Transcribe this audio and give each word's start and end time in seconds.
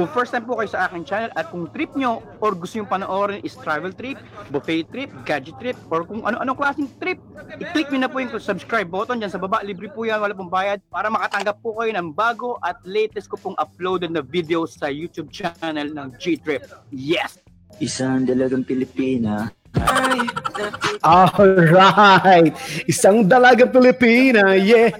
Kung 0.00 0.08
first 0.16 0.32
time 0.32 0.48
po 0.48 0.56
kayo 0.56 0.64
sa 0.64 0.88
aking 0.88 1.04
channel 1.04 1.28
at 1.36 1.52
kung 1.52 1.68
trip 1.76 1.92
nyo 1.92 2.24
or 2.40 2.56
gusto 2.56 2.80
nyo 2.80 2.88
panoorin 2.88 3.44
is 3.44 3.52
travel 3.52 3.92
trip, 3.92 4.16
buffet 4.48 4.88
trip, 4.88 5.12
gadget 5.28 5.52
trip, 5.60 5.76
or 5.92 6.08
kung 6.08 6.24
ano-anong 6.24 6.56
klaseng 6.56 6.88
trip, 6.96 7.20
i-click 7.60 7.92
nyo 7.92 8.00
na 8.00 8.08
po 8.08 8.16
yung 8.16 8.32
subscribe 8.40 8.88
button 8.88 9.20
dyan 9.20 9.28
sa 9.28 9.36
baba. 9.36 9.60
Libre 9.60 9.92
po 9.92 10.08
yan, 10.08 10.16
wala 10.24 10.32
pong 10.32 10.48
bayad 10.48 10.80
para 10.88 11.12
makatanggap 11.12 11.60
po 11.60 11.76
kayo 11.76 11.92
ng 11.92 12.16
bago 12.16 12.56
at 12.64 12.80
latest 12.88 13.28
ko 13.28 13.36
pong 13.36 13.56
uploaded 13.60 14.08
na 14.08 14.24
video 14.24 14.64
sa 14.64 14.88
YouTube 14.88 15.28
channel 15.28 15.92
ng 15.92 16.16
G-Trip. 16.16 16.64
Yes! 16.88 17.36
Isang 17.76 18.24
dalagang 18.24 18.64
Pilipina 18.64 19.52
Alright! 21.00 22.52
Isang 22.84 23.24
dalagang 23.24 23.72
Pilipina, 23.72 24.52
yeah! 24.58 24.92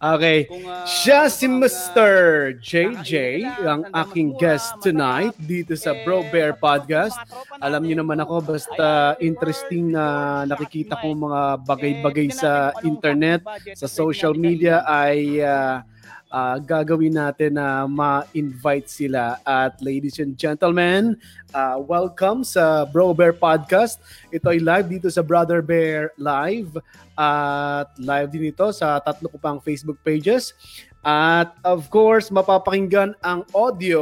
Okay. 0.00 0.50
Siya 0.88 1.30
si 1.30 1.46
Mr. 1.46 2.10
JJ, 2.58 3.44
ang 3.62 3.86
aking 3.94 4.34
guest 4.40 4.82
tonight 4.82 5.36
dito 5.38 5.78
sa 5.78 5.94
Bro 6.02 6.26
Bear 6.34 6.58
Podcast. 6.58 7.14
Alam 7.62 7.86
niyo 7.86 8.02
naman 8.02 8.18
ako, 8.18 8.56
basta 8.56 9.14
interesting 9.22 9.94
na 9.94 10.42
nakikita 10.48 10.98
ko 10.98 11.14
mga 11.14 11.62
bagay-bagay 11.62 12.28
sa 12.34 12.74
internet, 12.82 13.44
sa 13.78 13.86
social 13.86 14.34
media 14.34 14.82
ay 14.88 15.44
ah, 15.44 15.86
ah, 16.30 16.56
gagawin 16.56 17.18
natin 17.18 17.58
na 17.58 17.84
ma-invite 17.84 18.86
sila. 18.86 19.42
At 19.42 19.82
ladies 19.82 20.22
and 20.22 20.38
gentlemen, 20.38 21.18
ah, 21.52 21.76
welcome 21.76 22.46
sa 22.46 22.86
Bro 22.86 23.18
Bear 23.18 23.34
Podcast. 23.34 23.98
Ito 24.30 24.54
ay 24.54 24.62
live 24.62 24.86
dito 24.86 25.10
sa 25.10 25.20
Brother 25.26 25.60
Bear 25.60 26.14
Live. 26.16 26.78
At 27.18 27.92
live 28.00 28.32
din 28.32 28.48
ito 28.48 28.70
sa 28.72 28.96
tatlo 29.02 29.28
ko 29.28 29.36
pang 29.36 29.58
Facebook 29.60 29.98
pages. 30.06 30.54
At 31.02 31.56
of 31.64 31.90
course, 31.90 32.30
mapapakinggan 32.30 33.16
ang 33.24 33.44
audio 33.56 34.00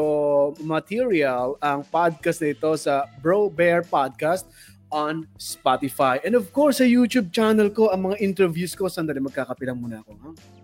material, 0.63 1.57
ang 1.63 1.83
podcast 1.87 2.43
na 2.43 2.51
ito 2.53 2.71
sa 2.77 3.07
Bro 3.23 3.55
Bear 3.55 3.87
Podcast 3.87 4.47
on 4.91 5.29
Spotify. 5.39 6.19
And 6.25 6.35
of 6.35 6.51
course, 6.51 6.83
sa 6.83 6.87
YouTube 6.89 7.31
channel 7.31 7.71
ko, 7.71 7.93
ang 7.93 8.11
mga 8.11 8.17
interviews 8.19 8.75
ko. 8.75 8.89
Sandali, 8.91 9.21
magkakapilang 9.23 9.79
muna 9.79 10.01
ako. 10.03 10.13
Ha? 10.17 10.58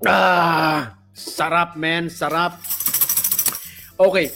Ah, 0.00 0.96
sarap, 1.12 1.76
man. 1.76 2.08
Sarap. 2.08 2.56
Okay. 4.00 4.32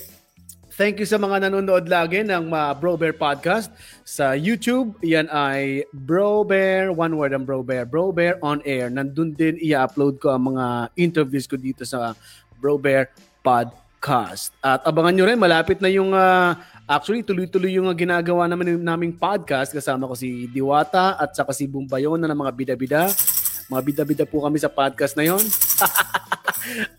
Thank 0.75 0.99
you 1.01 1.09
sa 1.09 1.17
mga 1.17 1.49
nanonood 1.49 1.87
lagi 1.87 2.27
ng 2.27 2.51
uh, 2.51 2.75
Bro 2.75 2.99
Bear 2.99 3.15
Podcast 3.15 3.71
sa 4.03 4.35
YouTube. 4.35 4.99
Yan 5.07 5.31
ay 5.31 5.87
Bro 5.95 6.51
Bear, 6.51 6.91
one 6.91 7.15
word 7.15 7.33
ang 7.33 7.47
Bro 7.47 7.63
Bear. 7.63 7.87
Bro 7.87 8.13
Bear 8.13 8.37
on 8.43 8.59
air. 8.67 8.91
Nandun 8.91 9.33
din 9.33 9.55
i-upload 9.63 10.19
ko 10.19 10.35
ang 10.35 10.53
mga 10.53 10.93
interviews 10.99 11.47
ko 11.47 11.55
dito 11.57 11.87
sa 11.87 12.13
Bro 12.59 12.83
Bear 12.83 13.15
Podcast. 13.41 14.51
At 14.61 14.83
abangan 14.85 15.15
nyo 15.17 15.25
rin, 15.31 15.39
malapit 15.39 15.79
na 15.79 15.89
yung 15.89 16.11
uh, 16.11 16.59
actually 16.91 17.25
tuloy-tuloy 17.25 17.79
yung 17.79 17.89
uh, 17.89 17.97
ginagawa 17.97 18.45
naman 18.51 18.75
naming 18.83 19.17
podcast 19.17 19.73
kasama 19.73 20.11
ko 20.11 20.19
si 20.19 20.51
Diwata 20.51 21.17
at 21.17 21.33
saka 21.33 21.57
si 21.57 21.65
Bumbayon 21.71 22.21
na 22.21 22.29
ng 22.29 22.37
mga 22.37 22.53
bida-bida. 22.53 23.09
Mga 23.69 23.81
bida-bida 23.81 24.25
po 24.29 24.45
kami 24.45 24.61
sa 24.61 24.69
podcast 24.69 25.17
na 25.17 25.25
yon. 25.25 25.41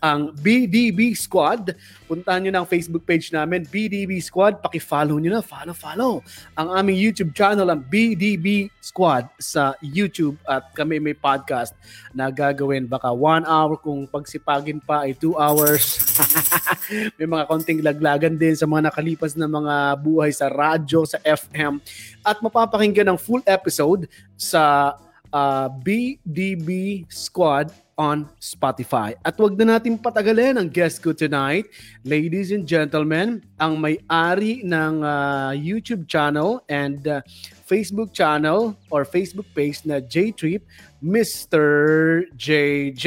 ang 0.02 0.34
BDB 0.34 1.14
Squad. 1.14 1.74
Puntahan 2.06 2.46
nyo 2.46 2.50
na 2.54 2.60
ang 2.62 2.68
Facebook 2.70 3.02
page 3.02 3.34
namin, 3.34 3.66
BDB 3.66 4.18
Squad. 4.22 4.62
Paki-follow 4.62 5.18
nyo 5.18 5.38
na, 5.38 5.42
follow, 5.42 5.74
follow. 5.74 6.14
Ang 6.54 6.68
aming 6.74 6.98
YouTube 6.98 7.34
channel, 7.34 7.66
ang 7.70 7.82
BDB 7.82 8.70
Squad 8.78 9.26
sa 9.38 9.74
YouTube. 9.82 10.38
At 10.46 10.70
kami 10.74 11.02
may 11.02 11.14
podcast 11.14 11.74
na 12.14 12.30
gagawin. 12.30 12.86
Baka 12.86 13.10
one 13.10 13.46
hour 13.46 13.78
kung 13.78 14.06
pagsipagin 14.06 14.78
pa 14.82 15.06
ay 15.06 15.14
two 15.18 15.34
hours. 15.34 15.98
may 17.18 17.26
mga 17.26 17.44
konting 17.50 17.82
laglagan 17.82 18.38
din 18.38 18.54
sa 18.54 18.66
mga 18.66 18.90
nakalipas 18.90 19.34
na 19.34 19.50
mga 19.50 19.98
buhay 19.98 20.30
sa 20.30 20.46
radyo, 20.46 21.02
sa 21.06 21.18
FM. 21.22 21.82
At 22.22 22.38
mapapakinggan 22.38 23.10
ang 23.10 23.18
full 23.18 23.42
episode 23.46 24.06
sa 24.38 24.94
uh, 25.32 25.68
BDB 25.68 27.04
Squad 27.10 27.72
on 27.96 28.28
Spotify. 28.36 29.16
At 29.24 29.40
wag 29.40 29.56
na 29.56 29.76
natin 29.76 29.96
patagalin 29.96 30.60
ang 30.60 30.68
guest 30.68 31.00
ko 31.00 31.16
tonight. 31.16 31.64
Ladies 32.04 32.52
and 32.52 32.68
gentlemen, 32.68 33.40
ang 33.56 33.80
may-ari 33.80 34.60
ng 34.62 35.00
uh, 35.00 35.56
YouTube 35.56 36.04
channel 36.04 36.60
and 36.68 37.08
uh, 37.08 37.24
Facebook 37.64 38.12
channel 38.12 38.76
or 38.92 39.08
Facebook 39.08 39.48
page 39.56 39.80
na 39.88 39.98
J-Trip, 39.98 40.60
Mr. 41.00 41.64
JJ. 42.36 43.06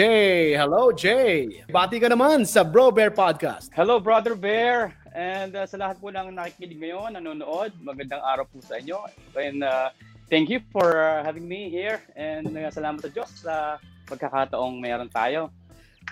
Hello, 0.58 0.90
Jay. 0.90 1.64
Bati 1.70 2.02
ka 2.02 2.10
naman 2.10 2.44
sa 2.50 2.66
Bro 2.66 2.98
Bear 2.98 3.14
Podcast. 3.14 3.70
Hello, 3.72 4.02
Brother 4.02 4.34
Bear! 4.34 4.98
And 5.14 5.58
uh, 5.58 5.66
sa 5.66 5.78
lahat 5.78 5.98
po 6.02 6.14
ng 6.14 6.34
nakikinig 6.34 6.82
ngayon, 6.82 7.18
nanonood, 7.18 7.74
magandang 7.82 8.22
araw 8.22 8.46
po 8.46 8.62
sa 8.62 8.78
inyo. 8.78 9.06
And 9.38 9.66
uh, 9.66 9.90
thank 10.30 10.48
you 10.48 10.62
for 10.70 11.02
uh, 11.02 11.26
having 11.26 11.50
me 11.50 11.68
here. 11.68 12.00
And 12.14 12.48
uh, 12.54 12.70
salamat 12.70 13.02
sa 13.02 13.10
Diyos 13.10 13.30
sa 13.42 13.54
pagkakataong 14.06 14.78
meron 14.78 15.10
tayo. 15.10 15.50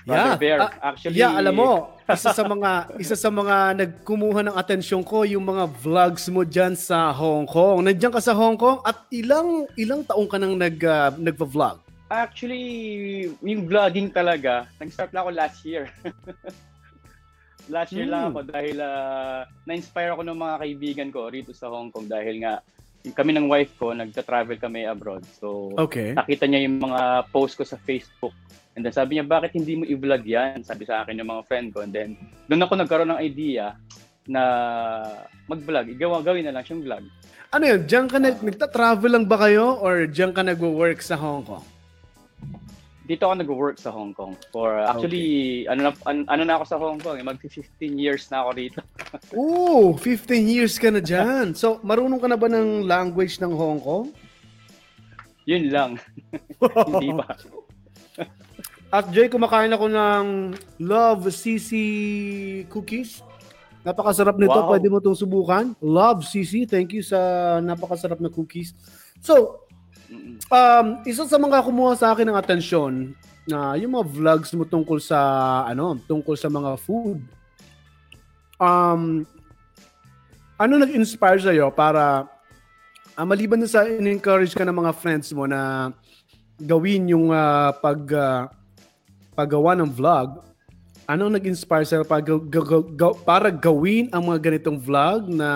Brother 0.05 0.35
Yeah, 0.35 0.39
Bear, 0.39 0.59
ah, 0.61 0.71
actually... 0.93 1.17
Yeah, 1.19 1.33
alam 1.35 1.57
mo, 1.57 1.97
isa 2.05 2.31
sa 2.31 2.43
mga 2.45 2.71
isa 3.03 3.15
sa 3.17 3.27
mga 3.27 3.55
nagkumuha 3.81 4.39
ng 4.45 4.55
atensyon 4.55 5.03
ko 5.03 5.25
yung 5.27 5.43
mga 5.43 5.67
vlogs 5.83 6.29
mo 6.31 6.45
diyan 6.47 6.77
sa 6.77 7.11
Hong 7.11 7.49
Kong. 7.49 7.83
Nandiyan 7.83 8.13
ka 8.13 8.21
sa 8.21 8.31
Hong 8.37 8.55
Kong 8.55 8.79
at 8.85 9.03
ilang 9.11 9.65
ilang 9.75 10.05
taong 10.05 10.29
ka 10.29 10.37
nang 10.39 10.55
nag 10.55 10.77
uh, 10.79 11.11
nagva-vlog? 11.17 11.81
Actually, 12.07 12.63
yung 13.43 13.67
vlogging 13.67 14.07
talaga, 14.07 14.63
nag-start 14.79 15.11
lang 15.11 15.27
ako 15.27 15.31
last 15.35 15.59
year. 15.67 15.91
last 17.73 17.91
year 17.91 18.07
lang 18.07 18.31
Hmm. 18.31 18.31
ako 18.31 18.39
dahil 18.47 18.77
ah, 18.79 19.43
na-inspire 19.67 20.15
ako 20.15 20.23
ng 20.23 20.39
mga 20.39 20.55
kaibigan 20.63 21.09
ko 21.11 21.27
rito 21.27 21.51
sa 21.51 21.67
Hong 21.67 21.91
Kong 21.91 22.07
dahil 22.07 22.39
nga 22.39 22.63
kami 23.11 23.31
ng 23.35 23.47
wife 23.47 23.73
ko, 23.77 23.91
nagta-travel 23.91 24.57
kami 24.57 24.87
abroad. 24.87 25.23
So, 25.37 25.71
Okay. 25.75 26.15
nakita 26.15 26.47
niya 26.47 26.65
yung 26.65 26.81
mga 26.81 27.31
post 27.31 27.59
ko 27.59 27.63
sa 27.63 27.77
Facebook. 27.77 28.33
And 28.77 28.85
then 28.85 28.93
sabi 28.93 29.17
niya, 29.17 29.25
bakit 29.25 29.57
hindi 29.57 29.73
mo 29.73 29.83
i-vlog 29.89 30.21
yan? 30.21 30.61
Sabi 30.61 30.85
sa 30.85 31.01
akin 31.01 31.17
ng 31.17 31.27
mga 31.27 31.43
friend 31.49 31.67
ko. 31.73 31.81
And 31.81 31.89
then, 31.89 32.13
doon 32.45 32.61
ako 32.61 32.73
nagkaroon 32.77 33.11
ng 33.13 33.23
idea 33.23 33.73
na 34.27 34.43
mag-vlog. 35.47 35.87
Igawa, 35.89 36.21
gawin 36.21 36.45
na 36.45 36.53
lang 36.53 36.63
siyang 36.67 36.83
vlog. 36.83 37.03
Ano 37.47 37.63
yun? 37.63 37.81
Diyan 37.87 38.05
ka 38.11 38.17
nag, 38.19 38.37
nagta-travel 38.43 39.11
lang 39.17 39.25
ba 39.25 39.39
kayo 39.39 39.79
or 39.79 40.05
diyan 40.05 40.35
ka 40.35 40.43
nagwo-work 40.43 40.99
sa 40.99 41.15
Hong 41.15 41.47
Kong? 41.47 41.63
Dito 43.07 43.23
ako 43.23 43.35
nag-work 43.39 43.77
sa 43.79 43.87
Hong 43.95 44.11
Kong. 44.11 44.35
For 44.51 44.83
actually, 44.83 45.63
ano, 45.71 45.87
na, 45.87 45.91
an- 46.03 46.27
ano 46.27 46.43
na 46.43 46.59
ako 46.59 46.63
sa 46.67 46.75
Hong 46.75 46.99
Kong, 46.99 47.15
eh, 47.15 47.23
mag-15 47.23 47.95
years 47.95 48.27
na 48.27 48.43
ako 48.43 48.49
rito. 48.59 48.79
Oo, 49.39 49.95
15 49.95 50.27
years 50.43 50.75
ka 50.75 50.91
na 50.91 50.99
diyan. 50.99 51.55
So, 51.55 51.79
marunong 51.87 52.19
ka 52.19 52.27
na 52.27 52.35
ba 52.35 52.51
ng 52.51 52.83
language 52.91 53.39
ng 53.39 53.55
Hong 53.55 53.79
Kong? 53.79 54.11
Yun 55.47 55.71
lang. 55.71 55.95
hindi 56.91 57.15
pa. 57.15 57.31
At 58.91 59.07
Jay, 59.15 59.31
kumakain 59.31 59.71
ako 59.71 59.87
ng 59.87 60.25
Love 60.83 61.31
CC 61.31 61.71
cookies. 62.67 63.23
Napakasarap 63.87 64.35
nito. 64.35 64.51
Wow. 64.51 64.67
Pwede 64.75 64.91
mo 64.91 64.99
itong 64.99 65.15
subukan. 65.15 65.71
Love 65.79 66.27
CC. 66.27 66.67
Thank 66.67 66.91
you 66.91 67.03
sa 67.03 67.15
napakasarap 67.63 68.19
na 68.19 68.27
cookies. 68.27 68.75
So. 69.23 69.63
Um, 70.51 70.87
isa 71.03 71.23
sa 71.27 71.37
mga 71.39 71.63
kumuha 71.63 71.93
sa 71.95 72.13
akin 72.15 72.27
ng 72.31 72.37
atensyon 72.39 73.15
na 73.47 73.79
yung 73.79 73.95
mga 73.95 74.07
vlogs 74.11 74.51
mo 74.55 74.67
tungkol 74.67 74.99
sa 74.99 75.19
ano, 75.63 75.95
tungkol 76.03 76.35
sa 76.35 76.51
mga 76.51 76.75
food. 76.83 77.23
Um, 78.59 79.23
ano 80.57 80.73
nag-inspire 80.81 81.39
sa'yo 81.39 81.69
para 81.69 82.25
ah, 83.13 83.25
maliban 83.25 83.61
sa 83.69 83.85
in-encourage 83.85 84.57
ka 84.57 84.65
ng 84.65 84.73
mga 84.73 84.91
friends 84.97 85.29
mo 85.31 85.45
na 85.45 85.93
gawin 86.57 87.07
yung 87.13 87.29
ah, 87.29 87.71
pag 87.77 88.01
ah, 88.11 88.49
paggawa 89.37 89.77
ng 89.77 89.93
vlog, 89.93 90.41
ano 91.05 91.29
nag-inspire 91.29 91.85
sa'yo 91.85 92.03
para, 92.03 92.25
para 93.21 93.47
gawin 93.53 94.09
ang 94.09 94.33
mga 94.33 94.49
ganitong 94.49 94.81
vlog 94.81 95.29
na 95.29 95.49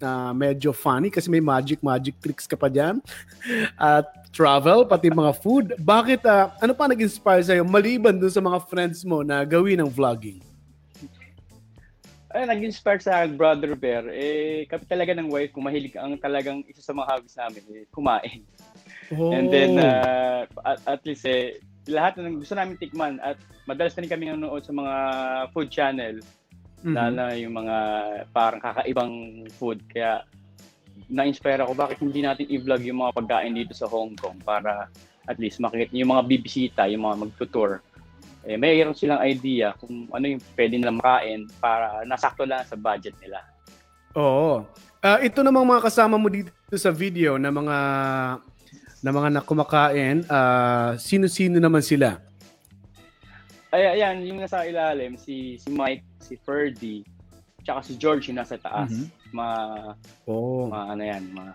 na 0.00 0.32
medyo 0.32 0.72
funny 0.72 1.12
kasi 1.12 1.28
may 1.28 1.44
magic 1.44 1.84
magic 1.84 2.16
tricks 2.18 2.48
ka 2.48 2.56
pa 2.56 2.72
diyan 2.72 2.98
at 3.78 4.08
travel 4.32 4.88
pati 4.88 5.12
mga 5.12 5.34
food. 5.38 5.66
Bakit 5.78 6.24
ah, 6.26 6.56
ano 6.58 6.72
pa 6.72 6.88
nag-inspire 6.88 7.44
sa'yo 7.44 7.62
maliban 7.62 8.16
dun 8.16 8.32
sa 8.32 8.42
mga 8.42 8.58
friends 8.66 9.04
mo 9.04 9.20
na 9.20 9.44
gawin 9.44 9.78
ang 9.78 9.90
vlogging? 9.90 10.40
Ay, 12.30 12.46
nag-inspire 12.46 13.02
sa 13.02 13.20
akin, 13.20 13.34
Brother 13.34 13.74
Bear, 13.74 14.06
eh, 14.06 14.62
kami 14.70 14.86
talaga 14.86 15.10
ng 15.18 15.34
wife 15.34 15.50
ko, 15.50 15.58
mahilig 15.58 15.98
ang 15.98 16.14
talagang 16.14 16.62
isa 16.70 16.78
sa 16.78 16.94
mga 16.94 17.10
hobbies 17.10 17.34
namin, 17.34 17.62
eh, 17.74 17.84
kumain. 17.90 18.46
oh. 19.18 19.34
And 19.34 19.50
then, 19.50 19.82
uh, 19.82 20.46
at, 20.62 20.78
at 20.86 21.02
least, 21.02 21.26
eh, 21.26 21.58
lahat 21.90 22.22
ng 22.22 22.38
gusto 22.38 22.54
namin 22.54 22.78
tikman 22.78 23.18
at 23.18 23.34
madalas 23.66 23.98
na 23.98 24.06
rin 24.06 24.12
kami 24.14 24.30
nanonood 24.30 24.62
sa 24.62 24.70
mga 24.70 24.94
food 25.50 25.74
channel, 25.74 26.22
Mhm. 26.80 26.94
lalo 26.96 27.12
na 27.12 27.26
yung 27.36 27.54
mga 27.56 27.76
parang 28.32 28.60
kakaibang 28.60 29.12
food. 29.60 29.80
Kaya, 29.88 30.24
na-inspire 31.10 31.60
ako, 31.60 31.74
bakit 31.74 31.98
hindi 32.00 32.22
natin 32.22 32.46
i-vlog 32.48 32.80
yung 32.86 33.02
mga 33.02 33.16
pagkain 33.18 33.52
dito 33.52 33.74
sa 33.74 33.90
Hong 33.90 34.14
Kong 34.16 34.40
para 34.40 34.86
at 35.28 35.36
least 35.36 35.60
makikita 35.60 35.92
yung 35.92 36.12
mga 36.16 36.24
bibisita, 36.26 36.82
yung 36.88 37.04
mga 37.04 37.16
magtutour. 37.28 37.80
eh, 38.40 38.56
mayroon 38.56 38.96
silang 38.96 39.20
idea 39.20 39.76
kung 39.76 40.08
ano 40.16 40.24
yung 40.24 40.40
pwede 40.56 40.80
nilang 40.80 40.96
makain 40.96 41.44
para 41.60 42.00
nasakto 42.08 42.48
lang 42.48 42.64
sa 42.64 42.72
budget 42.72 43.12
nila. 43.20 43.44
Oo. 44.16 44.64
Ah, 45.04 45.20
ito 45.20 45.44
namang 45.44 45.68
mga 45.68 45.84
kasama 45.84 46.16
mo 46.16 46.32
dito 46.32 46.48
sa 46.72 46.88
video 46.88 47.36
na 47.36 47.52
mga 47.52 47.76
na 49.00 49.10
mga 49.12 49.28
nakumakain, 49.40 50.24
ah, 50.32 50.96
sino-sino 50.96 51.60
naman 51.60 51.84
sila? 51.84 52.20
Ay, 53.70 53.86
ayan, 53.98 54.26
yung 54.26 54.42
nasa 54.42 54.66
ilalim, 54.66 55.14
si 55.14 55.54
si 55.56 55.70
Mike, 55.70 56.02
si 56.18 56.34
Ferdy, 56.34 57.06
tsaka 57.62 57.86
si 57.86 57.94
George 57.94 58.26
yung 58.26 58.42
nasa 58.42 58.58
taas. 58.58 58.90
Mhm. 58.90 59.06
Mga, 59.30 59.58
Oh. 60.26 60.66
mga 60.66 60.86
ano 60.90 61.02
yan, 61.06 61.22
mga 61.30 61.52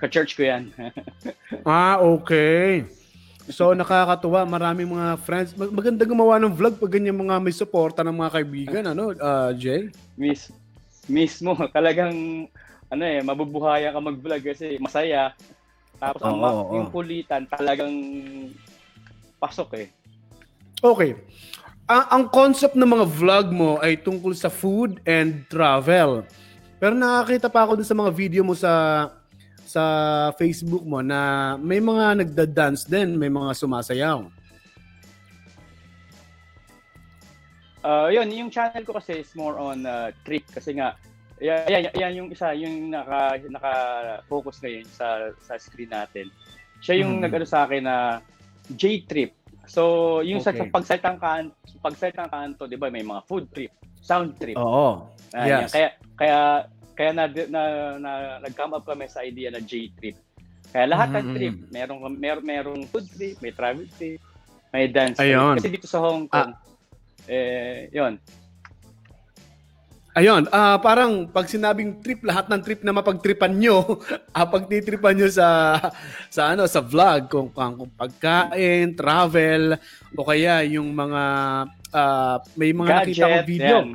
ka-church 0.00 0.32
ko 0.34 0.42
yan. 0.48 0.72
Ah, 1.68 2.00
okay. 2.00 2.88
So 3.52 3.76
nakakatuwa, 3.76 4.48
maraming 4.48 4.88
mga 4.88 5.20
friends. 5.20 5.52
Mag- 5.52 5.74
maganda 5.74 6.08
gumawa 6.08 6.40
ng 6.40 6.54
vlog 6.54 6.80
pag 6.80 6.96
ganyan 6.96 7.18
mga 7.18 7.36
may 7.36 7.52
suporta 7.52 8.00
ng 8.00 8.16
mga 8.16 8.32
kaibigan, 8.32 8.84
ano, 8.88 9.12
ah, 9.20 9.52
Jay? 9.52 9.92
Miss, 10.16 10.48
mismo, 11.04 11.52
talagang, 11.76 12.48
ano 12.88 13.02
eh, 13.04 13.20
mabubuhayan 13.20 13.92
ka 13.92 14.00
mag-vlog 14.00 14.40
kasi 14.40 14.80
masaya. 14.80 15.36
Tapos 16.00 16.24
ang 16.24 16.40
Oo, 16.40 16.40
ma- 16.40 16.56
oo. 16.56 16.72
yung 16.80 16.88
kulitan, 16.88 17.44
talagang 17.44 17.92
pasok 19.36 19.76
eh. 19.76 19.92
Okay. 20.80 21.12
Ang, 21.84 22.04
ang 22.08 22.24
concept 22.32 22.72
ng 22.72 22.88
mga 22.88 23.06
vlog 23.06 23.46
mo 23.52 23.76
ay 23.82 24.00
tungkol 24.00 24.32
sa 24.32 24.48
food 24.48 25.02
and 25.04 25.44
travel. 25.52 26.24
Pero 26.80 26.96
nakakita 26.96 27.52
pa 27.52 27.68
ako 27.68 27.80
dun 27.80 27.88
sa 27.88 27.98
mga 27.98 28.10
video 28.14 28.40
mo 28.40 28.56
sa 28.56 28.72
sa 29.70 29.84
Facebook 30.34 30.82
mo 30.82 30.98
na 30.98 31.54
may 31.54 31.78
mga 31.78 32.24
nagda-dance 32.24 32.88
din, 32.88 33.14
may 33.14 33.30
mga 33.30 33.54
sumasayaw. 33.54 34.26
Uh, 37.80 38.08
yun, 38.12 38.28
yung 38.34 38.50
channel 38.50 38.82
ko 38.84 38.98
kasi 38.98 39.22
is 39.22 39.32
more 39.32 39.56
on 39.56 39.86
uh, 39.86 40.12
trip 40.26 40.44
kasi 40.52 40.76
nga 40.76 40.96
yan, 41.40 41.64
yan, 41.64 41.82
yan 41.96 42.12
yung 42.20 42.28
isa 42.28 42.52
yung 42.52 42.92
naka 42.92 43.40
naka 43.48 43.72
focus 44.28 44.60
ngayon 44.60 44.84
sa 44.92 45.32
sa 45.40 45.56
screen 45.56 45.88
natin. 45.88 46.28
Siya 46.84 47.00
yung 47.00 47.16
Mhm. 47.16 47.22
nag-ano 47.24 47.46
sa 47.48 47.64
akin 47.64 47.82
na 47.84 47.96
J 48.68 49.08
trip. 49.08 49.39
So, 49.70 50.18
yung 50.26 50.42
Okay. 50.42 50.66
sa 50.66 50.74
pagsalitang 50.74 51.18
kan 51.22 51.54
pagsalitang 51.78 52.26
kanto, 52.26 52.66
'di 52.66 52.74
ba, 52.74 52.90
may 52.90 53.06
mga 53.06 53.22
food 53.30 53.46
trip, 53.54 53.70
sound 54.02 54.34
trip. 54.42 54.58
Oo. 54.58 55.06
Ah, 55.30 55.46
yes. 55.46 55.70
yan. 55.70 55.70
Kaya 55.70 55.88
kaya 56.18 56.40
kaya 56.98 57.10
na, 57.14 57.24
na, 57.30 57.62
na 58.02 58.12
nag-come 58.42 58.74
up 58.74 58.84
kami 58.84 59.06
sa 59.06 59.22
idea 59.22 59.54
na 59.54 59.62
J 59.62 59.94
trip. 59.94 60.18
Kaya 60.74 60.90
lahat 60.90 61.14
ng 61.14 61.26
Mhm. 61.30 61.34
trip, 61.38 61.54
merong 61.70 62.00
mer 62.18 62.38
merong 62.42 62.82
food 62.90 63.06
trip, 63.14 63.38
may 63.38 63.54
travel 63.54 63.86
trip, 63.94 64.18
may 64.74 64.90
dance 64.90 65.22
Ayun. 65.22 65.54
trip. 65.54 65.62
Kasi 65.62 65.68
dito 65.70 65.86
sa 65.86 66.02
Hong 66.02 66.26
Kong, 66.26 66.50
eh, 67.30 67.86
yun, 67.94 68.18
Ayun, 70.20 70.44
ah 70.52 70.76
parang 70.76 71.24
pag 71.24 71.48
sinabing 71.48 71.96
trip, 72.04 72.20
lahat 72.20 72.52
ng 72.52 72.60
trip 72.60 72.84
na 72.84 72.92
mapagtripan 72.92 73.56
nyo, 73.56 74.04
ah, 74.36 74.44
pagtitripan 74.44 75.16
nyo 75.16 75.32
sa, 75.32 75.80
sa, 76.28 76.52
ano, 76.52 76.68
sa 76.68 76.84
vlog, 76.84 77.32
kung, 77.32 77.48
kung 77.48 77.88
pagkain, 77.96 78.92
travel, 78.92 79.80
o 80.12 80.20
kaya 80.20 80.60
yung 80.68 80.92
mga, 80.92 81.24
ah, 81.96 82.36
may 82.52 82.76
mga 82.76 83.00
nakita 83.00 83.16
gadget, 83.16 83.32
ko 83.32 83.48
video. 83.48 83.64
yan. 83.72 83.86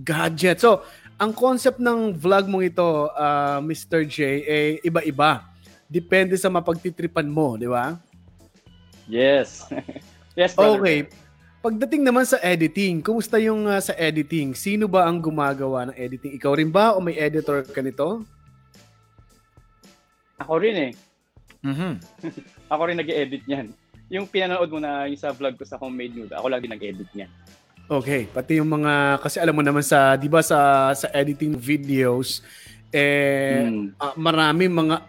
Gadget. 0.00 0.58
So, 0.64 0.80
ang 1.20 1.36
concept 1.36 1.76
ng 1.76 2.16
vlog 2.16 2.48
mong 2.48 2.64
ito, 2.72 3.12
ah, 3.12 3.60
Mr. 3.60 4.08
J, 4.08 4.16
eh, 4.48 4.80
iba-iba. 4.80 5.44
Depende 5.84 6.40
sa 6.40 6.48
mapagtitripan 6.48 7.28
mo, 7.28 7.60
di 7.60 7.68
ba? 7.68 8.00
Yes. 9.12 9.68
yes, 10.40 10.56
brother. 10.56 10.80
Okay. 10.80 11.25
Pagdating 11.66 12.06
naman 12.06 12.22
sa 12.22 12.38
editing, 12.46 13.02
kumusta 13.02 13.42
yung 13.42 13.66
ah, 13.66 13.82
sa 13.82 13.90
editing? 13.98 14.54
Sino 14.54 14.86
ba 14.86 15.02
ang 15.02 15.18
gumagawa 15.18 15.90
ng 15.90 15.98
editing? 15.98 16.38
Ikaw 16.38 16.52
rin 16.62 16.70
ba 16.70 16.94
o 16.94 17.02
may 17.02 17.18
editor 17.18 17.66
ka 17.66 17.82
nito? 17.82 18.22
Ako 20.38 20.62
rin 20.62 20.76
eh. 20.78 20.92
Mhm. 21.66 21.98
Ako 22.70 22.82
rin 22.86 23.02
nag-edit 23.02 23.42
niyan. 23.50 23.74
Yung 24.14 24.30
pinanood 24.30 24.70
mo 24.70 24.78
na 24.78 25.10
yung 25.10 25.18
sa 25.18 25.34
vlog 25.34 25.58
ko 25.58 25.66
sa 25.66 25.74
Homemade 25.82 26.14
Nude, 26.14 26.38
ako 26.38 26.46
lang 26.46 26.62
din 26.62 26.70
nag-edit 26.70 27.10
niyan. 27.10 27.30
Okay, 27.90 28.30
pati 28.30 28.62
yung 28.62 28.70
mga 28.70 29.18
kasi 29.18 29.42
alam 29.42 29.58
mo 29.58 29.62
naman 29.66 29.82
sa 29.82 30.14
'di 30.14 30.30
ba 30.30 30.46
sa 30.46 30.94
sa 30.94 31.10
editing 31.10 31.58
videos 31.58 32.46
eh 32.94 33.66
Hmm. 33.66 33.90
ah, 33.98 34.14
marami 34.14 34.70
mga 34.70 35.02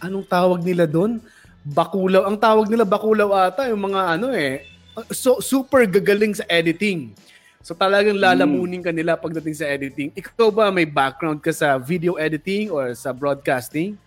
anong 0.00 0.24
tawag 0.24 0.64
nila 0.64 0.88
doon? 0.88 1.20
Bakulaw. 1.68 2.24
Ang 2.32 2.40
tawag 2.40 2.64
nila 2.72 2.88
bakulaw 2.88 3.52
ata 3.52 3.68
yung 3.68 3.92
mga 3.92 4.16
ano 4.16 4.32
eh 4.32 4.64
so 5.10 5.38
super 5.38 5.84
gagaling 5.84 6.34
sa 6.34 6.44
editing. 6.46 7.12
So 7.60 7.74
talagang 7.74 8.16
lalamunin 8.16 8.80
ka 8.80 8.94
nila 8.94 9.18
pagdating 9.18 9.56
sa 9.56 9.66
editing. 9.66 10.08
Ikaw 10.14 10.48
ba 10.48 10.70
may 10.70 10.86
background 10.86 11.42
ka 11.42 11.50
sa 11.50 11.76
video 11.76 12.14
editing 12.16 12.70
or 12.70 12.94
sa 12.94 13.12
broadcasting? 13.12 13.98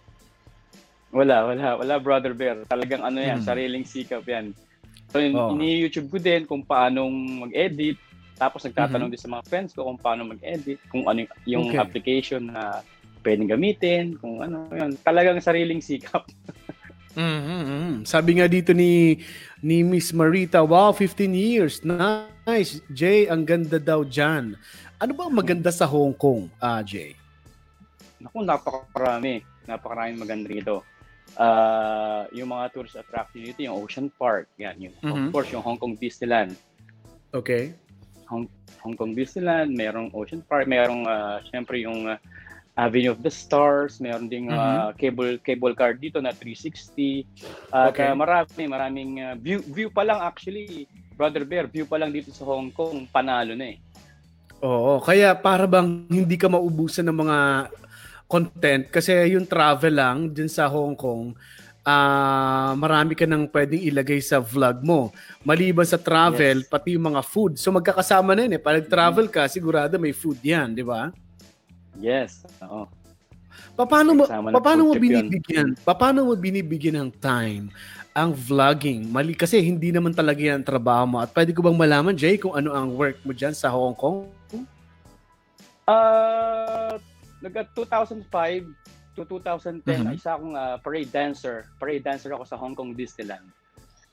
Wala, 1.11 1.43
wala, 1.43 1.75
wala, 1.75 1.95
Brother 1.99 2.31
Bear. 2.31 2.63
Talagang 2.71 3.03
ano 3.03 3.19
yan, 3.19 3.43
Hmm. 3.43 3.47
sariling 3.47 3.83
sikap 3.83 4.23
yan. 4.23 4.55
So, 5.11 5.19
in- 5.19 5.35
Oh. 5.35 5.51
ini-YouTube 5.51 6.07
ko 6.07 6.17
din 6.17 6.47
kung 6.47 6.63
paano 6.63 7.03
mag-edit. 7.11 7.99
Tapos 8.39 8.63
nagtatanong 8.63 9.11
Mhm. 9.11 9.13
din 9.13 9.21
sa 9.21 9.29
mga 9.29 9.43
friends 9.45 9.75
ko 9.75 9.83
kung 9.83 9.99
paano 9.99 10.23
mag-edit, 10.23 10.79
kung 10.87 11.03
ano 11.05 11.27
yung 11.43 11.67
Okay. 11.67 11.83
application 11.83 12.47
na 12.47 12.79
pwedeng 13.21 13.51
gamitin, 13.51 14.15
kung 14.17 14.39
ano, 14.39 14.65
yun. 14.71 14.95
Talagang 15.03 15.37
sariling 15.43 15.83
sikap. 15.83 16.25
Mhm. 17.15 18.07
Sabi 18.07 18.39
nga 18.39 18.47
dito 18.47 18.71
ni 18.71 19.19
ni 19.59 19.83
Miss 19.83 20.09
Marita, 20.15 20.63
wow, 20.63 20.95
15 20.95 21.35
years. 21.35 21.83
Nice. 21.83 22.81
Jay, 22.89 23.27
ang 23.27 23.45
ganda 23.45 23.77
daw 23.77 24.01
dyan. 24.01 24.55
Ano 24.97 25.11
ba 25.13 25.27
ang 25.27 25.35
maganda 25.35 25.69
sa 25.69 25.85
Hong 25.85 26.13
Kong, 26.13 26.49
ah, 26.57 26.81
Jay? 26.81 27.13
Naku, 28.21 28.45
napakarami. 28.45 29.41
Napakaraming 29.65 30.21
maganda 30.21 30.47
rito. 30.49 30.85
Ah, 31.37 32.25
yung 32.33 32.51
mga 32.53 32.73
tourist 32.73 32.97
attraction 32.97 33.45
dito, 33.45 33.61
yung 33.63 33.77
Ocean 33.81 34.09
Park, 34.13 34.49
yan, 34.57 34.89
yung, 34.89 34.95
Mhm. 35.01 35.29
of 35.29 35.33
course, 35.33 35.49
yung 35.53 35.63
Hong 35.63 35.77
Kong 35.77 35.97
Disneyland. 35.97 36.53
Okay. 37.31 37.73
Hong 38.27 38.95
Kong 38.97 39.13
Disneyland, 39.13 39.75
merong 39.75 40.09
Ocean 40.15 40.41
Park, 40.41 40.65
merong 40.65 41.03
uh, 41.05 41.37
syempre 41.51 41.83
yung 41.83 42.07
uh, 42.07 42.17
Avenue 42.73 43.11
of 43.11 43.19
the 43.19 43.29
Stars, 43.29 43.99
meron 43.99 44.25
ding 44.25 44.47
uh, 44.47 44.95
cable 44.95 45.35
cable 45.43 45.75
car 45.75 45.91
dito 45.91 46.17
na 46.17 46.31
360. 46.31 47.27
At 47.69 47.91
Okay. 47.91 48.07
uh, 48.07 48.15
marami 48.15 48.63
maraming 48.63 49.11
uh, 49.19 49.35
view 49.35 49.59
view 49.61 49.89
pa 49.89 50.01
lang 50.01 50.17
actually, 50.17 50.87
Brother 51.13 51.43
Bear, 51.43 51.67
view 51.67 51.83
pa 51.83 51.99
lang 51.99 52.09
dito 52.09 52.31
sa 52.31 52.47
Hong 52.47 52.71
Kong, 52.71 53.05
panalo 53.07 53.53
na 53.53 53.75
eh. 53.75 53.77
Oo, 54.61 55.01
kaya 55.01 55.33
para 55.33 55.65
bang 55.65 56.07
hindi 56.07 56.37
ka 56.37 56.47
maubusan 56.47 57.03
ng 57.03 57.17
mga 57.17 57.37
content 58.25 58.83
kasi 58.87 59.11
yung 59.29 59.43
travel 59.43 59.91
lang 59.91 60.17
dyan 60.31 60.47
sa 60.47 60.71
Hong 60.71 60.95
Kong, 60.95 61.35
ah 61.81 62.71
marami 62.73 63.17
ka 63.17 63.25
nang 63.25 63.49
pwedeng 63.49 63.81
ilagay 63.83 64.21
sa 64.21 64.39
vlog 64.39 64.79
mo. 64.79 65.11
Maliban 65.41 65.83
sa 65.83 65.99
travel, 65.99 66.63
Yes. 66.63 66.69
pati 66.69 66.95
yung 66.95 67.09
mga 67.09 67.19
food. 67.19 67.57
So 67.57 67.73
magkakasama 67.73 68.31
na 68.31 68.47
yun 68.47 68.55
eh. 68.55 68.61
Pag 68.61 68.87
travel 68.87 69.27
ka, 69.27 69.49
sigurado 69.49 69.97
may 69.97 70.13
food 70.13 70.39
yan, 70.39 70.71
di 70.71 70.85
ba? 70.85 71.09
Yes. 72.01 72.43
Oo. 72.61 72.89
Pa- 73.77 73.85
Paano 73.85 74.15
mo 74.15 74.23
paano 74.57 74.81
mo 74.83 74.93
binibigyan? 74.95 75.77
pa- 75.77 75.93
Paano 75.93 76.25
mo 76.25 76.33
binibigyan 76.33 76.97
ng 76.99 77.11
time 77.13 77.69
ang 78.11 78.31
vlogging? 78.31 79.05
Mali 79.05 79.31
kasi 79.31 79.61
hindi 79.61 79.93
naman 79.93 80.11
talaga 80.11 80.41
yan 80.41 80.59
ang 80.59 80.67
trabaho 80.67 81.05
mo. 81.05 81.17
At 81.19 81.31
pwede 81.31 81.53
ko 81.53 81.61
bang 81.61 81.77
malaman, 81.77 82.17
Jay, 82.17 82.35
kung 82.35 82.51
ano 82.51 82.73
ang 82.73 82.91
work 82.91 83.21
mo 83.21 83.31
diyan 83.31 83.53
sa 83.53 83.69
Hong 83.69 83.93
Kong? 83.93 84.27
Uh, 85.83 86.95
nag 87.39 87.53
2005 87.75 88.65
to 89.11 89.27
2010, 89.27 89.83
Mhm. 90.07 90.15
isa 90.15 90.33
akong 90.33 90.55
uh, 90.55 90.79
parade 90.79 91.11
dancer. 91.11 91.67
Parade 91.75 91.99
dancer 92.01 92.31
ako 92.31 92.43
sa 92.45 92.55
Hong 92.55 92.71
Kong 92.71 92.95
Disneyland. 92.95 93.43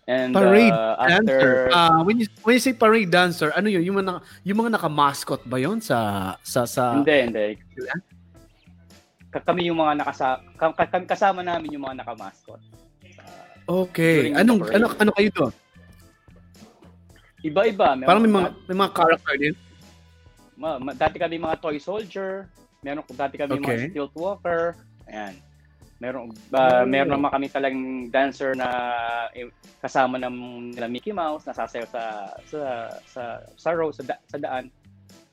And 0.09 0.33
Parade 0.33 0.73
uh, 0.73 0.97
dancer. 1.05 1.69
after 1.69 1.69
Ah, 1.69 2.01
when 2.01 2.17
you 2.17 2.25
when 2.41 2.57
you 2.57 2.65
say 2.65 2.73
parade 2.73 3.13
dancer, 3.13 3.53
ano 3.53 3.69
'yun? 3.69 3.85
Yung 3.85 4.01
mga 4.01 4.25
yung 4.41 4.59
mga 4.59 4.81
naka-mascot 4.81 5.45
ba 5.45 5.61
'yon 5.61 5.85
sa 5.85 5.99
sa 6.41 6.65
sa 6.65 6.97
Hindi, 6.97 7.29
hindi. 7.29 7.47
Ka- 9.29 9.45
Kami 9.45 9.69
yung 9.69 9.77
mga 9.77 10.01
nakasa 10.01 10.41
kasama 11.05 11.45
namin 11.45 11.77
yung 11.77 11.85
mga 11.85 12.01
nakamascot. 12.01 12.57
Okay. 13.69 14.33
During 14.33 14.33
the 14.33 14.41
Anong 14.41 14.59
parade. 14.65 14.77
ano 14.81 14.87
ano 14.97 15.11
kayo 15.13 15.29
doon? 15.31 15.53
Iba-iba. 17.39 17.89
Meron- 17.93 18.09
Parang 18.09 18.23
may 18.25 18.33
mga 18.33 18.49
may 18.65 18.77
mga 18.81 18.91
character 18.97 19.35
din. 19.37 19.55
ma- 20.57 20.81
ma- 20.81 20.97
dati 20.97 21.21
kami 21.21 21.37
mga 21.37 21.61
toy 21.61 21.77
soldier, 21.77 22.49
meron 22.81 23.05
dati 23.13 23.37
kami 23.37 23.61
Okay. 23.61 23.93
mga 23.93 23.93
stilt 23.93 24.15
walker. 24.17 24.73
Ayan. 25.05 25.37
Meron 25.99 26.31
ba 26.49 26.83
Oh. 26.83 26.87
meron 26.87 27.11
naman 27.13 27.27
kami 27.29 27.47
talagang 27.51 27.83
dancer 28.09 28.55
na 28.55 28.69
eh, 29.35 29.51
kasama 29.79 30.15
ng 30.17 30.35
nila 30.73 30.87
Mickey 30.87 31.11
Mouse 31.11 31.43
nasasayaw 31.43 31.87
sa 31.91 32.03
sa 32.47 32.61
sa 33.05 33.23
sa 33.59 33.69
row 33.75 33.91
sa, 33.91 34.07
da- 34.07 34.23
sa 34.25 34.39
daan. 34.39 34.71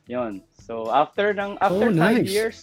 'Yon. 0.06 0.42
So 0.58 0.90
after 0.90 1.34
ng 1.34 1.62
after 1.62 1.90
Oh, 1.90 1.94
five 1.96 2.26
nice. 2.26 2.30
years, 2.30 2.58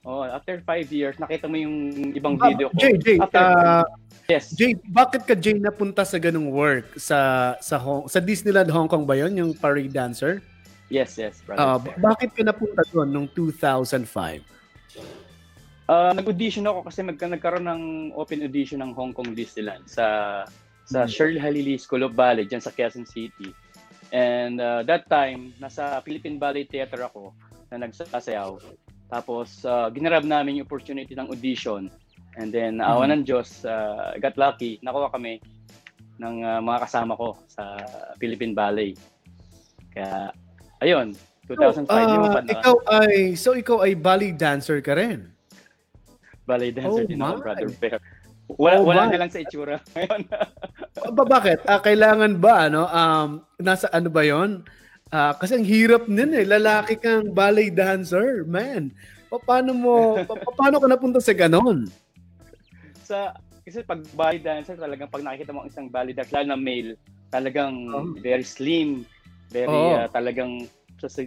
Oh, 0.00 0.22
after 0.22 0.62
five 0.62 0.86
years, 0.88 1.18
nakita 1.18 1.50
mo 1.50 1.58
yung 1.58 1.74
ibang 2.14 2.38
Ah, 2.38 2.46
video 2.46 2.70
ko. 2.70 2.78
Jay, 2.78 2.94
Jay, 2.94 3.18
After- 3.18 3.42
ah, 3.42 3.82
yes. 4.30 4.54
Jay, 4.54 4.78
bakit 4.86 5.26
ka 5.26 5.34
Jay 5.34 5.58
napunta 5.58 6.06
sa 6.06 6.14
ganung 6.16 6.46
work 6.48 6.94
sa 6.94 7.18
sa 7.58 7.74
Hong, 7.74 8.06
sa 8.06 8.22
Disneyland 8.22 8.70
Hong 8.70 8.86
Kong 8.86 9.02
ba 9.02 9.18
'yon, 9.18 9.34
yung 9.34 9.50
parade 9.52 9.90
dancer? 9.90 10.38
Yes, 10.86 11.18
yes, 11.18 11.42
brother. 11.42 11.58
Ah, 11.58 11.76
Bear. 11.76 11.98
bakit 11.98 12.30
ka 12.32 12.46
napunta 12.46 12.86
doon 12.86 13.10
nung 13.10 13.26
2005? 13.26 14.46
Ah, 15.86 16.10
nag-audition 16.10 16.66
ako 16.66 16.82
kasi 16.82 17.00
magka 17.00 17.26
nagkaroon 17.26 17.62
ng 17.64 17.82
open 18.12 18.42
audition 18.42 18.82
ng 18.82 18.90
Hong 18.90 19.14
Kong 19.14 19.32
Disneyland 19.32 19.86
sa 19.86 20.42
sa 20.82 21.02
Hmm. 21.02 21.10
Shirley 21.10 21.38
Halili 21.38 21.78
School 21.78 22.02
of 22.02 22.14
Ballet 22.14 22.46
diyan 22.46 22.58
sa 22.58 22.70
Quezon 22.70 23.06
City. 23.06 23.54
And 24.10 24.58
uh, 24.58 24.82
that 24.82 25.06
time, 25.06 25.54
nasa 25.58 25.98
Philippine 26.00 26.38
Ballet 26.38 26.66
Theater 26.66 27.02
ako 27.02 27.34
na 27.70 27.86
nagsasayaw. 27.86 28.58
Tapos 29.06 29.62
uh, 29.62 29.86
ginrab 29.90 30.22
namin 30.22 30.58
yung 30.58 30.66
opportunity 30.66 31.14
ng 31.14 31.26
audition. 31.26 31.86
And 32.34 32.50
then 32.50 32.78
awa 32.78 33.06
ng 33.08 33.22
Diyos, 33.22 33.62
uh, 33.62 34.14
got 34.18 34.34
lucky, 34.34 34.78
nakuha 34.78 35.10
kami 35.10 35.38
ng 36.18 36.34
uh, 36.42 36.58
mga 36.60 36.78
kasama 36.82 37.14
ko 37.14 37.38
sa 37.46 37.78
Philippine 38.16 38.54
Ballet. 38.54 38.94
Kaya 39.90 40.30
ayun, 40.80 41.14
2005 41.46 41.86
yung 41.86 42.26
Ah, 42.26 42.32
pan- 42.32 42.48
ikaw 42.48 42.74
ay 42.92 43.34
so 43.34 43.54
ikaw 43.54 43.82
ay 43.82 43.94
ballet 43.94 44.34
dancer 44.34 44.82
ka 44.82 44.94
rin. 44.94 45.30
Ballet 46.46 46.70
dancer 46.70 47.02
Oh, 47.02 47.04
din 47.04 47.18
ako, 47.18 47.42
brother 47.42 47.68
Bear. 47.76 47.98
Wala, 48.48 48.76
Oh, 48.78 48.86
wala 48.86 49.02
my. 49.02 49.10
na 49.10 49.20
lang 49.20 49.30
sa 49.30 49.42
itsura 49.42 49.82
ngayon. 49.92 50.22
Ba 51.10 51.24
bakit? 51.26 51.58
Ah, 51.64 51.78
kailangan 51.78 52.38
ba 52.38 52.70
ano 52.70 52.86
um 52.86 53.28
nasa 53.58 53.90
ano 53.90 54.06
ba 54.06 54.22
'yon? 54.22 54.62
Ah, 55.08 55.34
kasi 55.34 55.54
ang 55.54 55.66
hirap 55.66 56.06
din 56.06 56.30
eh. 56.32 56.46
Lalaki 56.46 56.94
kang 56.96 57.30
ballet 57.30 57.70
dancer, 57.70 58.42
man. 58.44 58.94
Pa- 59.26 59.38
Paano 59.40 59.70
mo 59.70 59.94
pa- 60.22 60.34
pa- 60.36 60.54
paano 60.56 60.78
ka 60.78 60.86
napunta 60.86 61.18
sa 61.18 61.34
ganon? 61.34 61.90
sa 63.00 63.34
kasi 63.62 63.82
pag 63.82 64.02
ballet 64.12 64.38
dancer 64.40 64.74
talagang 64.74 65.06
pag 65.06 65.22
nakikita 65.22 65.50
mo 65.50 65.62
ang 65.62 65.70
isang 65.70 65.86
ballet 65.86 66.10
dancer 66.10 66.34
lalo 66.36 66.48
na 66.48 66.58
male 66.58 66.94
talagang 67.28 67.74
Oh. 67.88 68.14
very 68.16 68.42
slim 68.42 69.02
very 69.48 69.66
Oh. 69.68 69.94
ah, 69.96 70.06
talagang 70.08 70.66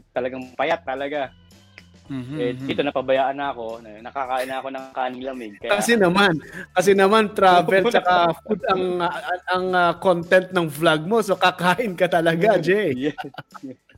talagang 0.10 0.44
payat 0.56 0.84
talaga 0.84 1.32
Mhm, 2.10 2.36
eh 2.42 2.50
mhm. 2.58 2.66
dito 2.66 2.82
napabayaan 2.82 3.38
na 3.38 3.54
ako 3.54 3.66
na- 3.86 4.01
nakakain 4.01 4.50
na 4.50 4.58
ako 4.58 4.68
ng 4.74 4.86
kaning 4.98 5.24
lamig 5.24 5.54
kaya 5.62 5.78
Kasi 5.78 5.94
naman, 5.94 6.34
kasi 6.74 6.92
naman 6.98 7.30
travel 7.38 7.86
tsaka 7.86 8.34
food 8.42 8.62
ang 8.66 8.84
ang, 9.06 9.42
ang 9.46 9.66
ah, 9.78 9.94
content 9.94 10.50
ng 10.50 10.66
vlog 10.66 11.06
mo. 11.06 11.22
So 11.22 11.38
kakain 11.38 11.94
ka 11.94 12.10
talaga, 12.10 12.58
Jay. 12.58 12.98
yes, 13.13 13.22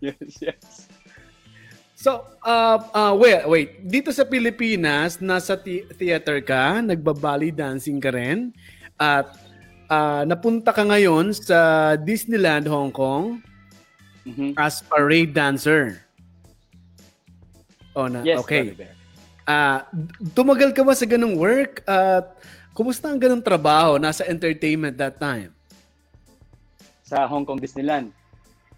yes 0.04 0.34
yes 0.44 0.92
So, 2.02 2.26
uh, 2.42 2.82
uh, 2.98 3.14
wait, 3.14 3.46
wait. 3.46 3.70
Dito 3.86 4.10
sa 4.10 4.26
Pilipinas, 4.26 5.22
nasa 5.22 5.54
thi- 5.54 5.86
theater 5.94 6.42
ka, 6.42 6.82
nagbabali 6.82 7.54
dancing 7.54 8.02
ka 8.02 8.10
rin, 8.10 8.50
at 8.98 9.30
uh, 9.86 10.26
napunta 10.26 10.74
ka 10.74 10.82
ngayon 10.82 11.30
sa 11.30 11.94
Disneyland 11.94 12.66
Hong 12.66 12.90
Kong 12.90 13.46
Mhm. 14.26 14.58
as 14.58 14.82
parade 14.82 15.30
dancer. 15.30 16.02
Oh, 17.96 18.08
na, 18.08 18.24
yes 18.24 18.40
okay. 18.40 18.76
Ah, 19.44 19.90
tumagal 20.32 20.72
ka 20.72 20.86
ba 20.86 20.96
sa 20.96 21.04
ganung 21.04 21.36
work? 21.36 21.84
At 21.84 22.40
kumusta 22.72 23.10
ang 23.10 23.20
ganung 23.20 23.44
trabaho? 23.44 24.00
Nasa 24.00 24.24
entertainment 24.24 24.96
that 24.96 25.20
time? 25.20 25.52
sa 27.12 27.28
Hong 27.28 27.44
Kong 27.44 27.60
Disneyland 27.60 28.16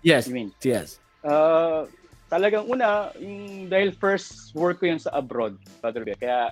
Yes. 0.01 0.25
you 0.25 0.33
mean 0.33 0.49
Yes. 0.65 0.97
Uh, 1.21 1.85
talagang 2.27 2.65
una, 2.65 3.13
yung 3.21 3.69
dahil 3.69 3.93
first 3.93 4.51
work 4.57 4.81
ko 4.81 4.89
yun 4.89 4.99
sa 4.99 5.13
abroad, 5.13 5.55
Brother 5.79 6.01
Bear. 6.03 6.17
Kaya 6.17 6.49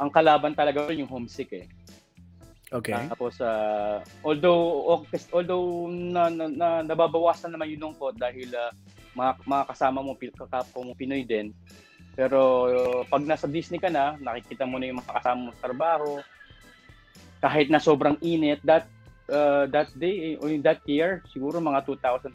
ang 0.00 0.10
kalaban 0.10 0.56
talaga 0.56 0.88
yun 0.90 1.04
yung 1.04 1.12
homesick 1.12 1.52
eh. 1.52 1.66
Okay. 2.72 2.96
Tapos 3.12 3.38
uh, 3.38 4.02
although 4.24 4.98
although 5.30 5.86
na, 5.92 6.32
na, 6.32 6.44
na 6.48 6.68
nababawasan 6.82 7.54
naman 7.54 7.70
yung 7.76 7.92
lungkot 7.92 8.18
dahil 8.18 8.50
uh, 8.56 8.72
mga, 9.14 9.32
mga 9.46 9.64
kasama 9.70 10.02
mo, 10.02 10.16
kakapwa 10.16 10.80
mo 10.82 10.92
Pinoy 10.98 11.22
din. 11.22 11.54
Pero 12.18 12.66
uh, 12.66 13.00
pag 13.06 13.22
nasa 13.22 13.46
Disney 13.46 13.78
ka 13.78 13.86
na, 13.86 14.18
nakikita 14.18 14.66
mo 14.66 14.82
na 14.82 14.90
yung 14.90 14.98
mga 14.98 15.22
kasama 15.22 15.38
mo 15.38 15.50
sa 15.54 15.70
trabaho. 15.70 16.18
Kahit 17.38 17.70
na 17.70 17.78
sobrang 17.78 18.18
init, 18.18 18.58
that 18.66 18.90
uh, 19.30 19.70
that 19.70 19.86
day, 19.94 20.34
o 20.42 20.50
yung 20.50 20.66
that 20.66 20.82
year, 20.82 21.22
siguro 21.30 21.62
mga 21.62 21.86
2005, 21.86 22.34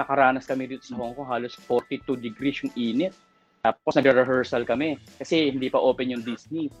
nakaranas 0.00 0.48
kami 0.48 0.64
dito 0.64 0.88
sa 0.88 0.96
Hong 0.96 1.12
Kong, 1.12 1.28
halos 1.28 1.52
42 1.68 2.16
degrees 2.16 2.64
yung 2.64 2.72
init. 2.72 3.12
Tapos 3.60 3.92
nagre-rehearsal 4.00 4.64
kami 4.64 4.96
kasi 5.20 5.52
hindi 5.52 5.68
pa 5.68 5.76
open 5.76 6.16
yung 6.16 6.24
Disney. 6.24 6.72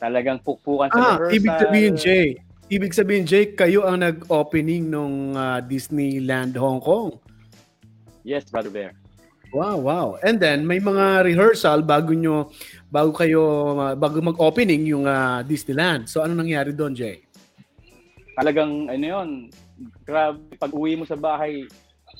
Talagang 0.00 0.40
pukpukan 0.40 0.88
sa 0.88 0.96
Ah, 0.96 1.04
rehearsal. 1.20 1.36
ibig 1.36 1.54
sabihin, 1.60 1.94
Jay. 2.00 2.28
Ibig 2.70 2.92
sabihin, 2.96 3.24
Jay, 3.28 3.52
kayo 3.52 3.84
ang 3.84 4.00
nag-opening 4.00 4.88
nung 4.88 5.36
ah, 5.36 5.60
Disneyland 5.60 6.56
Hong 6.56 6.80
Kong. 6.80 7.20
Yes, 8.24 8.48
Brother 8.48 8.72
Bear. 8.72 8.99
Wow, 9.50 9.82
wow. 9.82 10.06
And 10.22 10.38
then 10.38 10.62
may 10.62 10.78
mga 10.78 11.26
rehearsal 11.26 11.82
bago 11.82 12.14
nyo 12.14 12.54
bago 12.86 13.10
kayo 13.10 13.74
ah, 13.78 13.94
bago 13.98 14.22
mag-opening 14.22 14.86
yung 14.86 15.04
ah, 15.10 15.42
Disneyland. 15.42 16.06
So 16.06 16.22
ano 16.22 16.38
nangyari 16.38 16.70
doon, 16.70 16.94
Jay? 16.94 17.26
Talagang 18.38 18.86
ano 18.86 19.04
yun, 19.04 19.28
grabe, 20.06 20.38
pag 20.54 20.70
uwi 20.70 20.94
mo 20.94 21.04
sa 21.04 21.18
bahay, 21.18 21.66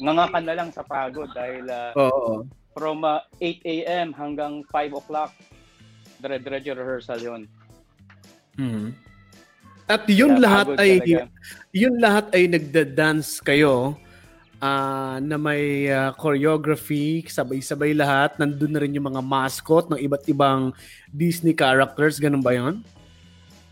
ngangakan 0.02 0.44
na 0.44 0.54
lang 0.58 0.68
sa 0.75 0.82
pagod 0.82 1.30
dahil 1.30 1.64
ah, 1.70 1.94
Oo. 1.94 2.42
from 2.75 3.06
ah, 3.06 3.22
8 3.38 3.62
a.m. 3.62 4.08
hanggang 4.10 4.66
5 4.66 5.00
o'clock, 5.00 5.30
dire-diretso 6.18 6.75
rehearsal 6.75 7.18
yun. 7.22 7.42
Mhm. 8.58 8.90
At 9.90 10.06
yun 10.06 10.38
Kaya 10.38 10.42
lahat 10.42 10.66
ay 10.78 11.02
talaga. 11.02 11.26
yun 11.75 11.94
lahat 11.99 12.26
ay 12.30 12.46
nagda-dance 12.46 13.42
kayo 13.42 13.99
ah, 14.61 15.17
na 15.19 15.40
may 15.40 15.88
ah, 15.88 16.12
choreography, 16.14 17.25
sabay-sabay 17.26 17.97
lahat. 17.97 18.37
Nandun 18.37 18.71
na 18.71 18.81
rin 18.85 18.95
yung 18.95 19.09
mga 19.09 19.25
mascot 19.25 19.88
ng 19.88 19.99
iba't 19.99 20.25
ibang 20.29 20.71
Disney 21.11 21.57
characters, 21.57 22.21
ganun 22.21 22.45
ba 22.45 22.52
'yon? 22.55 22.85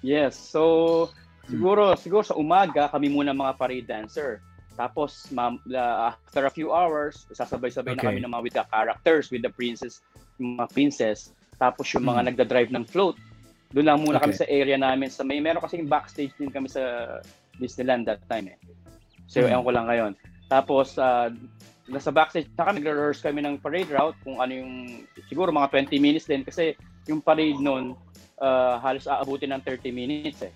Yes, 0.00 0.38
so 0.38 1.10
siguro 1.46 1.92
siguro 1.98 2.22
sa 2.22 2.38
umaga 2.38 2.88
kami 2.88 3.10
muna 3.12 3.36
mga 3.36 3.52
parade 3.58 3.86
dancer. 3.86 4.40
Tapos 4.78 5.26
ma'am, 5.34 5.58
la- 5.66 6.14
after 6.14 6.46
a 6.46 6.52
few 6.54 6.70
hours, 6.70 7.26
sasabay-sabay 7.34 7.98
na 7.98 8.02
Okay. 8.02 8.14
kami 8.14 8.22
ng 8.22 8.30
mga 8.30 8.42
with 8.46 8.54
the 8.54 8.64
characters, 8.70 9.26
with 9.28 9.42
the 9.42 9.50
princess, 9.50 10.06
yung 10.38 10.54
mga 10.54 10.70
princess. 10.70 11.34
Tapos 11.58 11.90
yung 11.90 12.06
mga 12.06 12.30
nagda-drive 12.30 12.70
ng 12.70 12.86
float. 12.86 13.18
Doon 13.74 13.86
lang 13.90 13.98
muna 13.98 14.22
kami 14.22 14.38
Okay. 14.38 14.46
sa 14.46 14.46
area 14.46 14.78
namin. 14.78 15.10
Sa 15.10 15.26
may 15.26 15.42
meron 15.42 15.58
kasi 15.58 15.82
backstage 15.82 16.30
din 16.38 16.54
kami 16.54 16.70
sa 16.70 17.18
Disneyland 17.58 18.06
that 18.06 18.22
time 18.30 18.54
eh. 18.54 18.58
So 19.26 19.42
Hmm. 19.42 19.50
ewan 19.50 19.66
ko 19.66 19.70
lang 19.74 19.86
ngayon. 19.90 20.12
Tapos 20.48 20.96
ah, 20.96 21.28
nasa 21.88 22.08
backstage 22.08 22.48
na 22.56 22.68
kami 22.68 22.80
nagre-rehearse 22.80 23.20
kami 23.24 23.40
ng 23.44 23.60
parade 23.60 23.88
route 23.88 24.16
kung 24.24 24.40
ano 24.40 24.52
yung 24.52 25.04
siguro 25.28 25.48
mga 25.52 25.88
20 25.88 25.96
minutes 26.00 26.28
din 26.28 26.44
kasi 26.44 26.76
yung 27.04 27.20
parade 27.20 27.60
noon 27.60 27.92
ah, 28.40 28.80
halos 28.80 29.04
aabutin 29.04 29.52
ng 29.52 29.62
30 29.62 29.92
minutes 29.92 30.40
eh. 30.44 30.52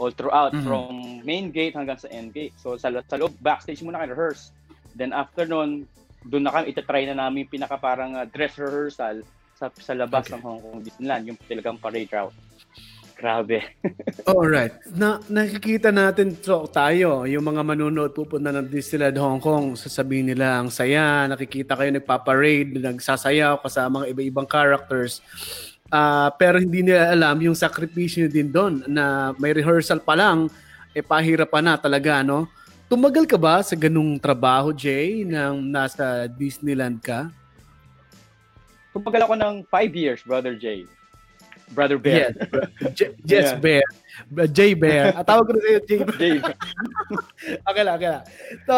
All 0.00 0.12
throughout 0.12 0.56
Mhm. 0.56 0.64
from 0.64 0.92
main 1.24 1.52
gate 1.52 1.76
hanggang 1.76 2.00
sa 2.00 2.08
end 2.08 2.32
gate. 2.32 2.56
So 2.56 2.76
sa, 2.76 2.88
sa 2.88 3.16
loob 3.16 3.36
backstage 3.40 3.80
muna 3.80 4.00
kami 4.00 4.12
rehearse. 4.12 4.52
Then 4.92 5.12
after 5.12 5.44
noon, 5.48 5.84
doon 6.24 6.44
na 6.44 6.52
kami 6.52 6.72
itatry 6.72 7.08
na 7.08 7.16
namin 7.16 7.48
pinaka 7.48 7.80
parang 7.80 8.16
ah, 8.16 8.28
dress 8.28 8.56
rehearsal 8.60 9.24
sa 9.56 9.68
sa 9.76 9.92
labas 9.92 10.28
Okay. 10.28 10.36
ng 10.36 10.42
Hong 10.44 10.60
Kong 10.60 10.80
Disneyland, 10.80 11.24
yung 11.28 11.38
talagang 11.44 11.76
parade 11.76 12.08
route. 12.08 12.36
Grabe. 13.20 13.60
Alright. 14.32 14.80
Na, 14.96 15.20
nakikita 15.28 15.92
natin 15.92 16.32
so, 16.40 16.64
tayo, 16.64 17.28
yung 17.28 17.44
mga 17.44 17.60
manunood 17.60 18.16
pupunta 18.16 18.48
ng 18.48 18.64
Disneyland 18.64 19.20
Hong 19.20 19.44
Kong, 19.44 19.76
sasabihin 19.76 20.32
nila 20.32 20.64
ang 20.64 20.72
saya, 20.72 21.28
nakikita 21.28 21.76
kayo 21.76 21.92
nagpa-parade, 21.92 22.80
nagsasayaw 22.80 23.60
kasama 23.60 24.00
mga 24.00 24.16
iba-ibang 24.16 24.48
characters. 24.48 25.20
Ah, 25.92 26.32
pero 26.32 26.56
hindi 26.56 26.80
nila 26.80 27.12
alam 27.12 27.36
yung 27.44 27.52
sakripisyo 27.52 28.32
din 28.32 28.48
doon 28.48 28.88
na 28.88 29.36
may 29.36 29.52
rehearsal 29.52 30.00
pa 30.00 30.16
lang, 30.16 30.48
eh 30.96 31.04
pahirap 31.04 31.52
pa 31.52 31.60
na 31.60 31.76
talaga, 31.76 32.24
no? 32.24 32.48
Tumagal 32.88 33.28
ka 33.28 33.36
ba 33.36 33.60
sa 33.60 33.76
ganung 33.76 34.16
trabaho, 34.16 34.72
Jay, 34.72 35.28
nang 35.28 35.60
nasa 35.60 36.24
Disneyland 36.24 37.04
ka? 37.04 37.28
Tumagal 38.96 39.28
ako 39.28 39.34
ng 39.36 39.54
5 39.68 39.92
years, 39.92 40.24
Brother 40.24 40.56
Jay. 40.56 40.88
Brother 41.70 41.98
Bear. 41.98 42.34
Yes, 42.34 42.34
J- 42.94 43.14
yes 43.24 43.46
Yeah. 43.54 43.58
Bear. 43.58 43.84
Jay 44.50 44.72
Bear. 44.74 45.14
At 45.14 45.24
tawag 45.30 45.46
ko 45.46 45.52
na 45.54 45.60
sa'yo, 45.62 45.80
Jay 45.86 46.00
Jay. 46.18 46.36
okay 47.68 47.82
lang, 47.82 47.94
okay 47.96 48.10
lang. 48.10 48.24
So, 48.66 48.76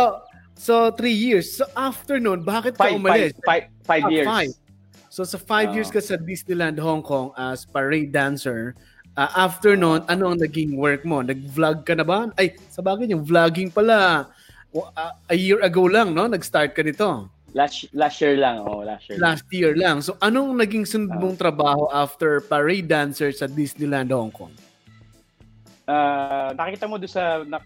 so 0.54 0.74
three 0.92 1.16
years. 1.16 1.56
So 1.56 1.64
after 1.74 2.20
nun, 2.20 2.44
bakit 2.44 2.76
ka 2.76 2.86
Five, 2.86 2.96
umalis? 2.96 3.32
five, 3.42 3.42
five, 3.42 3.64
five 3.82 4.04
Ah, 4.04 4.12
years. 4.12 4.28
five. 4.28 4.52
So 5.08 5.24
sa 5.24 5.36
five 5.36 5.72
Ah. 5.72 5.74
years 5.76 5.90
ka 5.90 6.00
sa 6.00 6.16
Disneyland 6.16 6.78
Hong 6.78 7.02
Kong 7.02 7.32
as 7.34 7.64
parade 7.64 8.12
dancer, 8.12 8.76
ah, 9.12 9.44
after 9.44 9.74
nun, 9.74 10.04
ano 10.06 10.32
ang 10.32 10.38
naging 10.40 10.76
work 10.76 11.04
mo? 11.04 11.20
Nag-vlog 11.20 11.84
ka 11.84 11.96
na 11.96 12.04
ba? 12.04 12.28
Ay, 12.36 12.56
sa 12.68 12.80
bagay 12.80 13.08
yung 13.08 13.24
vlogging 13.24 13.68
pala, 13.68 14.28
ah, 14.96 15.12
a 15.28 15.36
year 15.36 15.60
ago 15.60 15.84
lang, 15.84 16.12
no? 16.12 16.24
Nag-start 16.24 16.72
ka 16.72 16.80
nito. 16.80 17.28
Last 17.52 17.92
last 17.92 18.16
year 18.24 18.40
lang, 18.40 18.64
oh, 18.64 18.80
last 18.80 19.04
year. 19.12 19.20
Last 19.20 19.44
year 19.52 19.72
lang. 19.76 20.00
So 20.00 20.16
anong 20.24 20.56
naging 20.56 20.88
sunod 20.88 21.12
mong 21.20 21.36
trabaho 21.36 21.84
after 21.92 22.40
parade 22.40 22.88
dancer 22.88 23.28
sa 23.28 23.44
Disneyland 23.44 24.08
Hong 24.08 24.32
Kong? 24.32 24.52
Ah, 25.84 26.54
nakita 26.56 26.88
mo 26.88 26.96
doon 26.96 27.12
sa 27.12 27.44
na, 27.44 27.60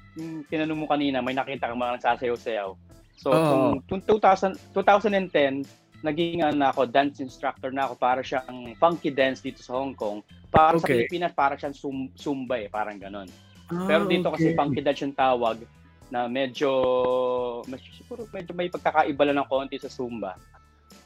tinanong 0.50 0.80
mo 0.82 0.86
kanina, 0.88 1.22
may 1.22 1.36
nakita 1.36 1.70
kang 1.70 1.78
mga 1.78 2.00
nagsasayaw-sayaw. 2.00 2.70
So, 3.16 3.28
Oo. 3.32 3.80
kung 3.88 4.00
2000, 4.02 4.56
2010, 4.72 5.64
naging 6.04 6.44
ano 6.44 6.68
ako, 6.68 6.88
dance 6.88 7.20
instructor 7.20 7.72
na 7.72 7.88
ako 7.88 7.94
para 7.96 8.20
siyang 8.24 8.76
funky 8.80 9.12
dance 9.12 9.44
dito 9.44 9.60
sa 9.60 9.76
Hong 9.76 9.92
Kong. 9.92 10.24
Para 10.48 10.80
sa 10.80 10.84
Okay. 10.88 11.04
Pilipinas, 11.06 11.32
para 11.36 11.54
siyang 11.60 11.76
sum, 11.76 12.08
Zumba 12.16 12.56
eh, 12.60 12.68
parang 12.72 12.96
ganon. 12.96 13.28
Ah, 13.68 13.84
Pero 13.84 14.08
dito 14.08 14.32
kasi 14.32 14.52
okay. 14.52 14.56
funky 14.56 14.80
dance 14.80 15.02
yung 15.04 15.16
tawag 15.16 15.60
na 16.08 16.26
medyo, 16.26 16.70
mas, 17.66 17.82
siguro 17.92 18.26
medyo 18.30 18.52
may 18.52 18.70
pagkakaiba 18.70 19.22
lang 19.26 19.42
ng 19.42 19.48
konti 19.48 19.76
sa 19.76 19.90
Zumba. 19.90 20.38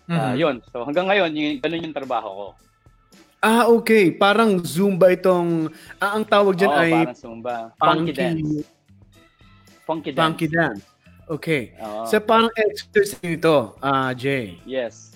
Ah, 0.06 0.34
Mhm. 0.34 0.36
yun. 0.36 0.54
So 0.68 0.82
hanggang 0.82 1.06
ngayon, 1.06 1.30
yung, 1.32 1.56
ganun 1.58 1.86
yung 1.86 1.96
trabaho 1.96 2.28
ko. 2.28 2.46
Ah, 3.40 3.64
okay. 3.66 4.12
Parang 4.12 4.60
Zumba 4.60 5.08
itong, 5.08 5.72
ah, 5.96 6.12
ang 6.12 6.24
tawag 6.24 6.54
dyan 6.54 6.68
Oo, 6.68 6.76
ay 6.76 6.92
parang 6.92 7.16
Zumba. 7.16 7.54
Funky, 7.74 8.12
dance. 8.12 8.66
Funky 9.86 10.10
dance. 10.12 10.20
Funky 10.20 10.46
dance. 10.46 10.82
Okay. 11.30 11.62
Oo. 11.78 12.04
So 12.04 12.18
parang 12.18 12.50
exercise 12.58 13.16
nito, 13.22 13.78
ah, 13.80 14.10
Jay. 14.12 14.58
Yes. 14.66 15.14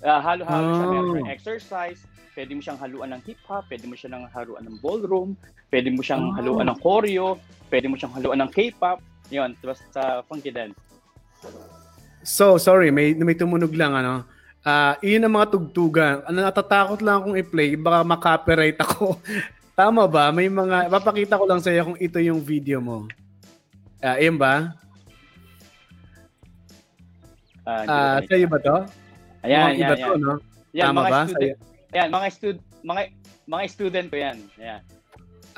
Ah, 0.00 0.18
halo-halo 0.18 0.66
siya. 0.72 0.86
Meron 0.88 1.22
Oh. 1.22 1.28
exercise. 1.28 2.00
Pwede 2.32 2.56
mo 2.56 2.64
siyang 2.64 2.80
haluan 2.80 3.12
ng 3.12 3.22
hip-hop. 3.22 3.68
Pwede 3.68 3.84
mo 3.84 3.92
siyang 3.92 4.24
haluan 4.32 4.64
ng 4.64 4.80
ballroom. 4.80 5.36
Pwede 5.68 5.92
mo 5.92 6.00
siyang 6.00 6.32
Oh. 6.32 6.36
haluan 6.40 6.72
ng 6.72 6.78
choreo. 6.80 7.36
Pwede 7.68 7.86
mo 7.86 8.00
siyang 8.00 8.16
haluan 8.16 8.40
ng 8.40 8.48
K-pop. 8.48 8.98
Yun, 9.30 9.54
basta 9.56 10.00
funky 10.26 10.50
dance. 10.50 10.76
So, 12.20 12.58
sorry, 12.58 12.90
may 12.90 13.14
may 13.14 13.32
tumunog 13.32 13.72
lang 13.72 13.94
ano. 13.94 14.26
Ah, 14.60 15.00
iyon 15.00 15.24
ang 15.24 15.34
mga 15.34 15.50
tugtugan. 15.50 16.20
Ano 16.22 16.36
natatakot 16.38 17.00
lang 17.00 17.16
akong 17.16 17.38
i-play, 17.38 17.74
baka 17.74 18.04
ma-copyright 18.04 18.76
ako. 18.76 19.16
Tama 19.78 20.04
ba? 20.04 20.28
May 20.28 20.52
mga 20.52 20.92
papakita 20.92 21.40
ko 21.40 21.48
lang 21.48 21.64
sa 21.64 21.72
iyo 21.72 21.86
kung 21.86 21.96
ito 21.96 22.20
yung 22.20 22.44
video 22.44 22.76
mo. 22.78 23.08
Ah, 23.98 24.20
iyon 24.20 24.36
ba? 24.36 24.76
Ah, 27.64 27.80
hindi 27.80 27.88
Ah, 27.88 28.18
ko 28.18 28.26
sa 28.26 28.36
iyo 28.36 28.48
ba 28.48 28.58
to? 28.58 28.76
Ayan, 29.40 29.56
Mukhang 29.56 29.72
yan, 29.72 29.80
iba 29.80 29.94
yan. 29.94 30.04
to, 30.04 30.12
no? 30.18 30.34
Yan, 30.70 30.84
Tama 30.86 31.00
mga 31.00 31.08
ba? 31.08 31.20
student. 31.24 31.58
Ayan, 31.90 32.08
mga 32.10 32.26
stud 32.30 32.56
mga 32.80 33.02
mga 33.46 33.62
student 33.66 34.06
ko 34.06 34.16
yan. 34.18 34.36
Ayan. 34.56 34.80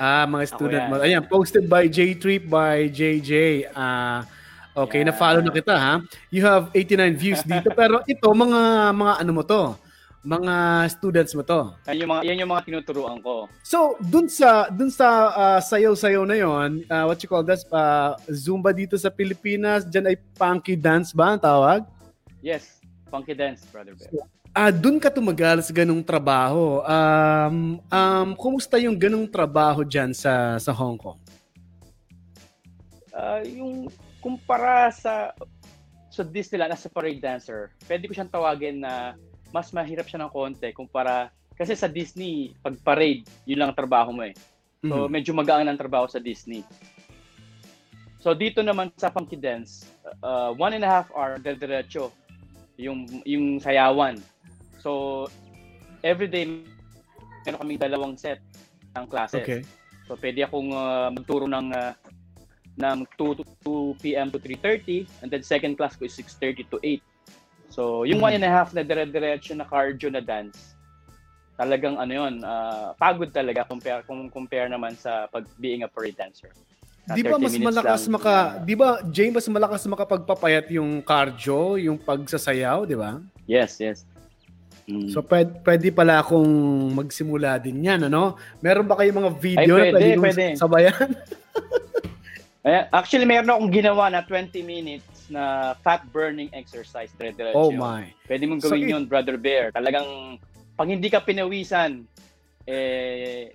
Ah, 0.03 0.27
mga 0.27 0.45
student 0.51 0.83
mo. 0.91 0.99
Ayan, 0.99 1.23
posted 1.23 1.63
by 1.63 1.87
J 1.87 2.19
Trip 2.19 2.43
by 2.43 2.91
JJ. 2.91 3.31
Ah, 3.71 4.27
okay, 4.75 4.99
Yeah. 4.99 5.15
na-follow 5.15 5.39
na 5.39 5.47
kita 5.47 5.71
ha. 5.71 6.03
You 6.27 6.43
have 6.43 6.67
89 6.75 7.15
views 7.15 7.39
dito 7.39 7.71
pero 7.79 8.03
ito 8.03 8.27
mga 8.27 8.91
mga 8.91 9.13
ano 9.23 9.31
mo 9.31 9.47
to? 9.47 9.79
Mga 10.19 10.55
students 10.91 11.31
mo 11.31 11.43
to. 11.47 11.71
Yan 11.87 12.03
yung 12.03 12.11
mga 12.11 12.21
yan 12.27 12.35
yung 12.43 12.51
mga 12.51 12.63
tinuturuan 12.67 13.23
ko. 13.23 13.47
So, 13.63 13.95
dun 14.03 14.27
sa 14.27 14.67
dun 14.67 14.91
sa 14.91 15.07
ah, 15.31 15.59
sayaw-sayaw 15.63 16.27
na 16.27 16.35
'yon, 16.35 16.83
ah, 16.91 17.07
what 17.07 17.23
you 17.23 17.31
call 17.31 17.47
that, 17.47 17.63
ah, 17.71 18.19
Zumba 18.27 18.75
dito 18.75 18.99
sa 18.99 19.07
Pilipinas, 19.07 19.87
diyan 19.87 20.11
ay 20.11 20.15
funky 20.35 20.75
dance 20.75 21.15
ba 21.15 21.31
ang 21.31 21.39
tawag? 21.39 21.79
Yes, 22.43 22.83
funky 23.07 23.31
dance, 23.31 23.63
brother 23.71 23.95
Bear. 23.95 24.27
Ah, 24.53 24.69
dun 24.69 25.01
ka 25.01 25.09
tumagal 25.09 25.65
sa 25.65 25.73
ganung 25.73 26.05
trabaho. 26.05 26.85
Um, 26.85 27.81
um, 27.89 28.29
kumusta 28.37 28.77
yung 28.77 28.93
ganung 28.93 29.25
trabaho 29.25 29.81
diyan 29.81 30.13
sa 30.13 30.61
sa 30.61 30.69
Hong 30.69 30.93
Kong? 30.93 31.17
Ah, 33.09 33.41
yung 33.41 33.89
kumpara 34.21 34.93
sa 34.93 35.33
sa 36.13 36.21
Disneyland 36.21 36.69
as 36.69 36.85
a 36.85 36.89
parade 36.93 37.17
dancer, 37.17 37.73
pwede 37.89 38.05
ko 38.05 38.13
siyang 38.13 38.29
tawagin 38.29 38.77
na 38.77 39.17
mas 39.49 39.73
mahirap 39.73 40.05
siya 40.05 40.21
ng 40.21 40.29
konti 40.29 40.69
kumpara 40.69 41.33
kasi 41.57 41.73
sa 41.73 41.89
Disney, 41.89 42.53
pag 42.61 42.77
parade, 42.85 43.25
yun 43.49 43.57
lang 43.57 43.73
ang 43.73 43.77
trabaho 43.77 44.13
mo 44.13 44.21
eh. 44.21 44.37
So, 44.85 45.05
Mhm. 45.05 45.09
medyo 45.09 45.31
magaan 45.33 45.65
ang 45.65 45.81
trabaho 45.81 46.05
sa 46.05 46.21
Disney. 46.21 46.61
So, 48.21 48.37
dito 48.37 48.61
naman 48.61 48.93
sa 49.01 49.09
Funky 49.09 49.37
Dance, 49.37 49.89
uh, 50.21 50.53
one 50.53 50.77
and 50.77 50.85
a 50.85 50.89
half 50.89 51.09
hour, 51.13 51.41
diretso 51.41 52.13
yung, 52.77 53.05
yung 53.25 53.57
sayawan. 53.57 54.17
So, 54.83 55.31
every 56.03 56.27
day, 56.27 56.43
meron 57.47 57.59
kaming 57.63 57.79
dalawang 57.79 58.13
set 58.19 58.43
ng 58.99 59.07
classes. 59.07 59.47
Okay. 59.47 59.63
So, 60.11 60.19
pwede 60.19 60.43
akong 60.43 60.75
uh, 60.75 61.07
magturo 61.15 61.47
ng, 61.47 61.71
uh, 61.71 61.95
ng 62.75 63.07
2, 63.15 63.39
to 63.39 63.43
2 63.63 64.03
p.m. 64.03 64.27
to 64.27 64.37
3.30 64.43 65.07
and 65.23 65.31
then 65.31 65.39
second 65.39 65.79
class 65.79 65.95
ko 65.95 66.03
is 66.03 66.19
6.30 66.19 66.67
to 66.67 66.77
8. 66.83 66.99
So, 67.71 68.03
yung 68.03 68.19
Mhm. 68.19 68.27
one 68.27 68.35
and 68.35 68.45
a 68.45 68.51
half 68.51 68.75
na 68.75 68.83
dire-diretso 68.83 69.55
na 69.55 69.63
cardio 69.63 70.11
na 70.11 70.19
dance, 70.19 70.75
talagang 71.55 71.95
ano 71.95 72.11
yun, 72.11 72.33
ah, 72.43 72.91
pagod 72.99 73.31
talaga 73.31 73.63
compare 73.63 74.03
kung 74.03 74.27
compare 74.27 74.67
naman 74.67 74.99
sa 74.99 75.31
pag 75.31 75.47
being 75.57 75.85
a 75.85 75.89
parade 75.89 76.17
dancer. 76.19 76.51
Na 77.07 77.15
Di 77.15 77.23
ba 77.23 77.35
30 77.39 77.41
mas 77.41 77.55
malakas 77.57 78.01
lang. 78.05 78.13
maka, 78.15 78.35
di 78.63 78.75
ba 78.75 78.89
Jay 79.11 79.29
mas 79.31 79.47
malakas 79.47 79.83
makapagpapayat 79.87 80.67
yung 80.75 80.99
cardio, 81.03 81.75
yung 81.79 81.95
pagsasayaw, 81.99 82.83
di 82.89 82.95
ba? 82.97 83.21
Yes, 83.45 83.79
yes. 83.79 84.03
Mm. 84.83 85.07
So 85.09 85.23
pwede, 85.23 85.51
pwede 85.63 85.87
pala 85.89 86.19
akong 86.19 86.49
magsimula 86.91 87.55
din 87.55 87.79
yan, 87.81 88.03
ano? 88.05 88.35
Meron 88.59 88.83
ba 88.83 88.99
kayong 88.99 89.19
mga 89.23 89.31
video 89.39 89.73
Ay, 89.79 89.89
na 89.89 89.95
pwede, 89.95 89.95
pwede, 89.95 90.19
pwede. 90.19 90.45
sabayan? 90.59 91.07
Ayan, 92.63 92.83
actually, 92.91 93.27
meron 93.27 93.51
akong 93.51 93.71
ginawa 93.71 94.07
na 94.07 94.23
20 94.23 94.63
minutes 94.63 95.27
na 95.27 95.75
fat 95.83 96.03
burning 96.11 96.47
exercise. 96.51 97.11
Dire-diretso. 97.15 97.59
oh 97.59 97.71
my. 97.71 98.07
Pwede 98.23 98.43
mong 98.47 98.63
So, 98.63 98.71
gawin 98.71 98.87
it- 98.87 98.91
yun, 98.95 99.03
Brother 99.03 99.35
Bear. 99.35 99.71
Talagang, 99.71 100.39
pag 100.75 100.87
hindi 100.87 101.11
ka 101.11 101.19
pinawisan, 101.19 102.07
eh, 102.63 103.51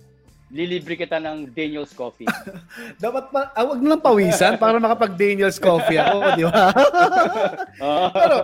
lilibre 0.49 0.97
kita 0.97 1.21
ng 1.21 1.53
Daniel's 1.53 1.93
Coffee. 1.93 2.25
Dapat 3.03 3.29
pa, 3.29 3.53
ah, 3.53 3.65
wag 3.69 3.81
lang 3.85 4.01
pawisan 4.01 4.57
para 4.57 4.81
makapag 4.81 5.13
Daniel's 5.13 5.61
coffee 5.61 6.01
ako, 6.01 6.17
di 6.41 6.45
ba? 6.49 6.73
Pero, 8.09 8.35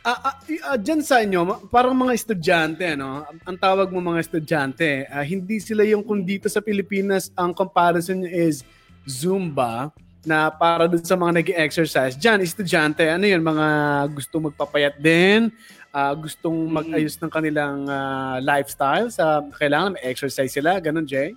ah, 0.00 0.18
ah, 0.32 0.34
ah, 0.72 0.78
dyan 0.80 1.04
sa 1.04 1.20
inyo, 1.20 1.68
parang 1.68 1.92
mga 1.92 2.16
estudyante? 2.16 2.84
Ang- 2.88 3.28
Ang 3.44 3.56
tawag 3.60 3.92
mo 3.92 4.00
mga 4.00 4.24
estudyante, 4.24 5.04
ah, 5.12 5.24
hindi 5.24 5.60
sila 5.60 5.84
yung 5.84 6.00
kung 6.00 6.24
dito 6.24 6.48
sa 6.48 6.64
Pilipinas, 6.64 7.28
ang 7.36 7.52
comparison 7.52 8.24
nyo 8.24 8.30
is 8.32 8.64
Zumba, 9.04 9.92
na 10.26 10.50
para 10.50 10.90
dun 10.90 11.06
sa 11.06 11.14
mga 11.14 11.32
nag 11.38 11.48
exercise 11.54 12.18
Diyan, 12.18 12.42
estudyante, 12.42 13.06
ano 13.06 13.22
yun, 13.22 13.38
mga 13.46 13.66
gusto 14.10 14.42
magpapayat 14.42 14.98
din, 14.98 15.54
ah, 15.96 16.12
gustong 16.12 16.68
Mm. 16.68 16.76
mag-ayos 16.76 17.16
ng 17.16 17.32
kanilang 17.32 17.88
ah, 17.88 18.36
lifestyle, 18.44 19.08
sa 19.08 19.40
kailangan 19.56 19.96
may 19.96 20.04
exercise 20.04 20.52
sila, 20.52 20.76
ganun, 20.76 21.08
Jay? 21.08 21.32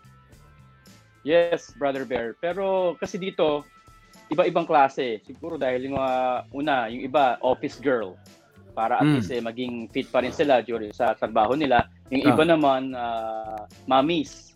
yes, 1.24 1.72
Brother 1.76 2.04
Bear. 2.04 2.36
Pero 2.40 2.96
kasi 2.96 3.20
dito, 3.20 3.64
iba-ibang 4.32 4.66
klase. 4.66 5.20
Siguro 5.24 5.56
dahil 5.60 5.88
yung 5.88 6.00
mga, 6.00 6.16
una, 6.52 6.76
yung 6.90 7.04
iba, 7.06 7.36
office 7.44 7.78
girl. 7.80 8.16
Para 8.74 9.00
at 9.00 9.06
Mm. 9.06 9.14
least 9.20 9.32
eh, 9.32 9.44
maging 9.44 9.74
fit 9.92 10.08
pa 10.08 10.24
rin 10.24 10.32
sila 10.32 10.64
during 10.64 10.96
sa 10.96 11.12
trabaho 11.14 11.54
nila. 11.54 11.86
Yung 12.10 12.24
iba 12.24 12.44
naman, 12.48 12.96
ah, 12.96 13.68
mommies. 13.86 14.56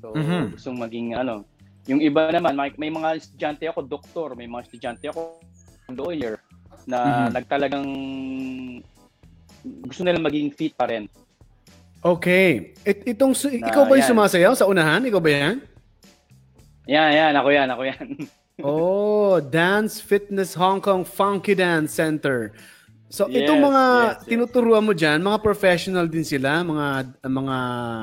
So, 0.00 0.14
Mhm. 0.14 0.54
gustong 0.54 0.78
maging 0.78 1.18
ano. 1.18 1.42
Yung 1.86 1.98
iba 2.00 2.30
naman, 2.30 2.54
may, 2.54 2.70
may 2.78 2.90
mga 2.90 3.18
estudyante 3.18 3.64
ako, 3.66 3.82
doktor. 3.84 4.34
May 4.34 4.46
mga 4.46 4.62
estudyante 4.70 5.06
ako, 5.10 5.42
lawyer. 5.90 6.38
Na 6.86 7.26
Mhm. 7.26 7.34
nagtalagang 7.34 7.88
gusto 9.82 10.02
nila 10.02 10.18
maging 10.18 10.50
fit 10.50 10.72
pa 10.72 10.86
rin. 10.86 11.06
Okay. 12.00 12.76
It, 12.86 13.02
itong, 13.04 13.34
Na, 13.34 13.66
ikaw 13.66 13.82
ba 13.84 13.98
yung 13.98 14.06
yan. 14.06 14.12
sumasayaw 14.14 14.52
sa 14.54 14.70
unahan? 14.70 15.02
Ikaw 15.02 15.18
ba 15.18 15.30
yan? 15.32 15.56
Yan, 16.86 17.10
yan. 17.10 17.32
Ako 17.34 17.48
yan, 17.50 17.68
ako 17.68 17.82
yan. 17.82 18.06
oh, 18.66 19.42
Dance 19.42 19.98
Fitness 19.98 20.54
Hong 20.54 20.78
Kong 20.78 21.02
Funky 21.02 21.58
Dance 21.58 21.90
Center. 21.90 22.54
So, 23.06 23.26
Yes, 23.26 23.46
itong 23.46 23.62
mga 23.62 23.82
yes, 23.82 24.06
yes. 24.18 24.26
tinuturuan 24.26 24.82
mo 24.82 24.90
dyan, 24.90 25.18
mga 25.18 25.38
professional 25.38 26.06
din 26.06 26.26
sila, 26.26 26.62
mga 26.62 26.86
mga 27.22 27.56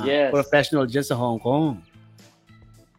Yes. 0.04 0.30
professional 0.32 0.84
dyan 0.88 1.04
sa 1.04 1.16
Hong 1.16 1.40
Kong. 1.40 1.80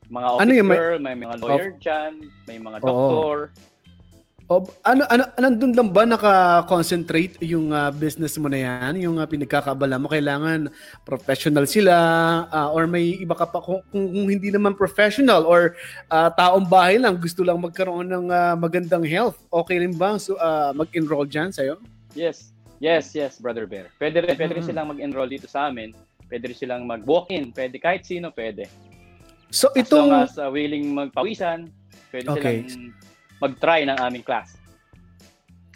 mga 0.05 0.21
Ano 0.21 0.37
office 0.37 0.53
yun, 0.53 0.67
may- 0.69 0.77
girl, 0.79 0.99
may 1.01 1.17
mga 1.17 1.35
lawyer 1.41 1.73
dyan, 1.81 2.13
may 2.45 2.59
mga 2.61 2.77
doktor. 2.81 3.37
O, 4.45 4.61
ano, 4.85 5.09
ano, 5.09 5.25
nandun 5.41 5.73
lang 5.73 5.89
ba 5.89 6.05
naka-concentrate 6.05 7.41
yung 7.41 7.73
ah, 7.73 7.89
business 7.89 8.37
mo 8.37 8.53
na 8.53 8.61
yan? 8.61 9.01
Yung 9.01 9.17
uh, 9.17 9.25
pinagkakabala 9.25 9.97
mo, 9.97 10.05
kailangan 10.05 10.69
professional 11.01 11.65
sila 11.65 11.95
ah, 12.53 12.69
or 12.69 12.85
may 12.85 13.17
iba 13.25 13.33
ka 13.33 13.49
pa 13.49 13.65
kung, 13.65 13.81
kung, 13.89 14.05
kung 14.05 14.29
hindi 14.29 14.53
naman 14.53 14.77
professional 14.77 15.49
or 15.49 15.73
ah, 16.13 16.29
taong 16.29 16.69
bahay 16.69 17.01
lang, 17.01 17.17
gusto 17.17 17.41
lang 17.41 17.57
magkaroon 17.57 18.05
ng 18.05 18.27
ah, 18.29 18.53
magandang 18.53 19.09
health. 19.09 19.41
Okay 19.49 19.81
rin 19.81 19.97
ba 19.97 20.21
so, 20.21 20.37
ah, 20.37 20.77
mag-enroll 20.77 21.25
dyan 21.25 21.49
sa'yo? 21.49 21.81
Yes. 22.13 22.53
Yes, 22.85 23.17
yes, 23.17 23.41
Brother 23.41 23.65
Bear. 23.65 23.89
Pwede 23.97 24.21
rin, 24.21 24.37
pwede 24.37 24.61
rin 24.61 24.65
Mhm. 24.67 24.69
silang 24.69 24.89
mag-enroll 24.93 25.31
dito 25.33 25.49
sa 25.49 25.73
amin. 25.73 25.97
Pwede 26.29 26.53
rin 26.53 26.59
silang 26.59 26.85
mag-walk-in. 26.85 27.49
Pwede 27.49 27.81
kahit 27.81 28.05
sino 28.05 28.29
pwede. 28.37 28.69
So 29.49 29.73
As 29.73 29.89
itong... 29.89 30.13
long 30.13 30.29
as 30.29 30.37
uh, 30.37 30.53
willing 30.53 30.93
magpawisan, 30.93 31.73
pwede 32.13 32.29
Okay. 32.29 32.69
silang 32.69 32.93
mag-try 33.45 33.85
ng 33.85 33.97
aming 34.01 34.25
class. 34.25 34.57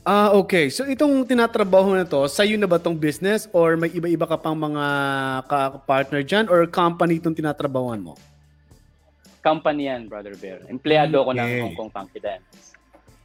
Ah, 0.09 0.33
okay. 0.33 0.73
So 0.73 0.89
itong 0.89 1.29
tinatrabaho 1.29 1.93
na 1.93 2.09
to, 2.09 2.25
sa'yo 2.25 2.57
na 2.57 2.65
ba 2.65 2.81
tong 2.81 2.97
business 2.97 3.45
or 3.53 3.77
may 3.77 3.93
iba-iba 3.93 4.25
ka 4.25 4.41
pang 4.41 4.57
mga 4.57 4.85
ka-partner 5.45 6.25
dyan 6.25 6.49
or 6.49 6.65
company 6.65 7.21
itong 7.21 7.37
tinatrabahoan 7.37 8.01
mo? 8.01 8.15
Company 9.45 9.93
yan, 9.93 10.09
Brother 10.09 10.33
Bear. 10.41 10.65
Empleyado 10.73 11.21
ko 11.21 11.31
ng 11.37 11.45
Okay. 11.45 11.61
Hong 11.61 11.77
Kong 11.77 11.91
Funky 11.93 12.21
Dance. 12.25 12.73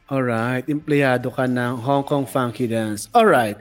Alright, 0.04 0.68
empleyado 0.68 1.32
ka 1.32 1.48
ng 1.48 1.80
Hong 1.80 2.04
Kong 2.04 2.28
Funky 2.28 2.68
Dance. 2.68 3.08
Alright. 3.16 3.56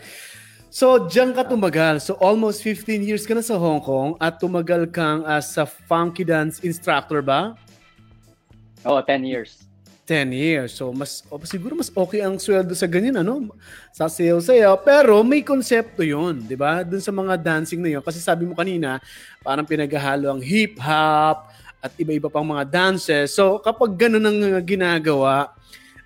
So, 0.68 1.08
diyan 1.08 1.32
ka 1.38 1.48
tumagal. 1.48 2.02
So, 2.04 2.18
almost 2.20 2.60
15 2.66 3.06
years 3.06 3.24
ka 3.24 3.38
na 3.38 3.46
sa 3.46 3.56
Hong 3.56 3.80
Kong 3.80 4.20
at 4.20 4.42
tumagal 4.42 4.92
kang 4.92 5.22
as 5.24 5.54
a 5.56 5.70
funky 5.70 6.26
dance 6.26 6.60
instructor 6.66 7.22
ba? 7.22 7.56
Oo, 8.84 9.00
10 9.00 9.24
years. 9.24 9.64
10 10.04 10.36
years. 10.36 10.76
So, 10.76 10.92
mas 10.92 11.24
o, 11.32 11.40
siguro 11.48 11.80
mas 11.80 11.88
okay 11.88 12.20
ang 12.20 12.36
sweldo 12.36 12.76
sa 12.76 12.88
ganyan, 12.88 13.24
ano? 13.24 13.56
Sa 13.96 14.12
sayaw-sayaw. 14.12 14.84
Pero 14.84 15.24
may 15.24 15.40
konsepto 15.40 16.04
yun, 16.04 16.44
di 16.44 16.60
ba? 16.60 16.84
Dun 16.84 17.00
sa 17.00 17.16
mga 17.16 17.40
dancing 17.40 17.80
na 17.80 18.00
yun. 18.00 18.04
Kasi 18.04 18.20
sabi 18.20 18.44
mo 18.44 18.54
kanina, 18.56 19.00
parang 19.40 19.64
pinaghahalo 19.64 20.28
ang 20.28 20.42
hip-hop 20.44 21.48
at 21.84 21.92
iba-iba 22.00 22.28
pang 22.28 22.48
mga 22.48 22.68
dances. 22.68 23.32
So, 23.36 23.60
kapag 23.64 23.96
ganun 23.96 24.24
ang 24.24 24.40
uh, 24.40 24.64
ginagawa, 24.64 25.56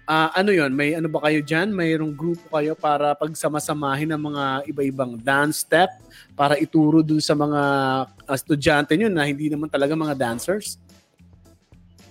ah, 0.05 0.29
ano 0.33 0.53
yon 0.53 0.73
May 0.73 0.93
ano 0.93 1.09
ba 1.09 1.25
kayo 1.25 1.41
dyan? 1.41 1.73
Mayroong 1.73 2.13
grupo 2.13 2.45
kayo 2.53 2.77
para 2.77 3.17
pagsamasamahin 3.17 4.13
ng 4.13 4.21
mga 4.21 4.43
iba-ibang 4.69 5.17
dance 5.19 5.65
step 5.65 5.89
para 6.37 6.57
ituro 6.57 7.01
dun 7.01 7.21
sa 7.21 7.33
mga 7.33 7.61
estudyante 8.29 8.93
nyo 8.93 9.09
na 9.09 9.25
hindi 9.25 9.49
naman 9.49 9.69
talaga 9.69 9.93
mga 9.93 10.15
dancers? 10.17 10.81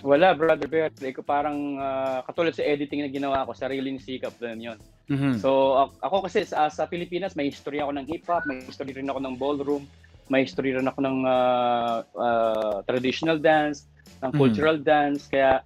Wala, 0.06 0.38
Brother 0.38 0.70
Bear. 0.70 0.94
Ikaw 0.94 1.24
parang 1.26 1.74
ah, 1.82 2.22
katulad 2.22 2.54
sa 2.54 2.62
editing 2.62 3.02
na 3.02 3.10
ginawa 3.10 3.42
ko, 3.42 3.50
sariling 3.50 3.98
sikap 3.98 4.38
din 4.38 4.70
yun. 4.70 4.78
Mhm. 5.10 5.42
So, 5.42 5.50
ak- 5.82 5.98
ako 6.06 6.30
kasi 6.30 6.46
sa, 6.46 6.70
sa 6.70 6.86
Pilipinas, 6.86 7.34
may 7.34 7.50
history 7.50 7.82
ako 7.82 7.90
ng 7.98 8.06
hip-hop, 8.06 8.46
may 8.46 8.62
history 8.62 8.94
rin 8.94 9.10
ako 9.10 9.18
ng 9.18 9.34
ballroom, 9.34 9.82
may 10.30 10.46
history 10.46 10.78
rin 10.78 10.86
ako 10.86 11.02
ng 11.02 11.18
ah, 11.26 12.06
ah, 12.06 12.78
traditional 12.86 13.42
dance, 13.42 13.90
ng 14.22 14.30
Mhm. 14.30 14.38
cultural 14.38 14.78
dance. 14.78 15.26
Kaya 15.26 15.58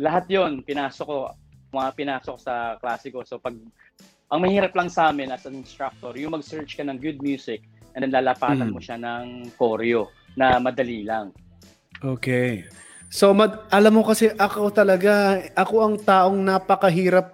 lahat 0.00 0.24
yon 0.32 0.64
pinasok 0.64 1.04
ko, 1.04 1.18
mga 1.76 1.90
pinasok 1.92 2.36
sa 2.40 2.80
klase 2.80 3.12
ko. 3.12 3.28
So, 3.28 3.36
pag 3.36 3.52
ang 4.32 4.40
mahirap 4.40 4.72
lang 4.72 4.88
sa 4.88 5.12
amin 5.12 5.28
as 5.28 5.44
an 5.44 5.52
instructor, 5.52 6.16
yung 6.16 6.32
mag-search 6.32 6.80
ka 6.80 6.82
ng 6.82 6.96
good 6.96 7.20
music 7.20 7.68
and 7.92 8.00
then 8.02 8.10
lalapatan 8.10 8.72
Mhm. 8.72 8.74
mo 8.74 8.80
siya 8.80 8.96
ng 8.96 9.52
choreo 9.60 10.08
na 10.32 10.56
madali 10.56 11.04
lang. 11.04 11.28
Okay. 12.00 12.64
So, 13.14 13.30
mad- 13.30 13.62
alam 13.70 13.94
mo 13.94 14.02
kasi 14.02 14.26
ako 14.34 14.74
talaga, 14.74 15.38
ako 15.54 15.74
ang 15.86 15.94
taong 16.02 16.34
napakahirap, 16.34 17.30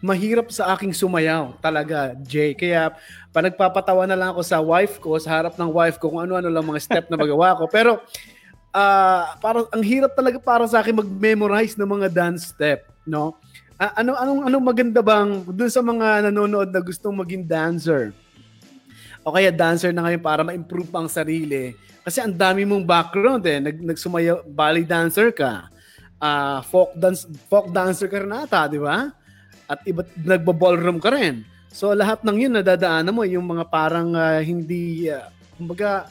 mahirap 0.00 0.48
sa 0.48 0.72
aking 0.72 0.96
sumayaw 0.96 1.60
talaga, 1.60 2.16
Jay. 2.24 2.56
Kaya, 2.56 2.88
pa 3.28 3.44
nagpapatawa 3.44 4.08
na 4.08 4.16
lang 4.16 4.32
ako 4.32 4.40
sa 4.40 4.64
wife 4.64 4.96
ko, 5.04 5.20
sa 5.20 5.36
harap 5.36 5.60
ng 5.60 5.68
wife 5.68 6.00
ko, 6.00 6.08
kung 6.08 6.24
ano-ano 6.24 6.48
lang 6.48 6.64
mga 6.64 6.80
step 6.80 7.04
na 7.12 7.20
magawa 7.20 7.52
ko. 7.52 7.68
Pero, 7.68 8.00
ah 8.74 9.36
parang 9.44 9.68
ang 9.70 9.84
hirap 9.86 10.16
talaga 10.18 10.40
para 10.40 10.64
sa 10.66 10.80
akin 10.82 10.98
mag-memorize 10.98 11.76
ng 11.76 11.86
mga 11.86 12.08
dance 12.10 12.50
step, 12.56 12.88
no? 13.04 13.36
Ah, 13.76 14.00
ano 14.02 14.16
anong 14.18 14.40
anong 14.50 14.64
maganda 14.66 14.98
bang 15.04 15.46
dun 15.46 15.70
sa 15.70 15.84
mga 15.84 16.26
nanonood 16.26 16.72
na 16.72 16.82
gustong 16.82 17.14
maging 17.14 17.44
dancer? 17.46 18.10
O 19.24 19.32
kaya 19.32 19.48
dancer 19.48 19.90
na 19.90 20.04
ngayon 20.04 20.20
para 20.20 20.44
ma-improve 20.44 20.92
pa 20.92 21.00
ang 21.00 21.08
sarili. 21.08 21.72
Kasi 22.04 22.20
ang 22.20 22.36
dami 22.36 22.68
mong 22.68 22.84
background 22.84 23.40
eh. 23.48 23.58
Nag, 23.58 23.76
nagsumayaw, 23.80 24.44
ballet 24.44 24.84
dancer 24.84 25.32
ka. 25.32 25.72
ah 26.24 26.62
folk 26.64 26.94
dance 26.96 27.26
folk 27.50 27.68
dancer 27.68 28.06
ka 28.08 28.22
rin 28.22 28.32
ata, 28.32 28.64
di 28.70 28.80
ba? 28.80 29.12
At 29.68 29.80
iba 29.84 30.04
nagbo-ballroom 30.16 31.00
ka 31.02 31.12
rin. 31.12 31.44
So 31.74 31.90
lahat 31.90 32.22
ng 32.22 32.38
'yun 32.38 32.52
nadadaanan 32.54 33.10
mo 33.10 33.26
yung 33.26 33.44
mga 33.44 33.66
parang 33.66 34.14
ah, 34.14 34.38
hindi 34.38 35.10
ah, 35.10 35.28
kumbaga 35.58 36.06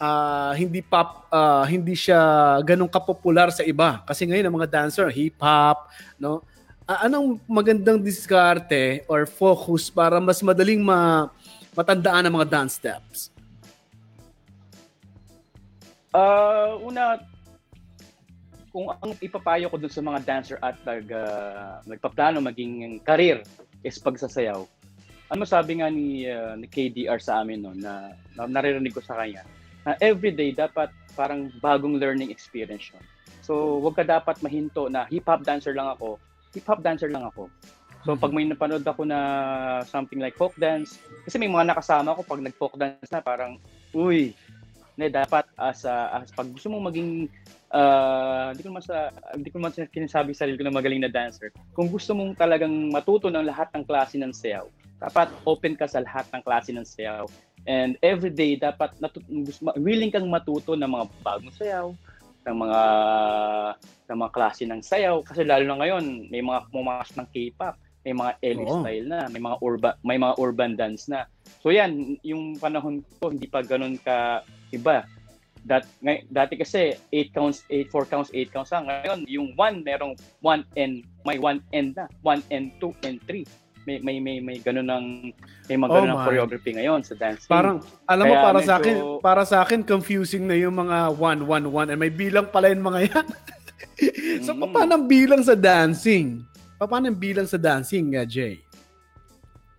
ah, 0.00 0.56
hindi 0.56 0.80
pop 0.80 1.28
ah, 1.28 1.68
hindi 1.68 1.92
siya 1.92 2.58
ganun 2.64 2.88
kapopular 2.88 3.52
sa 3.52 3.62
iba 3.62 4.00
kasi 4.08 4.24
ngayon 4.24 4.48
ang 4.48 4.56
mga 4.56 4.70
dancer 4.72 5.06
hip 5.12 5.36
hop, 5.38 5.86
no? 6.16 6.40
Ah, 6.88 7.06
anong 7.06 7.38
magandang 7.46 8.02
diskarte 8.02 9.06
or 9.06 9.28
focus 9.28 9.92
para 9.92 10.18
mas 10.18 10.42
madaling 10.42 10.82
ma 10.82 11.30
matandaan 11.72 12.28
ang 12.28 12.34
mga 12.36 12.48
dance 12.48 12.76
steps? 12.76 13.18
Ah, 16.12 16.76
una, 16.76 17.16
kung 18.72 18.88
ang 18.88 19.12
ipapayo 19.20 19.68
ko 19.68 19.76
dun 19.80 19.92
sa 19.92 20.04
mga 20.04 20.20
dancer 20.24 20.56
at 20.60 20.76
nag, 20.84 21.08
ah, 21.12 21.80
nagpaplano 21.88 22.40
maging 22.40 23.00
career 23.04 23.40
is 23.84 24.00
pagsasayaw. 24.00 24.64
Ano 25.32 25.48
sabi 25.48 25.80
nga 25.80 25.88
ni, 25.88 26.28
ah, 26.28 26.56
ni 26.56 26.68
KDR 26.68 27.20
sa 27.20 27.40
amin 27.40 27.64
no, 27.64 27.72
na, 27.72 28.12
na 28.36 28.44
naririnig 28.44 28.92
ko 28.92 29.00
sa 29.00 29.16
kanya, 29.20 29.44
na 29.88 29.96
everyday 30.00 30.52
dapat 30.52 30.92
parang 31.16 31.52
bagong 31.60 31.96
learning 31.96 32.32
experience 32.32 32.92
yun. 32.92 33.04
So, 33.42 33.80
wag 33.82 33.98
ka 33.98 34.04
dapat 34.06 34.40
mahinto 34.40 34.86
na 34.88 35.04
hip-hop 35.08 35.44
dancer 35.44 35.76
lang 35.76 35.90
ako, 35.92 36.16
hip-hop 36.56 36.80
dancer 36.80 37.12
lang 37.12 37.24
ako. 37.26 37.48
So, 38.02 38.18
pag 38.18 38.34
may 38.34 38.42
napanood 38.42 38.82
ako 38.82 39.06
na 39.06 39.18
something 39.86 40.18
like 40.18 40.34
folk 40.34 40.54
dance, 40.58 40.98
kasi 41.22 41.38
may 41.38 41.46
mga 41.46 41.70
nakasama 41.70 42.18
ko 42.18 42.26
pag 42.26 42.42
nag-folk 42.42 42.74
dance 42.74 43.10
na 43.14 43.22
parang, 43.22 43.62
uy, 43.94 44.34
na 44.98 45.06
dapat 45.08 45.46
as, 45.54 45.86
a- 45.86 46.20
as 46.20 46.34
pag 46.34 46.50
gusto 46.50 46.68
mong 46.68 46.92
maging 46.92 47.30
ah, 47.72 48.52
hindi 48.52 48.62
ko 48.66 48.68
naman 48.74 48.84
sa 48.84 49.08
hindi 49.32 49.48
ko 49.48 49.56
naman 49.56 49.72
sinasabi 49.72 50.36
sa 50.36 50.44
sarili 50.44 50.60
ko 50.60 50.64
na 50.68 50.74
magaling 50.74 51.00
na 51.00 51.08
dancer. 51.08 51.48
Kung 51.72 51.88
gusto 51.88 52.12
mong 52.12 52.36
talagang 52.36 52.92
matuto 52.92 53.32
ng 53.32 53.48
lahat 53.48 53.72
ng 53.72 53.84
klase 53.88 54.20
ng 54.20 54.34
sayaw, 54.34 54.68
dapat 55.00 55.32
open 55.48 55.74
ka 55.74 55.88
sa 55.88 56.04
lahat 56.04 56.28
ng 56.30 56.42
klase 56.44 56.70
ng 56.76 56.84
sayaw. 56.84 57.24
And 57.64 57.96
every 58.02 58.34
day 58.34 58.58
dapat 58.58 58.92
natut- 58.98 59.24
willing 59.78 60.12
kang 60.12 60.28
matuto 60.28 60.76
ng 60.76 60.90
mga 60.90 61.04
bagong 61.24 61.54
sayaw, 61.56 61.86
ng 62.42 62.56
mga 62.58 62.80
ng 64.10 64.18
mga 64.18 64.32
klase 64.34 64.62
ng 64.66 64.82
sayaw 64.82 65.22
kasi 65.22 65.46
lalo 65.46 65.64
na 65.64 65.78
ngayon 65.78 66.28
may 66.28 66.42
mga 66.42 66.68
pumakas 66.68 67.14
ng 67.14 67.26
K-pop, 67.30 67.78
may 68.02 68.12
mga 68.12 68.32
LA 68.42 68.64
Oo. 68.64 68.80
style 68.80 69.06
na, 69.06 69.20
may 69.28 69.38
mga 69.38 69.56
urban 69.60 69.94
may 70.02 70.18
mga 70.18 70.34
urban 70.36 70.72
dance 70.72 71.06
na. 71.06 71.26
So 71.58 71.70
yan, 71.70 71.92
yung 72.20 72.56
panahon 72.56 73.00
ko 73.16 73.30
hindi 73.30 73.46
pa 73.46 73.62
ganun 73.62 73.96
ka 73.96 74.42
iba. 74.70 75.06
Dat, 75.62 75.86
ngay, 76.00 76.26
dati 76.26 76.58
kasi 76.58 76.90
8 77.08 77.30
counts, 77.30 77.62
8, 77.70 77.86
4 77.86 78.02
counts, 78.04 78.30
8 78.30 78.50
counts 78.50 78.74
lang. 78.74 78.82
Ngayon, 78.84 79.18
yung 79.30 79.48
1, 79.54 79.86
merong 79.86 80.18
1 80.40 80.66
and, 80.74 80.94
may 81.22 81.38
1 81.38 81.62
and 81.70 81.94
na. 81.94 82.10
1 82.20 82.42
and 82.50 82.74
2 82.76 82.90
and 83.04 83.22
3. 83.22 83.46
May, 83.82 83.98
may, 83.98 84.18
may, 84.18 84.38
may 84.38 84.58
ganun 84.58 84.86
ng, 84.86 85.06
may 85.66 85.76
mga 85.76 85.86
Oh 85.86 85.94
ganun 85.96 86.10
ng 86.10 86.18
my. 86.18 86.26
choreography 86.26 86.70
ngayon 86.72 87.06
sa 87.06 87.14
dancing. 87.14 87.46
Parang 87.46 87.78
alam 88.04 88.24
mo 88.26 88.34
Kaya 88.34 88.42
para 88.42 88.58
sa 88.60 88.74
medyo- 88.74 88.82
akin, 88.82 88.96
para 89.22 89.42
sa 89.44 89.56
akin 89.62 89.80
confusing 89.82 90.46
na 90.46 90.54
yung 90.54 90.74
mga 90.76 91.14
1 91.14 91.46
1 91.46 91.66
1 91.68 91.90
and 91.90 92.00
may 92.00 92.10
bilang 92.10 92.46
pala 92.46 92.66
yung 92.66 92.82
mga 92.82 93.00
yan. 93.06 93.26
so 94.46 94.50
Mm. 94.52 94.66
paano 94.68 94.92
ang 94.96 95.06
bilang 95.06 95.42
sa 95.42 95.54
dancing? 95.54 96.42
Paano 96.82 97.06
ang 97.06 97.18
bilang 97.18 97.46
sa 97.46 97.58
dancing, 97.58 98.10
nga 98.10 98.26
Jay? 98.26 98.58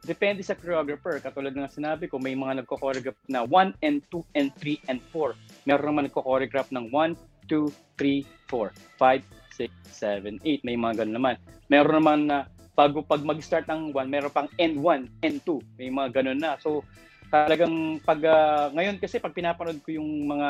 Depende 0.03 0.43
sa 0.43 0.55
choreographer. 0.55 1.19
Katulad 1.19 1.55
ng 1.55 1.67
sinabi 1.71 2.11
ko, 2.11 2.19
may 2.19 2.35
mga 2.35 2.63
nagko-choreograph 2.63 3.19
na 3.31 3.47
1 3.47 3.79
and 3.83 4.03
2 4.11 4.19
and 4.35 4.51
3 4.59 4.91
and 4.91 4.99
4. 5.11 5.31
Meron 5.67 5.87
naman 5.95 6.03
nagko-choreograph 6.11 6.71
ng 6.75 6.91
1, 6.91 7.15
2, 7.47 7.71
3, 7.99 8.23
4, 8.51 8.71
5, 8.99 9.23
6, 9.55 10.39
7, 10.43 10.43
8. 10.43 10.67
May 10.67 10.75
mga 10.75 11.03
ganun 11.03 11.15
naman. 11.15 11.35
Meron 11.71 11.95
naman 12.03 12.19
na 12.27 12.37
bago 12.75 12.99
pag 12.99 13.23
mag-start 13.23 13.67
ng 13.71 13.95
1, 13.95 14.11
meron 14.11 14.33
pang 14.33 14.49
N1, 14.59 15.07
N2. 15.23 15.49
May 15.79 15.87
mga 15.87 16.19
ganun 16.19 16.39
na. 16.39 16.59
So, 16.59 16.83
talagang 17.31 18.03
pag 18.03 18.19
ah, 18.27 18.69
ngayon 18.75 18.99
kasi 18.99 19.17
pag 19.17 19.33
pinapanood 19.33 19.81
ko 19.81 19.97
yung 19.97 20.29
mga 20.29 20.49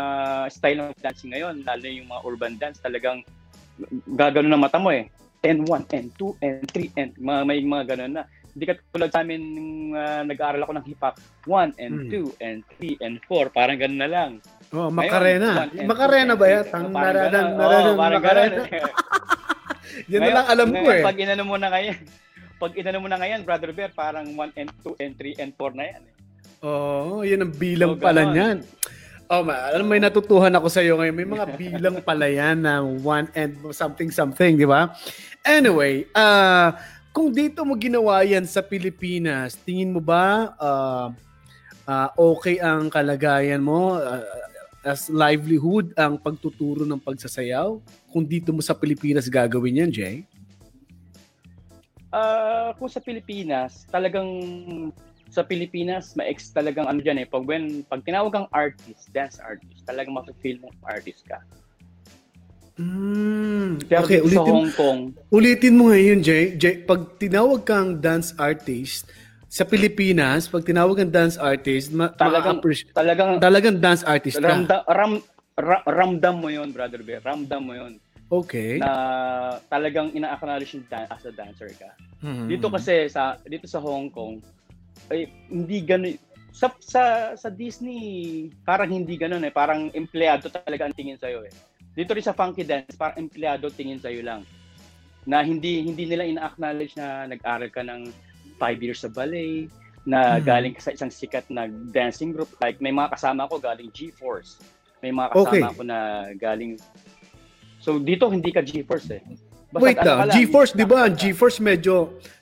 style 0.50 0.80
ng 0.82 0.98
dancing 1.00 1.32
ngayon, 1.32 1.64
lalo 1.64 1.86
yung 1.88 2.10
mga 2.10 2.22
urban 2.26 2.54
dance, 2.58 2.82
talagang 2.82 3.22
gagano 4.18 4.50
na 4.50 4.60
mata 4.60 4.82
mo 4.82 4.90
eh. 4.90 5.08
N1, 5.44 5.82
N2, 5.86 6.22
N3, 6.40 6.76
N, 6.96 7.10
mga, 7.16 7.40
may 7.44 7.60
mga 7.60 7.84
ganun 7.90 8.14
na 8.14 8.24
hindi 8.48 8.64
ka 8.64 8.78
tulad 8.88 9.10
sa 9.10 9.22
amin 9.22 9.42
nung 9.42 9.72
ah, 9.92 10.22
nag-aaral 10.22 10.62
ako 10.62 10.74
ng 10.74 10.86
hip 10.86 11.02
hop 11.02 11.16
1 11.44 11.74
and 11.76 11.96
Hmm. 12.06 12.30
2 12.32 12.38
and 12.40 12.58
3 12.78 13.02
and 13.02 13.16
4 13.24 13.50
parang 13.50 13.76
ganun 13.76 13.98
na 13.98 14.08
lang 14.08 14.32
Oh, 14.70 14.88
Ngayon, 14.88 14.94
Macarena. 14.96 15.50
and 15.68 15.86
Macarena 15.86 16.34
ba 16.34 16.46
yan? 16.48 16.64
three. 16.64 16.74
Ang 16.76 16.86
Parang 16.90 17.14
naradan, 17.14 17.46
naradan, 17.54 17.84
Oo, 17.88 18.00
parang 18.00 18.22
Macarena. 18.22 18.62
ganun. 18.64 18.92
Yan 20.12 20.20
na 20.20 20.32
lang 20.32 20.46
alam 20.48 20.68
ko 20.68 20.80
ngayon, 20.80 20.96
eh. 20.96 21.04
pag 21.04 21.18
inano 21.20 21.44
mo 21.44 21.56
na 21.56 21.70
ngayon 21.70 21.98
pag 22.64 22.72
inano 22.74 22.98
mo 22.98 23.08
na 23.08 23.18
ngayon 23.18 23.40
brother 23.44 23.70
bear 23.70 23.92
parang 23.92 24.26
1 24.32 24.56
and 24.56 24.70
2 24.82 24.96
and 24.98 25.14
3 25.14 25.38
and 25.40 25.52
4 25.54 25.74
na 25.74 25.86
yan 25.86 26.02
eh. 26.02 26.14
Oo, 26.62 27.20
oh, 27.20 27.22
yun 27.22 27.42
ang 27.42 27.52
bilang 27.52 27.92
So, 27.92 28.00
pala 28.00 28.24
ganon. 28.24 28.34
niyan. 28.34 28.58
Oh, 29.26 29.42
ma, 29.42 29.68
alam 29.68 29.84
may 29.84 29.98
natutuhan 29.98 30.54
ako 30.54 30.68
sa 30.68 30.80
iyo 30.80 30.96
ngayon. 30.96 31.12
May 31.12 31.26
mga 31.28 31.46
bilang 31.54 31.96
pala 32.00 32.26
yan 32.26 32.62
na 32.62 32.80
one 32.84 33.28
and 33.34 33.52
something 33.72 34.08
something, 34.08 34.56
di 34.56 34.64
ba? 34.64 34.94
Anyway, 35.44 36.08
ah 36.16 36.80
kung 37.12 37.30
dito 37.30 37.62
mo 37.68 37.76
ginawa 37.76 38.24
yan 38.24 38.48
sa 38.48 38.64
Pilipinas, 38.64 39.60
tingin 39.60 39.92
mo 39.92 40.00
ba 40.00 40.56
ah, 40.56 41.12
ah, 41.84 42.10
okay 42.16 42.64
ang 42.64 42.88
kalagayan 42.88 43.60
mo 43.60 44.00
ah, 44.00 44.24
as 44.88 45.12
livelihood 45.12 45.92
ang 46.00 46.16
pagtuturo 46.16 46.88
ng 46.88 47.00
pagsasayaw? 47.00 47.80
Kung 48.12 48.24
dito 48.24 48.56
mo 48.56 48.64
sa 48.64 48.72
Pilipinas 48.72 49.28
gagawin 49.28 49.84
yan, 49.84 49.92
Jay? 49.92 50.16
ah, 52.14 52.72
kung 52.78 52.88
sa 52.88 53.02
Pilipinas, 53.02 53.90
talagang 53.90 54.30
sa 55.34 55.42
Pilipinas, 55.42 56.14
ma-ex 56.14 56.54
talagang 56.54 56.86
ano 56.86 57.02
dyan 57.02 57.26
eh. 57.26 57.28
Pag, 57.28 57.50
when, 57.50 57.82
pag 57.90 58.06
tinawag 58.06 58.38
kang 58.38 58.50
artist, 58.54 59.10
dance 59.10 59.42
artist, 59.42 59.82
talagang 59.90 60.14
ma-feel 60.14 60.62
mo 60.62 60.70
artist 60.86 61.26
ka. 61.26 61.42
Mm, 62.74 63.86
Pero 63.86 64.02
okay, 64.02 64.18
dito 64.18 64.34
sa 64.34 64.42
ulitin, 64.42 64.54
Hong 64.56 64.72
Kong, 64.74 65.00
ulitin 65.30 65.74
mo 65.78 65.84
ngayon, 65.88 66.20
Jay. 66.20 66.58
Jay. 66.58 66.82
Pag 66.82 67.22
tinawag 67.22 67.62
kang 67.62 68.02
dance 68.02 68.34
artist, 68.36 69.06
sa 69.46 69.62
Pilipinas, 69.62 70.50
pag 70.50 70.66
tinawag 70.66 70.98
kang 70.98 71.14
dance 71.14 71.38
artist, 71.38 71.94
ma- 71.94 72.10
Talagang- 72.10 72.58
ma-appreciate- 72.58 72.90
talagang 72.92 73.38
talagang 73.38 73.78
dance 73.78 74.02
artist 74.04 74.42
ka. 74.42 74.50
ramdam, 74.50 74.82
ram, 74.88 75.14
ra- 75.54 75.86
ramdam 75.86 76.36
mo 76.36 76.50
yon 76.50 76.74
brother 76.74 77.06
Bear. 77.06 77.22
Ramdam 77.22 77.62
mo 77.62 77.74
yon 77.74 78.02
Okay. 78.34 78.82
na 78.82 78.90
talagang 79.70 80.10
ina-acknowledge 80.10 80.74
yung 80.74 80.86
dan- 80.90 81.06
as 81.08 81.22
a 81.22 81.32
dancer 81.32 81.70
ka. 81.78 81.94
Mhm. 82.20 82.50
Dito 82.50 82.74
kasi 82.74 83.06
sa 83.06 83.38
dito 83.40 83.70
sa 83.70 83.78
Hong 83.78 84.10
Kong 84.10 84.42
ay 85.14 85.30
hindi 85.46 85.86
gano'n 85.86 86.18
sa 86.50 86.74
sa 86.80 87.04
sa 87.36 87.50
Disney 87.50 88.50
parang 88.64 88.90
hindi 88.90 89.14
gano'n 89.14 89.42
eh 89.44 89.54
parang 89.54 89.94
empleyado 89.94 90.50
talaga 90.50 90.86
ang 90.86 90.94
tingin 90.94 91.18
sa 91.18 91.30
eh 91.30 91.50
dito 91.94 92.12
rin 92.14 92.26
sa 92.26 92.34
Funky 92.34 92.66
Dance 92.66 92.98
parang 92.98 93.22
empleyado 93.22 93.70
tingin 93.70 94.02
sa 94.02 94.10
lang 94.10 94.42
na 95.24 95.40
hindi 95.40 95.86
hindi 95.86 96.04
nila 96.10 96.28
ina-acknowledge 96.28 97.00
na 97.00 97.30
nag-aral 97.30 97.70
ka 97.72 97.82
ng 97.86 98.12
5 98.60 98.84
years 98.84 99.06
sa 99.06 99.10
ballet 99.14 99.70
na 100.04 100.36
Hmm. 100.38 100.44
galing 100.44 100.74
ka 100.76 100.82
sa 100.84 100.92
isang 100.92 101.08
sikat 101.08 101.48
na 101.48 101.72
dancing 101.96 102.36
group 102.36 102.52
like 102.60 102.84
may 102.84 102.92
mga 102.92 103.16
kasama 103.16 103.48
ko 103.48 103.56
galing 103.56 103.88
G-Force 103.96 104.60
may 105.00 105.16
mga 105.16 105.32
kasama 105.32 105.48
Okay. 105.72 105.78
ko 105.80 105.84
na 105.88 106.00
galing 106.36 106.76
So 107.84 108.00
dito 108.00 108.28
hindi 108.32 108.52
ka 108.52 108.64
G-Force 108.64 109.10
eh 109.16 109.24
Basta 109.74 109.86
Wait 109.90 109.98
ano 109.98 110.06
lang, 110.06 110.18
ka 110.22 110.26
lang, 110.30 110.36
G-Force, 110.38 110.72
di 110.78 110.86
ba? 110.86 111.00
nakakanta. 111.10 111.18
G-Force 111.18 111.58
medyo 111.66 111.96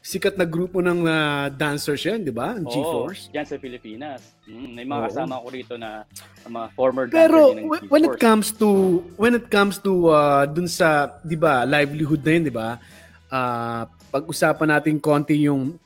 sikat 0.03 0.35
na 0.35 0.43
grupo 0.43 0.83
ng 0.83 0.99
ah, 1.07 1.47
dancers 1.47 2.03
yan, 2.03 2.27
di 2.27 2.33
ba? 2.35 2.59
Oo, 2.59 2.67
G-Force. 2.67 3.31
Yan 3.31 3.47
sa 3.47 3.55
Pilipinas. 3.55 4.19
Mm, 4.43 4.69
may 4.75 4.83
mga 4.83 4.99
Oo. 4.99 5.07
kasama 5.07 5.33
ko 5.39 5.47
rito 5.47 5.73
na 5.79 6.03
mga 6.43 6.67
former 6.75 7.07
Pero 7.07 7.39
dancer 7.39 7.55
din 7.55 7.63
ng 7.63 7.67
wh- 7.71 7.87
when 7.87 8.03
it 8.03 8.17
comes 8.19 8.51
to 8.51 8.69
when 9.15 9.31
it 9.31 9.47
comes 9.47 9.79
to 9.79 10.11
uh, 10.11 10.43
dun 10.43 10.67
sa 10.67 11.15
'di 11.23 11.39
ba 11.39 11.63
livelihood 11.63 12.19
na 12.19 12.31
yun 12.35 12.43
'di 12.51 12.53
ba 12.53 12.69
Ah, 13.31 13.87
pag-usapan 14.11 14.75
natin 14.75 14.99
konti 14.99 15.47
yung 15.47 15.79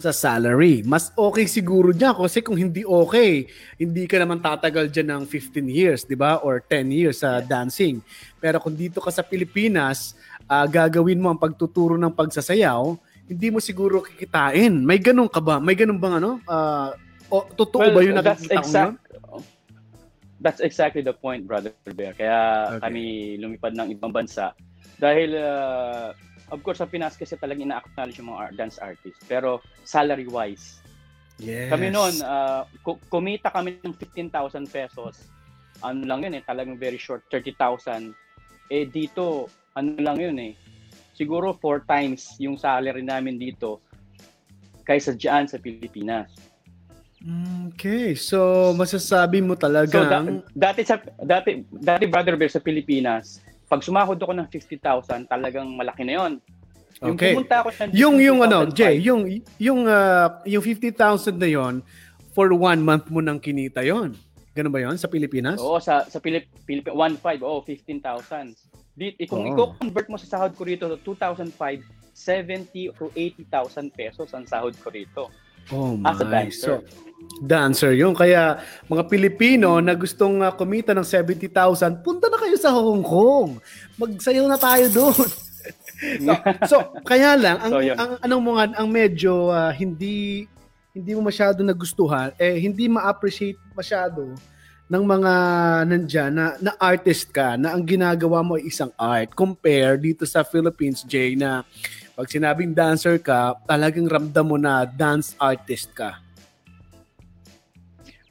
sa 0.00 0.08
salary. 0.08 0.80
Mas 0.86 1.12
okay 1.12 1.44
siguro 1.44 1.92
diyan 1.92 2.16
kasi 2.16 2.40
kung 2.40 2.56
hindi 2.56 2.80
okay, 2.86 3.44
hindi 3.76 4.08
ka 4.08 4.16
naman 4.16 4.40
tatagal 4.40 4.88
diyan 4.88 5.20
ng 5.20 5.24
15 5.28 5.68
years, 5.68 6.08
'di 6.08 6.16
ba? 6.16 6.40
Or 6.40 6.64
10 6.64 6.88
years 6.88 7.20
sa 7.20 7.44
dancing. 7.44 8.00
Pero 8.40 8.56
kung 8.62 8.72
dito 8.72 9.04
ka 9.04 9.12
sa 9.12 9.20
Pilipinas, 9.20 10.16
ah, 10.48 10.66
gagawin 10.66 11.20
mo 11.20 11.28
ang 11.30 11.38
pagtuturo 11.38 11.94
ng 11.94 12.10
pagsasayaw, 12.10 12.96
hindi 13.28 13.48
mo 13.52 13.60
siguro 13.60 14.00
kikitain. 14.00 14.72
May 14.80 14.96
ganun 14.98 15.28
ka 15.28 15.38
ba? 15.38 15.60
May 15.60 15.76
ganun 15.76 16.00
bang 16.00 16.18
ano? 16.18 16.40
Ah, 16.48 16.96
o, 17.28 17.44
totoo 17.44 17.84
Well, 17.84 17.92
ba 17.92 18.24
that's 18.24 18.48
nakikita 18.48 18.56
mo 18.56 18.64
exact, 18.64 18.88
yun? 18.88 18.96
That's 20.38 20.62
exactly 20.62 21.02
the 21.02 21.12
point, 21.12 21.44
Brother 21.44 21.74
Bear. 21.92 22.14
Kaya 22.14 22.38
Okay. 22.78 22.80
kami 22.88 23.02
lumipad 23.36 23.74
ng 23.74 23.90
ibang 23.90 24.14
bansa. 24.14 24.54
Dahil, 24.96 25.34
uh, 25.34 26.14
of 26.48 26.62
course, 26.62 26.78
sa 26.78 26.86
Pinas 26.86 27.18
kasi 27.18 27.34
talagang 27.34 27.66
ina-acknowledge 27.66 28.22
yung 28.22 28.30
mga 28.30 28.38
art- 28.38 28.56
dance 28.56 28.78
artists. 28.78 29.18
Pero 29.26 29.58
salary-wise, 29.82 30.78
Yes. 31.38 31.70
kami 31.70 31.90
noon, 31.90 32.22
uh, 32.22 32.62
ku- 32.82 33.02
kumita 33.10 33.50
kami 33.50 33.82
ng 33.82 33.94
15,000 33.94 34.66
pesos. 34.66 35.26
Ano 35.82 36.06
lang 36.06 36.22
yun 36.22 36.38
eh, 36.38 36.42
talagang 36.42 36.78
very 36.78 36.98
short, 36.98 37.26
30,000. 37.30 38.14
Eh 38.70 38.86
dito, 38.86 39.50
ano 39.78 39.94
lang 40.02 40.18
yun 40.18 40.36
eh. 40.42 40.52
Siguro 41.14 41.54
four 41.54 41.86
times 41.86 42.34
yung 42.42 42.58
salary 42.58 43.02
namin 43.02 43.38
dito 43.38 43.78
kaysa 44.82 45.14
dyan 45.14 45.46
sa 45.46 45.58
Pilipinas. 45.58 46.30
Okay, 47.74 48.14
so 48.14 48.70
masasabi 48.78 49.42
mo 49.42 49.58
So 49.58 49.66
talaga 49.66 50.22
da- 50.22 50.22
dati 50.54 50.86
sa 50.86 51.02
dati 51.18 51.66
dati 51.66 52.06
brother 52.06 52.38
bear 52.38 52.46
sa 52.46 52.62
Pilipinas, 52.62 53.42
pag 53.66 53.82
sumahod 53.82 54.14
ako 54.14 54.32
ng 54.38 54.46
50,000, 54.46 55.26
talagang 55.26 55.66
malaki 55.74 56.06
na 56.06 56.14
'yon. 56.14 56.32
Yung 57.02 57.18
Okay. 57.18 57.34
pumunta 57.34 57.62
ako 57.62 57.68
ng 57.74 57.90
yung 57.90 58.16
yung 58.22 58.38
ano, 58.42 58.70
2005, 58.70 58.78
Jay, 58.78 58.94
yung 59.02 59.22
yung 59.58 59.80
ah, 59.90 60.38
yung 60.46 60.62
50,000 60.62 61.34
na 61.34 61.50
'yon 61.50 61.74
for 62.32 62.54
one 62.54 62.78
month 62.78 63.10
mo 63.10 63.18
nang 63.18 63.42
kinita 63.42 63.82
'yon. 63.82 64.14
Ganun 64.54 64.70
ba 64.70 64.78
'yon 64.78 64.94
sa 64.94 65.10
Pilipinas? 65.10 65.58
Oo, 65.58 65.82
sa 65.82 66.06
sa 66.06 66.22
Pilip 66.22 66.46
Pilip 66.62 66.86
1.5, 66.86 67.42
oh, 67.42 67.62
15,000. 67.66 68.54
Di, 68.98 69.14
eh, 69.14 69.30
kung 69.30 69.46
Oo. 69.46 69.78
i-convert 69.78 70.10
mo 70.10 70.18
sa 70.18 70.26
sahod 70.26 70.58
ko 70.58 70.66
rito 70.66 70.90
to 70.90 71.14
2005, 71.14 71.54
70 72.10 72.98
to 72.98 73.06
80,000 73.14 73.94
pesos 73.94 74.26
ang 74.34 74.42
sahod 74.42 74.74
ko 74.74 74.90
rito. 74.90 75.30
Oh 75.70 75.94
As 76.02 76.18
a 76.18 76.26
my. 76.26 76.32
dancer. 76.50 76.82
So, 76.82 76.82
dancer 77.38 77.92
yun. 77.94 78.10
Kaya 78.10 78.58
mga 78.90 79.06
Pilipino 79.06 79.78
na 79.78 79.94
gustong 79.94 80.42
ah, 80.42 80.50
kumita 80.50 80.90
ng 80.90 81.06
70,000, 81.06 82.02
punta 82.02 82.26
na 82.26 82.40
kayo 82.42 82.56
sa 82.58 82.74
Hong 82.74 83.06
Kong. 83.06 83.62
Magsayaw 83.94 84.50
na 84.50 84.58
tayo 84.58 84.90
doon. 84.90 85.28
so, 86.26 86.32
so, 86.66 86.76
kaya 87.06 87.38
lang 87.38 87.56
ang 87.60 87.72
So, 87.72 87.84
yun. 87.84 87.96
ang 88.00 88.12
anong 88.18 88.44
mga 88.50 88.62
ang 88.80 88.88
medyo 88.88 89.52
ah, 89.52 89.70
hindi 89.70 90.48
hindi 90.90 91.14
mo 91.14 91.22
masyado 91.22 91.62
nagustuhan 91.62 92.34
eh 92.40 92.58
hindi 92.58 92.90
ma-appreciate 92.90 93.60
masyado 93.76 94.34
ng 94.88 95.04
mga 95.04 95.32
nandyan 95.84 96.32
na, 96.32 96.56
na 96.64 96.72
artist 96.80 97.28
ka 97.28 97.60
na 97.60 97.76
ang 97.76 97.84
ginagawa 97.84 98.40
mo 98.40 98.56
ay 98.56 98.72
isang 98.72 98.88
art 98.96 99.36
compare 99.36 100.00
dito 100.00 100.24
sa 100.24 100.40
Philippines 100.40 101.04
Jay 101.04 101.36
na 101.36 101.60
pag 102.16 102.24
sinabing 102.24 102.72
dancer 102.72 103.20
ka 103.20 103.52
talagang 103.68 104.08
ramdam 104.08 104.48
mo 104.48 104.56
na 104.56 104.88
dance 104.88 105.36
artist 105.36 105.92
ka 105.92 106.24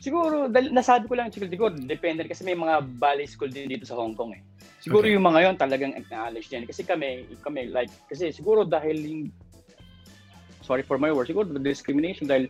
Siguro, 0.07 0.47
nasabi 0.47 1.03
ko 1.03 1.19
lang, 1.19 1.27
siguro, 1.35 1.73
depende 1.75 2.23
kasi 2.23 2.47
may 2.47 2.55
mga 2.55 2.79
ballet 2.95 3.27
school 3.27 3.51
din 3.51 3.67
dito 3.67 3.83
sa 3.83 3.99
Hong 3.99 4.15
Kong 4.15 4.39
eh. 4.39 4.41
Siguro 4.79 5.03
Okay. 5.03 5.19
yung 5.19 5.25
mga 5.27 5.39
yon 5.43 5.55
talagang 5.59 5.93
acknowledge 5.99 6.47
din. 6.47 6.63
Kasi 6.63 6.87
kami, 6.87 7.27
kami 7.43 7.67
like, 7.75 7.91
kasi 8.07 8.31
siguro 8.31 8.63
dahil 8.63 8.95
yung, 9.03 9.21
sorry 10.63 10.79
for 10.79 10.95
my 10.95 11.11
word, 11.11 11.27
siguro 11.27 11.43
discrimination 11.59 12.23
dahil 12.23 12.47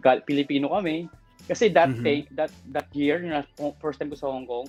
gal, 0.00 0.24
Pilipino 0.24 0.72
kami. 0.72 1.04
Kasi 1.44 1.68
that 1.76 1.92
Mhm. 1.92 2.04
day, 2.04 2.18
that 2.32 2.52
that 2.72 2.88
year, 2.96 3.20
na 3.20 3.44
first 3.80 4.00
time 4.00 4.08
ko 4.08 4.16
sa 4.16 4.32
Hong 4.32 4.48
Kong, 4.48 4.68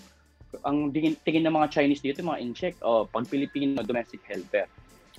ang 0.67 0.91
tingin, 0.91 1.15
tingin 1.23 1.47
ng 1.47 1.55
mga 1.55 1.71
Chinese 1.71 2.03
dito, 2.03 2.23
mga 2.23 2.41
in-check, 2.43 2.75
oh, 2.83 3.07
pag 3.07 3.27
Pilipino, 3.27 3.83
domestic 3.83 4.23
helper. 4.27 4.67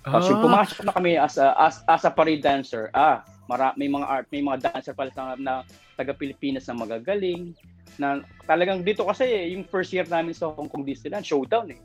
Tapos 0.05 0.29
yung 0.31 0.40
pumasok 0.40 0.87
na 0.87 0.95
kami 0.95 1.19
as 1.19 1.35
a, 1.37 1.57
as, 1.59 1.83
as 1.88 2.05
a 2.07 2.12
parade 2.12 2.45
dancer, 2.45 2.92
ah, 2.95 3.25
mara, 3.49 3.73
may 3.75 3.88
mga 3.90 4.07
art, 4.07 4.27
may 4.31 4.40
mga 4.45 4.71
dancer 4.71 4.95
pala 4.95 5.11
na, 5.16 5.35
na 5.37 5.55
taga 5.99 6.12
Pilipinas 6.14 6.69
na 6.69 6.77
magagaling. 6.77 7.53
Na 7.97 8.21
talagang 8.45 8.85
dito 8.85 9.03
kasi 9.09 9.57
yung 9.57 9.64
first 9.66 9.92
year 9.97 10.05
namin 10.07 10.37
sa 10.37 10.53
Hong 10.53 10.69
Kong 10.69 10.85
Disneyland, 10.85 11.25
showdown 11.25 11.73
eh. 11.73 11.81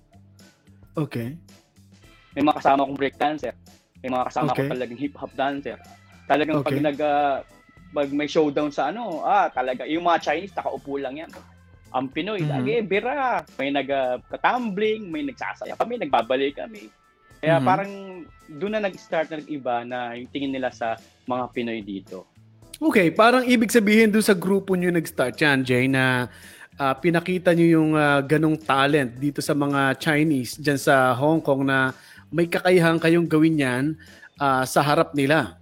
okay 1.00 1.36
May 2.36 2.44
mga 2.44 2.64
kasama 2.64 2.88
kong 2.88 3.00
break 3.00 3.16
dancer. 3.20 3.52
May 4.04 4.12
mga 4.12 4.26
kasama 4.32 4.56
Okay. 4.56 4.68
ko 4.68 4.72
talagang 4.76 5.00
hip 5.00 5.16
hop 5.20 5.32
dancer. 5.36 5.78
Talagang 6.28 6.64
pag 6.64 6.72
Okay. 6.72 6.84
nag 6.84 7.00
ah, 7.04 7.44
pag 7.92 8.08
may 8.10 8.28
showdown 8.28 8.72
sa 8.72 8.90
ano, 8.90 9.22
ah, 9.22 9.52
talaga 9.52 9.84
yung 9.84 10.08
mga 10.08 10.20
Chinese 10.24 10.56
nakaupo 10.56 10.96
lang 10.98 11.20
yan. 11.20 11.32
Ang 11.92 12.08
Pinoy, 12.08 12.40
Mhm. 12.40 12.50
lagi 12.50 12.74
bira. 12.82 13.44
May 13.60 13.70
nag-tumbling, 13.70 15.12
may 15.12 15.28
nagsasaya 15.28 15.76
kami, 15.76 16.00
nagbabalik 16.00 16.56
kami. 16.56 16.88
Kaya 17.44 17.60
Mhm. 17.60 17.66
parang 17.68 17.92
doon 18.48 18.74
na 18.80 18.88
nag-start 18.88 19.28
na 19.28 19.44
iba 19.44 19.84
na 19.84 20.16
yung 20.16 20.32
tingin 20.32 20.56
nila 20.56 20.72
sa 20.72 20.96
mga 21.28 21.44
Pinoy 21.52 21.84
dito. 21.84 22.24
Okay, 22.82 23.14
parang 23.14 23.46
ibig 23.46 23.70
sabihin 23.70 24.10
doon 24.10 24.26
sa 24.26 24.34
grupo 24.34 24.74
nyo 24.74 24.90
nag-start 24.90 25.38
yan, 25.38 25.62
Jay, 25.62 25.86
na 25.86 26.32
ah, 26.80 26.98
pinakita 26.98 27.54
nyo 27.54 27.68
yung 27.68 27.92
ah, 27.94 28.24
ganong 28.26 28.58
talent 28.58 29.14
dito 29.20 29.38
sa 29.38 29.54
mga 29.54 29.94
Chinese 30.02 30.58
dyan 30.58 30.80
sa 30.82 31.14
Hong 31.14 31.38
Kong 31.38 31.62
na 31.62 31.94
may 32.34 32.50
kakayahan 32.50 32.98
kayong 32.98 33.30
gawin 33.30 33.60
yan 33.60 33.86
ah, 34.42 34.66
sa 34.66 34.82
harap 34.82 35.14
nila. 35.14 35.61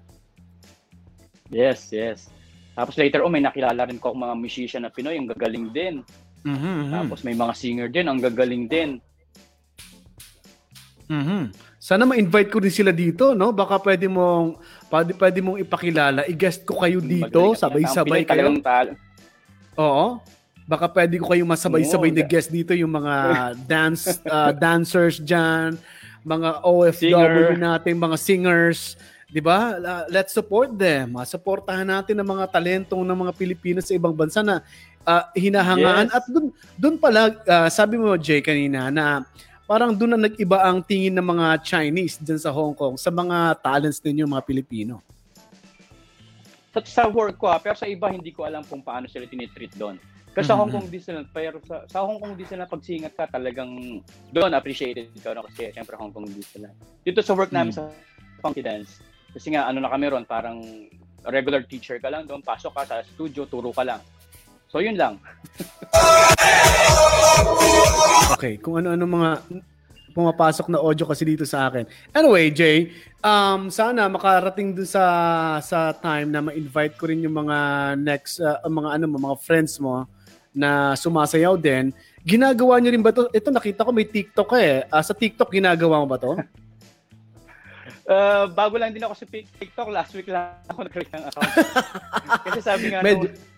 Yes, 1.49 1.89
yes. 1.89 2.29
Tapos 2.73 2.95
later 2.95 3.21
on, 3.21 3.33
may 3.33 3.41
nakilala 3.41 3.83
rin 3.83 3.97
ko 3.97 4.13
mga 4.13 4.35
musician 4.35 4.81
na 4.81 4.93
Pinoy, 4.93 5.17
ang 5.17 5.27
gagaling 5.27 5.67
din. 5.69 6.05
Mhm, 6.39 6.87
Tapos 6.89 7.19
may 7.21 7.35
mga 7.35 7.53
singer 7.53 7.87
din, 7.87 8.07
ang 8.07 8.17
gagaling 8.17 8.65
din. 8.65 8.89
mhm. 11.07 11.51
Sana 11.79 12.03
ma-invite 12.03 12.51
ko 12.51 12.59
rin 12.59 12.69
sila 12.69 12.91
dito, 12.91 13.31
no? 13.33 13.49
Baka 13.49 13.79
pwede 13.79 14.05
mong 14.05 14.59
pwede, 14.87 15.11
pwede 15.15 15.39
mong 15.39 15.57
ipakilala. 15.59 16.27
I-guest 16.27 16.61
ko 16.61 16.77
kayo 16.77 16.99
dito, 16.99 17.55
sabay-sabay 17.55 18.23
kayo. 18.23 18.51
tal- 18.61 18.99
Oo. 19.73 20.19
Baka 20.69 20.85
pwede 20.85 21.17
ko 21.17 21.33
kayong 21.33 21.49
masabay-sabay 21.49 22.13
na 22.13 22.21
guest 22.21 22.53
dito 22.53 22.77
yung 22.77 22.93
mga 22.93 23.15
dance 23.71 24.21
ah, 24.23 24.53
dancers 24.53 25.17
diyan, 25.17 25.79
mga 26.21 26.61
OFW 26.61 26.93
Singer. 26.93 27.57
natin, 27.57 27.93
mga 27.97 28.17
singers, 28.19 28.93
'di 29.29 29.39
ba? 29.39 29.77
Let's 30.07 30.33
support 30.33 30.73
them. 30.73 31.15
Ah, 31.15 31.23
Suportahan 31.23 31.85
natin 31.85 32.17
ang 32.17 32.29
mga 32.29 32.49
talentong 32.49 33.01
ng 33.01 33.17
mga 33.19 33.33
Pilipino 33.33 33.79
sa 33.79 33.93
ibang 33.93 34.11
bansa 34.11 34.41
na 34.41 34.65
ah, 35.03 35.29
hinahangaan 35.33 36.09
Yes. 36.09 36.15
at 36.15 36.23
doon 36.25 36.45
doon 36.75 36.95
pala 36.97 37.21
ah, 37.45 37.69
sabi 37.69 37.95
mo 37.95 38.17
Jay 38.17 38.41
kanina 38.41 38.89
na 38.89 39.21
parang 39.63 39.93
doon 39.93 40.17
na 40.17 40.25
nag-iba 40.25 40.57
ang 40.59 40.81
tingin 40.81 41.13
ng 41.13 41.27
mga 41.27 41.47
Chinese 41.61 42.17
dyan 42.17 42.41
sa 42.41 42.49
Hong 42.49 42.73
Kong 42.73 42.97
sa 42.97 43.09
mga 43.09 43.53
talents 43.61 44.01
ninyo 44.01 44.25
mga 44.25 44.43
Pilipino. 44.43 44.97
Sa, 46.69 46.81
sa 46.81 47.03
work 47.05 47.37
ko, 47.37 47.49
ah, 47.49 47.57
pero 47.57 47.73
sa 47.73 47.85
iba 47.85 48.09
hindi 48.09 48.29
ko 48.29 48.45
alam 48.45 48.61
kung 48.61 48.81
paano 48.81 49.05
sila 49.05 49.25
tinitreat 49.25 49.73
doon. 49.73 49.97
Kasi 50.29 50.45
sa 50.45 50.53
Mhm. 50.53 50.59
Hong 50.59 50.71
Kong 50.71 50.87
Disneyland, 50.87 51.27
pero 51.29 51.57
sa, 51.65 51.75
sa 51.85 52.05
Hong 52.05 52.21
Kong 52.21 52.37
Disneyland, 52.37 52.69
pag 52.69 52.81
singat 52.81 53.13
ka, 53.13 53.25
talagang 53.27 53.73
doon 54.29 54.51
appreciated 54.53 55.09
ka, 55.17 55.33
no? 55.33 55.41
kasi 55.43 55.73
syempre 55.73 55.97
Hong 55.97 56.13
Kong 56.13 56.29
Disneyland. 56.29 56.73
Dito 57.01 57.21
sa 57.21 57.33
work 57.33 57.49
namin 57.49 57.73
Mm. 57.73 57.77
sa 57.77 57.83
confidence, 58.39 59.01
kasi 59.33 59.53
nga 59.53 59.69
ano 59.69 59.83
na 59.83 59.89
kami 59.91 60.05
ron, 60.09 60.25
parang 60.25 60.61
regular 61.27 61.61
teacher 61.67 61.99
ka 61.99 62.09
lang 62.09 62.25
doon, 62.25 62.41
pasok 62.41 62.73
ka 62.73 62.83
sa 62.87 62.95
studio, 63.03 63.45
turo 63.45 63.69
ka 63.75 63.83
lang. 63.83 64.01
So 64.69 64.79
yun 64.79 64.95
lang. 64.95 65.17
Okay, 68.37 68.61
kung 68.61 68.77
ano-ano 68.77 69.03
mga 69.09 69.29
pumapasok 70.13 70.69
na 70.69 70.81
audio 70.81 71.05
kasi 71.05 71.25
dito 71.25 71.45
sa 71.45 71.69
akin. 71.69 71.85
Anyway, 72.13 72.53
Jay, 72.53 72.93
um, 73.21 73.69
sana 73.73 74.09
makarating 74.09 74.73
dun 74.73 74.85
sa 74.85 75.03
sa 75.61 75.93
time 75.93 76.29
na 76.29 76.41
ma-invite 76.41 76.97
ko 76.97 77.09
rin 77.09 77.25
yung 77.25 77.33
mga 77.45 77.57
next, 77.97 78.41
uh, 78.41 78.61
mga 78.65 78.89
ano 78.99 79.05
mo, 79.09 79.17
mga 79.31 79.37
friends 79.41 79.77
mo 79.81 80.05
na 80.53 80.93
sumasayaw 80.97 81.57
din. 81.57 81.93
Ginagawa 82.25 82.81
niyo 82.81 82.93
rin 82.93 83.05
ba 83.05 83.13
to? 83.13 83.29
Ito 83.31 83.49
nakita 83.53 83.85
ko 83.85 83.91
may 83.93 84.05
TikTok 84.05 84.49
eh. 84.59 84.85
Ah, 84.89 85.05
sa 85.05 85.13
TikTok 85.15 85.49
ginagawa 85.49 86.03
mo 86.03 86.07
ba 86.09 86.17
to? 86.19 86.33
Uh, 88.09 88.49
bago 88.57 88.81
lang 88.81 88.89
din 88.89 89.05
ako 89.05 89.13
sa 89.13 89.29
TikTok, 89.29 89.93
last 89.93 90.17
week 90.17 90.25
lang 90.33 90.57
ako 90.73 90.89
nag-create 90.89 91.13
ng 91.13 91.29
account. 91.29 91.51
kasi 92.49 92.59
sabi 92.65 92.85
nga, 92.89 93.05
Medyo- 93.05 93.29
nung- 93.29 93.57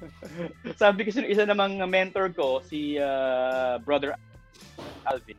sabi 0.80 1.04
kasi 1.04 1.20
isa 1.28 1.44
namang 1.44 1.76
mentor 1.84 2.32
ko, 2.32 2.64
si 2.64 2.96
uh, 2.96 3.76
brother 3.84 4.16
Alvin, 5.04 5.36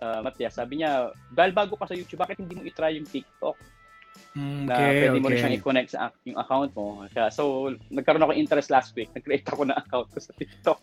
uh, 0.00 0.24
Matias, 0.24 0.56
sabi 0.56 0.80
niya, 0.80 1.12
dahil 1.28 1.52
bago 1.52 1.76
ka 1.76 1.84
sa 1.84 1.92
YouTube, 1.92 2.24
bakit 2.24 2.40
hindi 2.40 2.56
mo 2.56 2.64
itry 2.64 2.96
yung 2.96 3.04
TikTok? 3.04 3.56
na 4.38 4.74
Okay, 4.74 4.94
pwede 5.02 5.18
mo 5.18 5.26
rin 5.28 5.34
okay. 5.34 5.40
siyang 5.42 5.56
i-connect 5.58 5.90
sa 5.92 6.14
yung 6.22 6.38
account 6.38 6.70
mo. 6.76 7.02
Kaya, 7.10 7.28
so, 7.32 7.72
nagkaroon 7.90 8.22
ako 8.22 8.32
interest 8.36 8.70
last 8.70 8.94
week. 8.94 9.10
Nag-create 9.12 9.46
ako 9.50 9.66
ng 9.66 9.76
account 9.76 10.08
ko 10.14 10.18
sa 10.20 10.32
TikTok. 10.36 10.80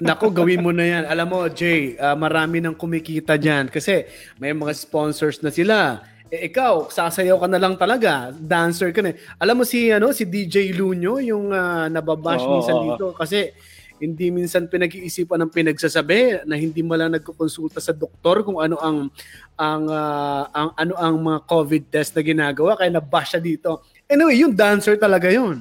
Nako, 0.00 0.32
gawin 0.32 0.64
mo 0.64 0.72
na 0.72 0.84
yan. 0.88 1.04
Alam 1.04 1.28
mo, 1.28 1.38
Jay, 1.52 1.92
ah, 2.00 2.16
marami 2.16 2.64
nang 2.64 2.72
kumikita 2.72 3.36
dyan 3.36 3.68
kasi 3.68 4.08
may 4.40 4.56
mga 4.56 4.72
sponsors 4.72 5.44
na 5.44 5.52
sila. 5.52 6.00
Eh, 6.32 6.48
ikaw, 6.48 6.88
sasayaw 6.88 7.36
ka 7.36 7.48
na 7.52 7.60
lang 7.60 7.76
talaga. 7.76 8.32
Dancer 8.32 8.96
ka 8.96 9.04
na. 9.04 9.12
Alam 9.36 9.60
mo 9.60 9.64
si 9.68 9.92
ano 9.92 10.08
si 10.16 10.24
DJ 10.24 10.72
Luño, 10.72 11.20
yung 11.20 11.52
ah, 11.52 11.92
nababash 11.92 12.40
Oo, 12.40 12.56
minsan 12.56 12.80
dito 12.80 13.12
kasi 13.12 13.52
hindi 14.00 14.32
minsan 14.32 14.64
pinag-iisipan 14.64 15.44
ng 15.44 15.52
pinagsasabi 15.52 16.48
na 16.48 16.56
hindi 16.56 16.80
mo 16.80 16.96
lang 16.96 17.12
nagkukonsulta 17.12 17.84
sa 17.84 17.92
doktor 17.92 18.40
kung 18.40 18.56
ano 18.56 18.80
ang 18.80 19.12
ang 19.60 19.84
ah, 19.92 20.48
ang 20.56 20.70
ano 20.80 20.94
ang 20.96 21.14
mga 21.20 21.40
COVID 21.44 21.82
test 21.92 22.16
na 22.16 22.24
ginagawa 22.24 22.72
kaya 22.80 22.88
nabash 22.88 23.36
siya 23.36 23.42
dito. 23.44 23.84
Anyway, 24.08 24.40
yung 24.40 24.56
dancer 24.56 24.96
talaga 24.96 25.28
yun. 25.28 25.60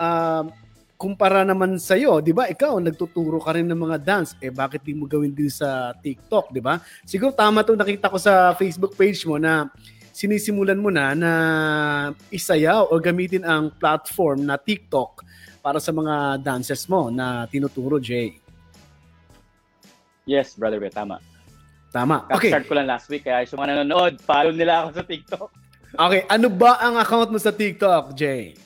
Um, 0.00 0.44
kumpara 0.96 1.44
naman 1.44 1.76
sa 1.76 1.94
iyo, 1.94 2.18
'di 2.24 2.32
ba? 2.32 2.48
Ikaw 2.48 2.80
nagtuturo 2.80 3.36
ka 3.38 3.52
rin 3.52 3.68
ng 3.68 3.76
mga 3.76 3.96
dance. 4.00 4.32
Eh 4.40 4.48
bakit 4.48 4.80
di 4.82 4.96
mo 4.96 5.04
gawin 5.04 5.32
din 5.32 5.52
sa 5.52 5.92
TikTok, 5.96 6.50
'di 6.50 6.60
ba? 6.64 6.80
Siguro 7.04 7.32
tama 7.36 7.62
'to 7.62 7.76
nakita 7.76 8.08
ko 8.08 8.16
sa 8.16 8.56
Facebook 8.56 8.96
page 8.96 9.22
mo 9.28 9.36
na 9.36 9.68
sinisimulan 10.16 10.80
mo 10.80 10.88
na 10.88 11.12
na 11.12 11.30
isayaw 12.32 12.88
o 12.88 12.96
gamitin 12.96 13.44
ang 13.44 13.68
platform 13.68 14.48
na 14.48 14.56
TikTok 14.56 15.20
para 15.60 15.76
sa 15.76 15.92
mga 15.92 16.40
dances 16.40 16.88
mo 16.88 17.12
na 17.12 17.44
tinuturo, 17.52 18.00
Jay. 18.00 18.40
Yes, 20.24 20.56
brother 20.56 20.80
Bear, 20.80 20.90
tama. 20.90 21.20
Tama. 21.92 22.24
Okay. 22.32 22.50
Start 22.50 22.66
ko 22.66 22.74
lang 22.80 22.88
last 22.88 23.06
week, 23.12 23.28
kaya 23.28 23.44
yung 23.44 23.60
mga 23.60 23.70
nanonood, 23.76 24.14
follow 24.24 24.50
nila 24.56 24.88
ako 24.88 24.88
sa 24.96 25.04
TikTok. 25.04 25.48
Okay, 25.96 26.22
ano 26.28 26.48
ba 26.48 26.80
ang 26.80 26.96
account 26.96 27.30
mo 27.30 27.38
sa 27.38 27.52
TikTok, 27.52 28.16
Jay? 28.16 28.56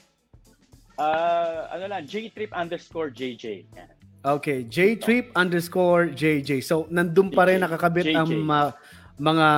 Ah, 1.01 1.73
ano 1.73 1.89
lang, 1.89 2.05
jtrip 2.05 2.53
underscore 2.53 3.09
jj. 3.09 3.65
Yan. 3.73 3.89
Okay, 4.21 4.69
jtrip 4.69 5.33
underscore 5.33 6.13
jj. 6.13 6.61
So, 6.61 6.85
nandun 6.93 7.33
pa 7.33 7.49
rin 7.49 7.57
JJ. 7.57 7.65
nakakabit 7.65 8.07
ang 8.13 8.29
JJ. 8.29 8.45
ma- 8.45 8.77
mga 9.17 9.49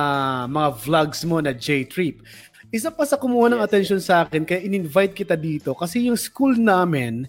mga 0.47 0.69
vlogs 0.79 1.21
mo 1.23 1.43
na 1.43 1.51
jtrip. 1.51 2.23
Isa 2.67 2.87
pa 2.89 3.03
sa 3.03 3.19
kumuha 3.19 3.51
ng 3.51 3.59
Yes, 3.59 3.67
attention 3.67 3.99
sa 3.99 4.23
akin, 4.23 4.47
kaya 4.47 4.63
in-invite 4.63 5.13
kita 5.13 5.35
dito 5.35 5.75
kasi 5.75 6.07
yung 6.07 6.17
school 6.17 6.55
namin 6.55 7.27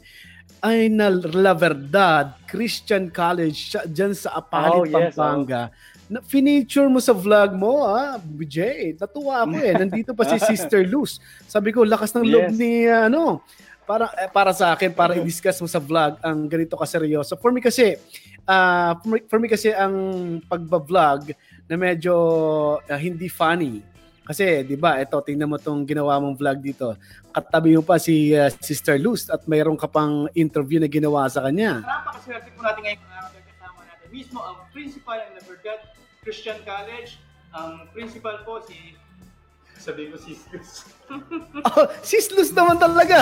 ay 0.63 0.89
na 0.89 1.11
La 1.13 1.53
Verdad 1.53 2.33
Christian 2.49 3.13
College 3.13 3.77
dyan 3.85 4.17
sa 4.17 4.41
Apalit, 4.41 4.73
Oh, 4.73 4.87
yes, 4.89 5.13
Pampanga. 5.13 5.69
Na, 6.09 6.21
feature 6.21 6.89
mo 6.89 6.97
sa 6.97 7.13
vlog 7.13 7.53
mo, 7.53 7.85
ah, 7.85 8.17
Jay. 8.47 8.97
Natuwa 8.97 9.45
ako 9.45 9.57
eh. 9.59 9.73
Nandito 9.85 10.17
pa 10.17 10.25
si 10.25 10.41
Sister 10.41 10.81
Luz. 10.85 11.21
Sabi 11.45 11.73
ko, 11.73 11.85
lakas 11.85 12.17
ng 12.17 12.25
loob 12.25 12.49
Yes. 12.49 12.57
ni, 12.57 12.89
ah, 12.89 13.13
ano, 13.13 13.45
para 13.85 14.09
eh, 14.17 14.29
para 14.33 14.53
sa 14.57 14.73
akin 14.73 14.91
para 14.93 15.17
i-discuss 15.17 15.61
mo 15.61 15.69
sa 15.69 15.81
vlog 15.81 16.17
ang 16.25 16.49
ganito 16.49 16.75
ka 16.75 16.89
seryoso. 16.89 17.37
For 17.37 17.53
me 17.53 17.61
kasi 17.61 18.01
ah 18.49 18.97
for, 19.01 19.09
me, 19.09 19.19
for 19.29 19.39
me 19.41 19.49
kasi 19.49 19.73
ang 19.73 19.95
pagba-vlog 20.45 21.33
na 21.69 21.77
medyo 21.77 22.15
ah, 22.85 23.01
hindi 23.01 23.29
funny. 23.29 23.85
Kasi 24.25 24.65
'di 24.65 24.81
ba, 24.81 24.97
ito 24.97 25.21
tingnan 25.21 25.53
mo 25.53 25.61
tong 25.61 25.85
ginawa 25.85 26.17
mong 26.17 26.41
vlog 26.41 26.59
dito. 26.65 26.97
Katabi 27.29 27.77
mo 27.77 27.85
pa 27.85 28.01
si 28.01 28.33
ah, 28.33 28.49
Sister 28.49 28.97
Luz 28.97 29.29
at 29.29 29.45
mayroon 29.45 29.77
ka 29.77 29.87
pang 29.87 30.29
interview 30.33 30.81
na 30.81 30.89
ginawa 30.89 31.29
sa 31.29 31.45
kanya. 31.45 31.85
Napakaswerte 31.85 32.49
po 32.57 32.65
natin 32.65 32.83
ngayon 32.89 33.01
dahil 33.05 33.45
kasama 33.53 33.81
natin 33.85 34.09
mismo 34.09 34.41
ang 34.41 34.65
principal 34.73 35.21
ng 35.21 35.33
La 35.37 35.43
Verdad 35.45 35.81
Christian 36.25 36.59
College. 36.65 37.21
Ang 37.55 37.87
principal 37.93 38.43
po 38.49 38.65
si 38.65 38.97
sabi 39.85 40.09
ko 40.09 40.17
si 40.17 40.33
Oh, 41.69 41.85
sis 42.01 42.33
Luz 42.33 42.49
naman 42.57 42.81
talaga. 42.81 43.21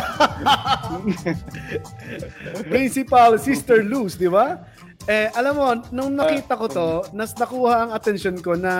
Principal 2.72 3.34
Sister 3.42 3.82
Luz, 3.82 4.14
di 4.14 4.30
ba? 4.30 4.62
Eh, 5.10 5.26
alam 5.34 5.54
mo, 5.58 5.66
nung 5.90 6.14
nakita 6.14 6.54
ko 6.54 6.66
to, 6.70 6.88
nas 7.10 7.34
nakuha 7.34 7.86
ang 7.86 7.90
attention 7.90 8.38
ko 8.38 8.54
na 8.54 8.74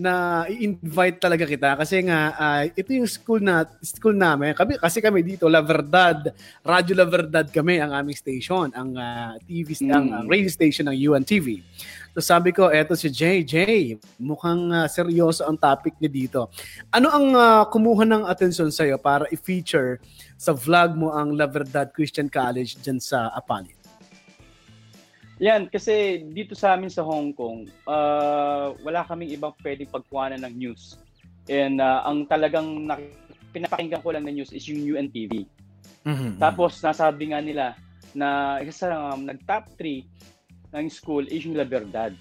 na 0.00 0.44
i-invite 0.48 1.20
talaga 1.20 1.44
kita. 1.44 1.76
Kasi 1.76 2.00
nga 2.06 2.32
ah, 2.38 2.62
ito 2.64 2.88
yung 2.96 3.10
school 3.10 3.44
na 3.44 3.68
school 3.84 4.16
namin. 4.16 4.56
Kami 4.56 4.80
kasi 4.80 5.04
kami 5.04 5.20
dito 5.20 5.50
La 5.52 5.60
Verdad. 5.60 6.32
Radyo 6.64 6.96
La 6.96 7.04
Verdad 7.04 7.50
kami 7.52 7.82
ang 7.82 7.92
aming 7.92 8.16
station. 8.16 8.72
Ang 8.72 8.96
ah, 8.96 9.36
TV 9.44 9.74
Mm. 9.82 9.90
ang, 9.90 10.06
ang 10.14 10.26
radio 10.30 10.46
station 10.52 10.86
ng 10.86 10.96
UNTV 11.10 11.58
so 12.12 12.20
sabi 12.20 12.52
ko 12.52 12.68
eto 12.68 12.92
si 12.92 13.08
JJ 13.08 13.56
mukhang 14.20 14.68
ah, 14.70 14.86
seryoso 14.86 15.48
ang 15.48 15.56
topic 15.56 15.96
niya 15.98 16.12
dito. 16.12 16.40
Ano 16.92 17.08
ang 17.08 17.26
ah, 17.34 17.64
kumuha 17.66 18.04
ng 18.04 18.22
attention 18.28 18.68
sa 18.70 18.84
iyo 18.84 19.00
para 19.00 19.24
i-feature 19.32 19.98
sa 20.36 20.52
vlog 20.52 20.94
mo 20.94 21.10
ang 21.10 21.34
La 21.34 21.48
Verdad 21.48 21.90
Christian 21.90 22.28
College 22.28 22.78
dyan 22.84 23.00
sa 23.00 23.32
Apalit? 23.32 23.81
Yan, 25.40 25.70
kasi 25.72 26.26
dito 26.28 26.52
sa 26.52 26.76
amin 26.76 26.92
sa 26.92 27.06
Hong 27.06 27.32
Kong, 27.32 27.70
ah, 27.88 28.76
wala 28.84 29.06
kaming 29.08 29.32
ibang 29.32 29.56
pwedeng 29.64 29.88
pagkuhanan 29.88 30.44
ng 30.44 30.54
news. 30.58 31.00
And 31.48 31.80
ah, 31.80 32.04
ang 32.04 32.28
talagang 32.28 32.84
nak- 32.84 33.20
pinapakinggan 33.52 34.04
ko 34.04 34.12
lang 34.12 34.24
na 34.24 34.32
news 34.32 34.52
is 34.52 34.64
yung 34.68 34.84
UNTV. 34.84 35.48
Tapos 36.42 36.82
nasabi 36.82 37.30
nga 37.30 37.40
nila 37.40 37.78
na 38.12 38.58
isa 38.60 38.88
sa 38.90 39.14
um, 39.14 39.24
nag-top 39.24 39.70
3 39.78 40.04
ng 40.76 40.86
school 40.88 41.24
is 41.28 41.44
yung 41.44 41.56
La 41.56 41.68
Verdad. 41.68 42.12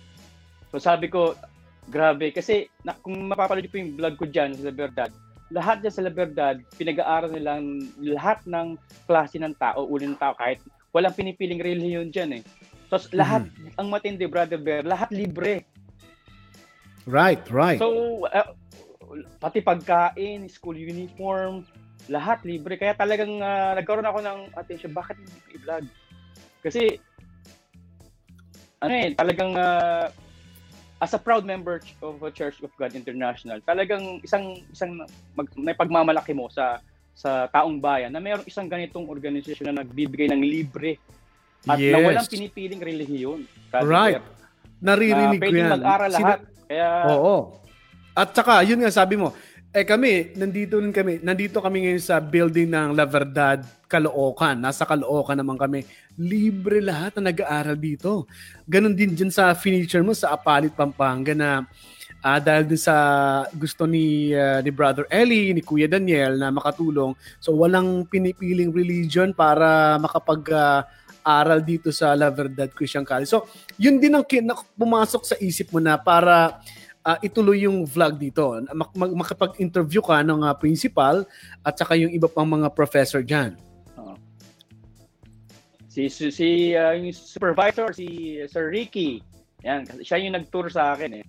So 0.71 0.79
sabi 0.79 1.11
ko, 1.11 1.35
grabe. 1.91 2.31
Kasi 2.31 2.67
na, 2.85 2.95
kung 2.99 3.15
mapapanood 3.27 3.65
niyo 3.65 3.71
po 3.71 3.79
yung 3.79 3.95
vlog 3.97 4.15
ko 4.19 4.25
dyan 4.27 4.55
sa 4.55 4.69
La 4.69 4.75
Verdad, 4.75 5.11
lahat 5.51 5.83
dyan 5.83 5.95
sa 5.95 6.05
La 6.05 6.13
Verdad, 6.13 6.63
pinag-aaral 6.79 7.31
nilang 7.35 7.91
lahat 7.99 8.39
ng 8.47 8.79
klase 9.07 9.35
ng 9.39 9.55
tao, 9.59 9.83
uri 9.87 10.07
ng 10.07 10.19
tao, 10.19 10.31
kahit 10.35 10.63
walang 10.95 11.15
pinipiling 11.15 11.59
relihiyon 11.59 12.11
dyan 12.11 12.39
eh. 12.39 12.43
Tapos 12.91 13.07
lahat, 13.15 13.47
ang 13.79 13.87
matindi, 13.87 14.27
Brother 14.27 14.59
Bear, 14.59 14.83
lahat 14.83 15.15
libre. 15.15 15.63
Right, 17.07 17.39
right. 17.47 17.79
So, 17.79 18.27
uh, 18.27 18.51
pati 19.39 19.63
pagkain, 19.63 20.51
school 20.51 20.75
uniform, 20.75 21.63
lahat 22.11 22.43
libre. 22.43 22.75
Kaya 22.75 22.91
talagang 22.91 23.39
uh, 23.39 23.79
nagkaroon 23.79 24.03
ako 24.03 24.19
ng 24.19 24.39
attention, 24.59 24.91
bakit 24.91 25.15
hindi 25.23 25.39
ko 25.39 25.49
i-vlog? 25.55 25.85
Kasi, 26.59 26.99
ano 28.83 28.91
eh, 28.91 29.15
talagang 29.15 29.55
uh, 29.55 30.11
as 30.99 31.15
a 31.15 31.19
proud 31.21 31.47
member 31.47 31.79
of 32.03 32.19
a 32.27 32.29
Church 32.29 32.59
of 32.59 32.75
God 32.75 32.91
International, 32.91 33.63
talagang 33.63 34.19
isang 34.19 34.59
isang 34.67 35.07
mag, 35.33 35.47
may 35.55 35.73
pagmamalaki 35.73 36.35
mo 36.35 36.51
sa 36.51 36.83
sa 37.15 37.47
taong 37.55 37.79
bayan 37.79 38.11
na 38.13 38.19
mayroong 38.19 38.45
isang 38.45 38.67
ganitong 38.67 39.07
organisasyon 39.09 39.71
na 39.71 39.81
nagbibigay 39.81 40.27
ng 40.27 40.43
libre 40.43 41.01
at 41.63 41.77
na 41.77 41.81
Yes. 41.81 42.05
walang 42.05 42.29
pinipiling 42.29 42.81
relihiyon. 42.81 43.39
Brother 43.69 43.87
Right. 43.87 44.21
Naririnig 44.81 45.39
Na 45.39 45.45
ko 45.45 45.53
yan. 45.53 45.71
mag-aral 45.71 46.09
Sina- 46.09 46.25
lahat. 46.25 46.39
Kaya, 46.65 46.89
Oo. 47.13 47.35
At 48.11 48.29
saka, 48.33 48.65
yun 48.65 48.81
nga 48.81 48.91
sabi 48.91 49.15
mo, 49.15 49.31
Eh 49.71 49.87
kami, 49.87 50.35
nandito 50.35 50.75
rin 50.83 50.91
kami. 50.91 51.23
Nandito 51.23 51.63
kami 51.63 51.87
ngayon 51.87 52.03
sa 52.03 52.19
building 52.19 52.67
ng 52.67 52.89
La 52.91 53.07
Verdad, 53.07 53.63
Caloocan. 53.87 54.59
Nasa 54.59 54.83
Caloocan 54.83 55.39
naman 55.39 55.55
kami. 55.55 55.87
Libre 56.19 56.83
lahat 56.83 57.15
na 57.15 57.31
nag-aaral 57.31 57.79
dito. 57.79 58.27
Ganon 58.67 58.91
din 58.91 59.15
dyan 59.15 59.31
sa 59.31 59.55
furniture 59.55 60.03
mo 60.03 60.11
sa 60.11 60.35
Apalit, 60.35 60.75
Pampanga 60.75 61.31
na 61.31 61.63
ah, 62.19 62.35
dahil 62.37 62.67
din 62.67 62.75
sa 62.75 62.95
gusto 63.55 63.87
ni, 63.87 64.35
ah, 64.35 64.59
ni 64.59 64.75
Brother 64.75 65.07
Ellie, 65.07 65.55
ni 65.55 65.63
Kuya 65.63 65.87
Daniel 65.87 66.35
na 66.35 66.51
makatulong. 66.51 67.15
So 67.39 67.55
walang 67.55 68.03
pinipiling 68.05 68.75
religion 68.75 69.31
para 69.31 69.95
makapag 69.97 70.51
ah, 70.51 70.83
aral 71.21 71.61
dito 71.61 71.89
sa 71.89 72.13
La 72.13 72.27
Verdad 72.27 72.69
Christian 72.69 73.01
College. 73.01 73.29
So 73.29 73.45
yun 73.75 73.97
din 73.97 74.11
ang 74.11 74.25
kin- 74.25 74.47
pumasok 74.73 75.23
sa 75.23 75.35
isip 75.37 75.69
mo 75.69 75.77
na 75.77 75.95
para 75.95 76.59
ah, 77.01 77.17
ituloy 77.19 77.65
yung 77.65 77.81
vlog 77.83 78.17
dito. 78.17 78.43
Mak- 78.67 78.93
mag- 78.93 79.17
makapag-interview 79.17 80.01
ka 80.01 80.21
ng 80.21 80.41
ah, 80.41 80.53
principal 80.53 81.25
at 81.61 81.73
saka 81.73 81.95
yung 81.95 82.09
iba 82.09 82.25
pang 82.25 82.45
mga 82.45 82.69
professor 82.69 83.21
dyan. 83.21 83.57
Si 85.91 86.07
si, 86.07 86.31
si 86.31 86.47
ah, 86.71 86.95
yung 86.95 87.11
supervisor 87.11 87.91
si 87.91 88.39
Sir 88.47 88.71
Ricky. 88.71 89.19
Yan, 89.61 89.83
kasi 89.83 90.01
siya 90.01 90.17
yung 90.23 90.33
nag-tour 90.33 90.71
sa 90.71 90.95
akin 90.95 91.19
eh. 91.19 91.25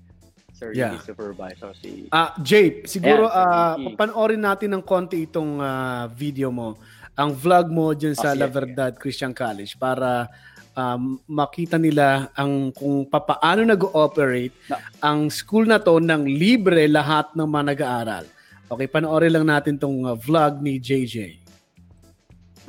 Sir 0.54 0.70
Yeah. 0.70 0.94
Ricky 0.94 1.10
supervisor 1.10 1.74
si 1.74 2.06
Ah, 2.08 2.38
Jay, 2.38 2.86
siguro 2.86 3.26
Ayan, 3.26 3.34
si 3.34 3.42
ah, 3.42 3.74
Ricky. 3.74 3.96
panoorin 3.98 4.38
natin 4.38 4.70
ng 4.72 4.84
konti 4.86 5.26
itong 5.26 5.58
ah, 5.58 6.06
video 6.06 6.54
mo. 6.54 6.78
Ang 7.12 7.36
vlog 7.36 7.68
mo 7.68 7.92
dyan 7.92 8.16
sa 8.16 8.32
sige, 8.32 8.40
La 8.40 8.48
Verdad 8.48 8.92
Christian 8.96 9.36
College 9.36 9.76
para 9.76 10.32
um, 10.72 11.20
makita 11.28 11.76
nila 11.76 12.32
ang 12.32 12.72
kung 12.72 13.04
papaano 13.04 13.68
nag-ooperate 13.68 14.56
Na- 14.72 14.80
ang 15.04 15.28
school 15.28 15.68
na 15.68 15.76
to 15.76 16.00
ng 16.00 16.24
libre 16.24 16.88
lahat 16.88 17.36
ng 17.36 17.44
mga 17.44 17.64
nag-aaral. 17.76 18.24
Okay, 18.72 18.88
panoorin 18.88 19.28
lang 19.36 19.44
natin 19.44 19.76
tong 19.76 20.08
ah, 20.08 20.16
vlog 20.16 20.64
ni 20.64 20.80
JJ. 20.80 21.44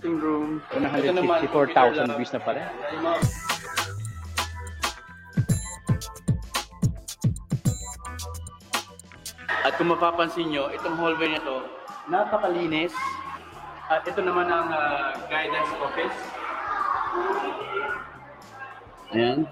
room. 0.04 0.60
154,000 0.76 2.20
views 2.20 2.32
na 2.36 2.42
pala. 2.44 2.62
At 9.64 9.80
kung 9.80 9.96
mapapansin 9.96 10.52
nyo, 10.52 10.68
itong 10.76 11.00
hallway 11.00 11.32
na 11.32 11.40
to, 11.40 11.64
napakalinis. 12.12 12.92
At 13.94 14.02
ito 14.10 14.26
naman 14.26 14.50
ang 14.50 14.74
ah, 14.74 15.14
guidance 15.30 15.70
office. 15.78 16.18
Ayan. 19.14 19.46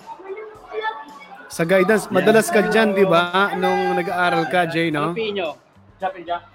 Sa 1.46 1.62
guidance, 1.62 2.10
madalas 2.10 2.50
ka 2.50 2.66
dyan, 2.74 2.98
di 2.98 3.06
ba? 3.06 3.54
Nung 3.54 3.94
nag-aaral 3.94 4.50
ka, 4.50 4.66
Jay, 4.66 4.90
no? 4.90 5.14
Ano 5.14 5.20
PE 5.20 5.30
nyo? 5.38 5.54
Japin 6.02 6.26
Jack? 6.26 6.50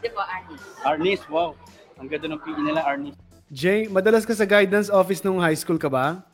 Di 0.00 0.08
po, 0.08 0.24
Arnis. 0.24 0.62
Arnis, 0.80 1.20
wow. 1.28 1.52
Ang 2.00 2.08
ganda 2.08 2.32
ng 2.32 2.40
PE 2.40 2.60
nila, 2.64 2.80
Arnis. 2.88 3.12
Jay, 3.52 3.84
madalas 3.84 4.24
ka 4.24 4.32
sa 4.32 4.48
guidance 4.48 4.88
office 4.88 5.20
nung 5.20 5.36
high 5.36 5.58
school 5.58 5.76
ka 5.76 5.92
ba? 5.92 6.24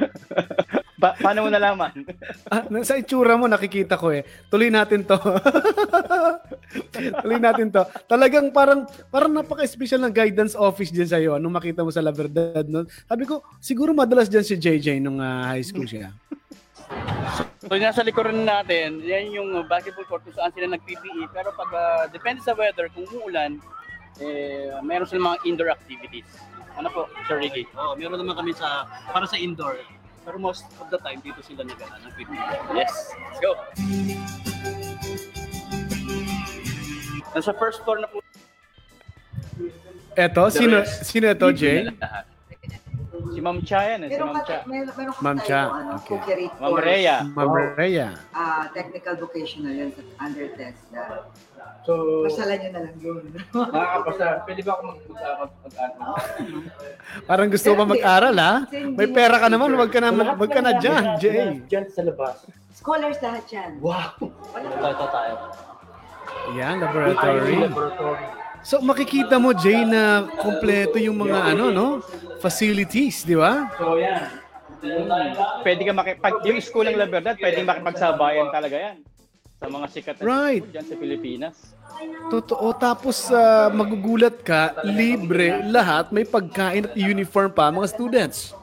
Pa- 1.00 1.16
paano 1.16 1.46
mo 1.46 1.48
nalaman? 1.48 1.92
Ah, 2.50 2.66
sa 2.82 2.98
itsura 2.98 3.38
mo 3.38 3.46
nakikita 3.46 3.94
ko 3.94 4.10
eh. 4.10 4.26
Tuloy 4.50 4.68
natin 4.68 5.06
'to. 5.06 5.16
Tuloy 7.22 7.38
natin 7.38 7.70
'to. 7.70 7.86
Talagang 8.10 8.50
parang 8.50 8.84
parang 9.08 9.32
napaka-special 9.32 10.02
ng 10.04 10.14
guidance 10.14 10.54
office 10.58 10.92
diyan 10.92 11.08
sa 11.08 11.18
iyo 11.22 11.38
nung 11.38 11.54
makita 11.54 11.86
mo 11.86 11.94
sa 11.94 12.02
La 12.02 12.10
Verdad 12.10 12.66
no. 12.66 12.84
Sabi 13.06 13.24
ko, 13.24 13.46
siguro 13.62 13.94
madalas 13.94 14.28
diyan 14.28 14.44
si 14.44 14.58
JJ 14.58 15.00
nung 15.00 15.22
ah, 15.22 15.54
high 15.54 15.64
school 15.64 15.86
siya. 15.86 16.10
So 17.62 17.78
yung 17.78 17.86
nasa 17.86 18.02
likuran 18.02 18.42
natin, 18.42 18.98
yan 18.98 19.30
yung 19.30 19.48
basketball 19.70 20.04
court 20.10 20.26
kung 20.26 20.34
saan 20.34 20.50
sila 20.50 20.74
nag-PPE. 20.74 21.30
Pero 21.30 21.54
pag 21.54 21.70
ah, 21.70 22.04
depende 22.10 22.42
sa 22.42 22.52
weather, 22.52 22.90
kung 22.90 23.06
uulan, 23.14 23.62
eh, 24.18 24.74
meron 24.82 25.06
silang 25.06 25.32
mga 25.32 25.38
indoor 25.46 25.70
activities. 25.70 26.26
Ano 26.74 26.90
po, 26.90 27.06
Sir 27.30 27.38
Ricky? 27.38 27.62
Oo, 27.78 27.94
meron 27.94 28.18
naman 28.18 28.34
kami 28.34 28.52
sa 28.58 28.90
para 29.14 29.24
sa 29.30 29.38
indoor. 29.38 29.78
Pero 30.24 30.36
most 30.36 30.68
of 30.76 30.88
the 30.92 30.98
time 31.00 31.20
dito 31.24 31.40
sila 31.40 31.64
nag 31.64 31.80
ano, 31.80 31.96
nag 32.12 32.16
Yes, 32.76 32.92
let's 33.16 33.40
go. 33.40 33.52
Nasa 37.32 37.52
first 37.56 37.80
floor 37.86 38.04
na 38.04 38.08
po. 38.10 38.20
Eto, 40.18 40.50
sino 40.50 40.82
sino 40.84 41.26
ito, 41.30 41.48
Jay? 41.54 41.86
Si 43.10 43.40
Ma'am 43.42 43.58
Cha 43.66 43.80
yan 43.84 44.06
eh, 44.06 44.08
si 44.08 44.14
Meron 44.14 44.30
Ma'am 44.30 44.36
ka, 44.36 44.46
Cha. 44.46 44.56
meron, 44.64 44.86
meron 44.94 45.12
ka 45.12 45.20
Ma'am 45.20 45.36
tayo, 45.36 45.48
Cha, 45.48 45.60
ano, 45.66 45.90
okay. 45.98 46.46
Ma'am 46.46 46.70
course. 46.70 46.84
Rhea. 46.84 47.16
Ma'am 47.26 47.50
Rhea. 47.74 48.08
Ah, 48.30 48.62
technical 48.70 49.14
vocational 49.18 49.72
yun 49.72 49.90
sa 49.90 50.02
under 50.20 50.46
test. 50.54 50.82
Uh, 50.90 51.26
So, 51.80 52.28
Pasalan 52.28 52.60
nyo 52.60 52.70
na 52.70 52.80
lang 52.84 52.96
yun. 53.00 53.22
nakakapasa. 53.56 54.44
Pwede 54.44 54.60
ba 54.62 54.76
ako 54.76 54.82
mag- 54.84 55.00
mag- 55.00 55.16
mag- 55.40 55.56
mag-ano? 55.64 56.04
Parang 57.24 57.48
gusto 57.48 57.66
mo 57.72 57.76
pa 57.78 57.86
mag-aral 57.88 58.36
ha? 58.36 58.52
May 58.68 59.08
pera 59.08 59.40
ka 59.40 59.48
naman, 59.48 59.72
wag 59.74 59.88
ka 59.88 60.00
na 60.04 60.08
wag 60.36 60.50
ka 60.52 60.60
na 60.60 60.76
diyan, 60.76 61.04
Jay. 61.16 61.56
Diyan 61.64 61.88
sa 61.88 62.04
labas. 62.04 62.44
Scholars 62.76 63.16
lahat 63.20 63.44
yan. 63.48 63.70
Wow! 63.80 64.12
Ito 64.60 65.06
tayo. 65.08 65.34
Yan, 66.52 66.84
laboratory. 66.84 67.56
Laboratory. 67.64 68.24
So 68.60 68.78
makikita 68.84 69.40
mo 69.40 69.56
Jay 69.56 69.88
na 69.88 70.28
kompleto 70.36 71.00
yung 71.00 71.24
mga 71.24 71.56
ano 71.56 71.72
no, 71.72 71.86
facilities, 72.40 73.24
di 73.24 73.36
ba? 73.36 73.68
So, 73.76 74.00
yan. 74.00 74.28
Pwede 75.60 75.84
ka 75.84 75.92
makipag... 75.92 76.34
Yung 76.48 76.58
school 76.64 76.88
ng 76.88 76.96
La 76.96 77.04
Verdad, 77.04 77.36
pwede 77.36 77.60
makipagsabayan 77.60 78.48
talaga 78.48 78.76
yan. 78.80 78.96
Sa 79.60 79.68
mga 79.68 79.86
sikat 79.92 80.14
na 80.16 80.24
Right. 80.24 80.64
dyan 80.72 80.86
sa 80.88 80.96
Pilipinas. 80.96 81.56
Totoo. 82.32 82.72
Tapos 82.72 83.28
ah, 83.28 83.68
magugulat 83.68 84.40
ka, 84.40 84.72
libre 84.88 85.60
lahat, 85.68 86.08
may 86.08 86.24
pagkain 86.24 86.88
at 86.88 86.96
uniform 86.96 87.52
pa 87.52 87.68
mga 87.68 87.88
students. 87.92 88.56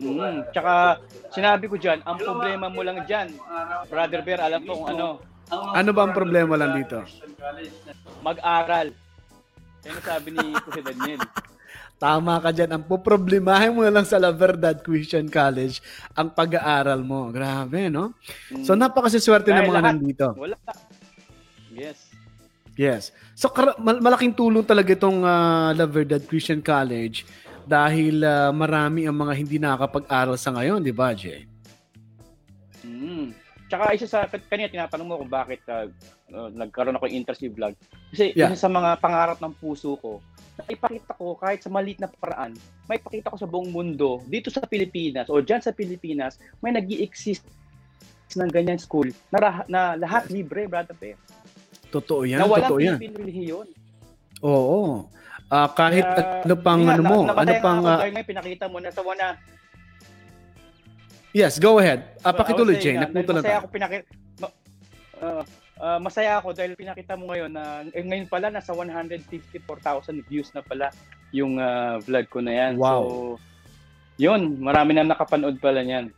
Mm. 0.00 0.48
Tsaka, 0.54 1.02
sinabi 1.28 1.68
ko 1.68 1.76
dyan, 1.76 2.00
ang 2.08 2.16
problema 2.16 2.72
mo 2.72 2.80
lang 2.80 3.04
dyan, 3.04 3.34
Brother 3.90 4.22
Bear, 4.24 4.40
alam 4.46 4.62
ko 4.64 4.80
kung 4.80 4.88
ano, 4.94 5.20
Ano 5.50 5.90
ba 5.96 6.04
ang 6.04 6.12
problema 6.12 6.54
lang 6.54 6.76
dito? 6.76 7.00
mag-aral. 8.20 8.92
Yan 9.86 9.98
sabi 10.02 10.28
ni 10.34 10.52
Kuya 10.58 10.82
Daniel. 10.84 11.22
Tama 12.02 12.38
ka 12.38 12.54
dyan. 12.54 12.70
Ang 12.78 12.84
poproblemahin 12.86 13.74
mo 13.74 13.82
na 13.82 13.90
lang 13.90 14.06
sa 14.06 14.22
La 14.22 14.30
Verdad 14.30 14.78
Christian 14.78 15.26
College 15.26 15.82
ang 16.14 16.30
pag-aaral 16.30 17.02
mo. 17.02 17.26
Grabe, 17.34 17.90
no? 17.90 18.14
So 18.62 18.78
napakasiswerte 18.78 19.50
ng 19.50 19.54
Dahil 19.54 19.70
mga 19.70 19.78
lahat- 19.82 19.98
nandito. 19.98 20.26
Wala. 20.38 20.56
Yes. 21.74 21.98
Yes. 22.78 23.02
So 23.34 23.50
malaking 23.78 24.34
tulong 24.34 24.62
talaga 24.62 24.94
itong 24.94 25.26
ah, 25.26 25.74
La 25.74 25.90
Verdad 25.90 26.22
Christian 26.22 26.62
College 26.62 27.26
dahil 27.66 28.22
ah, 28.22 28.54
marami 28.54 29.10
ang 29.10 29.18
mga 29.18 29.32
hindi 29.34 29.58
nakakapag-aral 29.58 30.38
sa 30.38 30.54
ngayon, 30.54 30.78
di 30.78 30.94
ba, 30.94 31.10
Jay? 31.18 31.50
Mm. 32.86 33.34
Tsaka 33.68 33.92
isa 33.92 34.08
sa, 34.08 34.24
kanina 34.24 34.72
tinatanong 34.72 35.06
mo 35.06 35.20
kung 35.20 35.28
bakit 35.28 35.60
uh, 35.68 35.84
uh, 36.32 36.48
nagkaroon 36.56 36.96
ako 36.96 37.04
ng 37.04 37.16
interest 37.20 37.44
sa 37.44 37.52
vlog. 37.52 37.74
Kasi 38.10 38.32
Yeah. 38.32 38.48
isa 38.48 38.64
sa 38.64 38.72
mga 38.72 38.96
pangarap 38.96 39.38
ng 39.44 39.52
puso 39.60 40.00
ko, 40.00 40.24
na 40.56 40.64
ipakita 40.66 41.12
ko 41.14 41.36
kahit 41.36 41.60
sa 41.60 41.70
maliit 41.70 42.00
na 42.00 42.08
paraan, 42.08 42.56
may 42.88 42.96
ipakita 42.96 43.28
ko 43.28 43.36
sa 43.36 43.46
buong 43.46 43.68
mundo, 43.68 44.24
dito 44.26 44.48
sa 44.48 44.64
Pilipinas 44.64 45.28
o 45.28 45.38
dyan 45.38 45.60
sa 45.60 45.70
Pilipinas, 45.70 46.40
may 46.64 46.72
nag 46.72 46.88
exist 46.88 47.44
ng 48.32 48.48
ganyan 48.48 48.80
school 48.80 49.08
na, 49.32 49.38
rah- 49.38 49.68
na 49.68 49.96
lahat 49.96 50.28
libre, 50.28 50.64
brother 50.64 50.96
Bear. 50.96 51.16
Totoo 51.88 52.24
yan, 52.28 52.40
na 52.40 52.48
walang 52.48 52.68
totoo 52.72 52.80
yan. 52.80 52.98
Relihiyon. 53.00 53.68
Oo. 54.44 55.08
Ah, 55.48 55.68
kahit 55.72 56.04
Kaya, 56.04 56.44
ano 56.44 56.54
pang 56.60 56.82
ano 56.84 57.00
na- 57.00 57.08
mo, 57.08 57.18
ano 57.24 57.52
pang 57.64 57.80
dahil 57.80 58.12
ngayon 58.12 58.28
pinakita 58.28 58.64
mo 58.68 58.84
na 58.84 58.92
sa 58.92 59.00
wana. 59.00 59.40
Yes, 61.32 61.60
go 61.60 61.78
ahead. 61.78 62.16
Ah, 62.24 62.32
pakituloy, 62.32 62.80
saying, 62.80 62.98
ah, 62.98 63.06
Napunto 63.06 63.32
na 63.36 63.40
masaya 63.40 63.52
tayo. 63.52 63.60
ako 63.60 63.68
pinakita 63.68 64.08
masaya 65.98 66.42
ako 66.42 66.48
dahil 66.54 66.72
pinakita 66.74 67.14
mo 67.14 67.30
ngayon 67.30 67.50
na 67.54 67.86
eh, 67.94 68.02
ngayon 68.02 68.26
pala 68.26 68.50
nasa 68.50 68.74
154,000 68.74 70.26
views 70.26 70.50
na 70.50 70.62
pala 70.64 70.90
yung 71.30 71.60
ah, 71.60 72.00
vlog 72.00 72.26
ko 72.26 72.40
na 72.40 72.52
yan. 72.52 72.72
Wow. 72.80 73.02
So, 73.04 73.10
yun, 74.18 74.58
marami 74.58 74.98
na 74.98 75.06
nakapanood 75.06 75.62
pala 75.62 75.84
niyan 75.84 76.10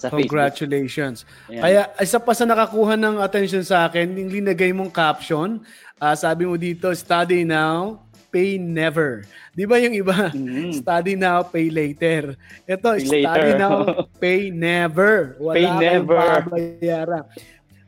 sa 0.00 0.08
Facebook. 0.08 0.32
Congratulations. 0.32 1.28
Ayan. 1.52 1.60
Kaya 1.60 1.82
isa 2.00 2.16
pa 2.16 2.32
sa 2.32 2.48
nakakuha 2.48 2.96
ng 2.96 3.20
attention 3.20 3.60
sa 3.60 3.84
akin, 3.84 4.16
yung 4.16 4.32
linagay 4.32 4.72
mong 4.72 4.88
caption, 4.88 5.60
ah, 6.00 6.16
sabi 6.16 6.48
mo 6.48 6.56
dito, 6.56 6.88
study 6.96 7.44
now, 7.44 8.00
pay 8.30 8.56
never. 8.56 9.26
Di 9.50 9.66
ba 9.66 9.76
yung 9.76 9.92
iba? 9.92 10.30
Mm. 10.30 10.70
Study 10.72 11.18
now, 11.18 11.42
pay 11.42 11.66
later. 11.68 12.38
Ito, 12.64 12.96
Pay 12.96 13.04
study 13.04 13.26
later. 13.26 13.58
now, 13.58 13.74
pay 14.22 14.48
never. 14.48 15.34
Wala 15.36 15.54
Pay 15.54 15.66
never. 15.76 16.16
babayaran. 16.16 17.24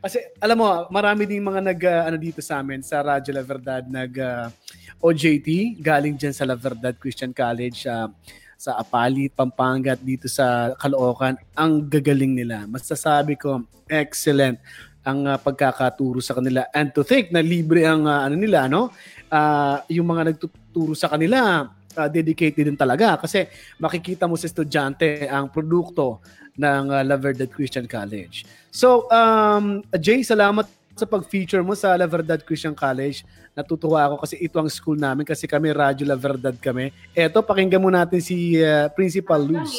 Kasi 0.03 0.18
alam 0.36 0.59
mo, 0.59 0.66
marami 0.90 1.24
ding 1.24 1.40
mga 1.40 1.62
nag 1.62 1.80
ah, 1.86 2.03
ano 2.11 2.18
dito 2.18 2.43
sa 2.43 2.59
amin 2.59 2.82
sa 2.82 2.99
Radyo 3.01 3.30
La 3.30 3.47
Verdad 3.47 3.86
nag 3.86 4.12
ah, 4.18 4.51
OJT 4.99 5.78
galing 5.78 6.18
diyan 6.18 6.34
sa 6.34 6.43
La 6.43 6.59
Verdad 6.59 6.99
Christian 6.99 7.30
College 7.30 7.86
ah, 7.86 8.11
sa 8.59 8.78
Apali, 8.78 9.26
Pampanga 9.26 9.95
at 9.95 10.03
dito 10.03 10.26
sa 10.26 10.74
Caloocan. 10.74 11.34
Ang 11.55 11.86
gagaling 11.86 12.34
nila. 12.34 12.66
Masasabi 12.66 13.34
ko, 13.34 13.62
excellent. 13.86 14.59
ang 15.03 15.26
ah, 15.26 15.34
pagkakaturo 15.34 16.22
sa 16.22 16.38
kanila. 16.38 16.62
And 16.70 16.95
to 16.95 17.03
think 17.03 17.30
na 17.30 17.43
libre 17.43 17.82
ang 17.82 18.07
ah, 18.07 18.26
ano 18.26 18.38
nila, 18.38 18.70
no? 18.70 18.95
Ah, 19.33 19.80
yung 19.89 20.05
mga 20.05 20.28
nagtuturo 20.28 20.93
sa 20.93 21.09
kanila, 21.09 21.72
ah, 21.97 22.09
dedicated 22.12 22.68
din 22.68 22.76
talaga 22.76 23.16
kasi 23.16 23.49
makikita 23.80 24.28
mo 24.28 24.37
sa 24.37 24.45
estudyante 24.45 25.24
ang 25.24 25.49
produkto 25.49 26.20
ng 26.53 26.93
uh, 26.93 27.01
La 27.01 27.16
Verdad 27.16 27.49
Christian 27.49 27.89
College. 27.89 28.45
So, 28.68 29.09
um, 29.09 29.80
Jay, 29.97 30.20
salamat 30.20 30.68
sa 30.93 31.09
pag-feature 31.09 31.64
mo 31.64 31.72
sa 31.72 31.97
La 31.97 32.05
Verdad 32.05 32.45
Christian 32.45 32.76
College. 32.76 33.24
Natutuwa 33.57 34.12
ako 34.12 34.24
kasi 34.24 34.37
ito 34.41 34.61
ang 34.61 34.68
school 34.68 35.01
namin 35.01 35.24
kasi 35.24 35.49
kami 35.49 35.72
Radyo 35.72 36.05
La 36.05 36.16
Verdad 36.16 36.57
kami. 36.61 36.93
Eto, 37.16 37.41
pakinggan 37.41 37.80
mo 37.80 37.89
natin 37.89 38.20
si 38.20 38.61
uh, 38.61 38.93
Principal 38.93 39.41
Luz. 39.41 39.72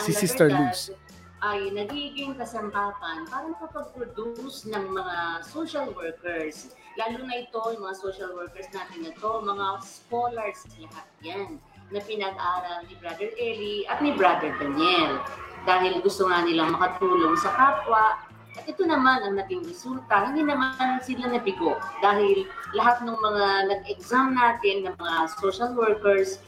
Si 0.00 0.16
Sister 0.16 0.48
Luz. 0.48 0.92
Ay 1.38 1.70
nagiging 1.70 2.34
kasampapan 2.34 3.22
para 3.30 3.46
makapag-produce 3.54 4.66
ng 4.66 4.84
mga 4.90 5.16
social 5.46 5.94
workers. 5.94 6.74
Lalo 6.98 7.22
na 7.22 7.46
ito, 7.46 7.60
yung 7.74 7.86
mga 7.86 7.96
social 7.98 8.34
workers 8.34 8.66
natin 8.74 9.06
na 9.06 9.12
to, 9.14 9.30
mga 9.46 9.66
scholars 9.86 10.66
lahat 10.82 11.06
yan 11.22 11.50
na 11.94 12.02
pinag-aral 12.02 12.84
ni 12.90 12.94
Brother 12.98 13.30
Eli 13.38 13.86
at 13.86 14.02
ni 14.02 14.10
Brother 14.18 14.50
Daniel. 14.58 15.22
Dahil 15.62 16.02
gusto 16.02 16.26
nga 16.26 16.42
nilang 16.42 16.74
makatulong 16.74 17.38
sa 17.38 17.54
kapwa. 17.54 18.18
At 18.58 18.66
ito 18.66 18.82
naman 18.82 19.22
ang 19.22 19.38
naging 19.38 19.62
resulta. 19.62 20.26
Hindi 20.26 20.42
naman 20.42 20.98
sila 21.06 21.30
nabigo. 21.30 21.78
Dahil 22.02 22.50
lahat 22.74 23.06
ng 23.06 23.14
mga 23.14 23.46
nag-exam 23.70 24.34
natin 24.34 24.90
ng 24.90 24.94
mga 24.98 25.18
social 25.38 25.70
workers, 25.78 26.42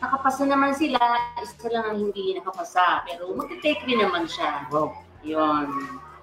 nakapasa 0.00 0.44
naman 0.44 0.76
sila, 0.76 0.98
isa 1.40 1.66
lang 1.72 1.84
ang 1.88 1.98
hindi 2.08 2.36
nakapasa. 2.36 3.02
Pero 3.04 3.32
magte-take 3.32 3.82
rin 3.86 4.02
naman 4.02 4.28
siya. 4.28 4.68
Wow. 4.68 4.92
Yun. 5.24 5.66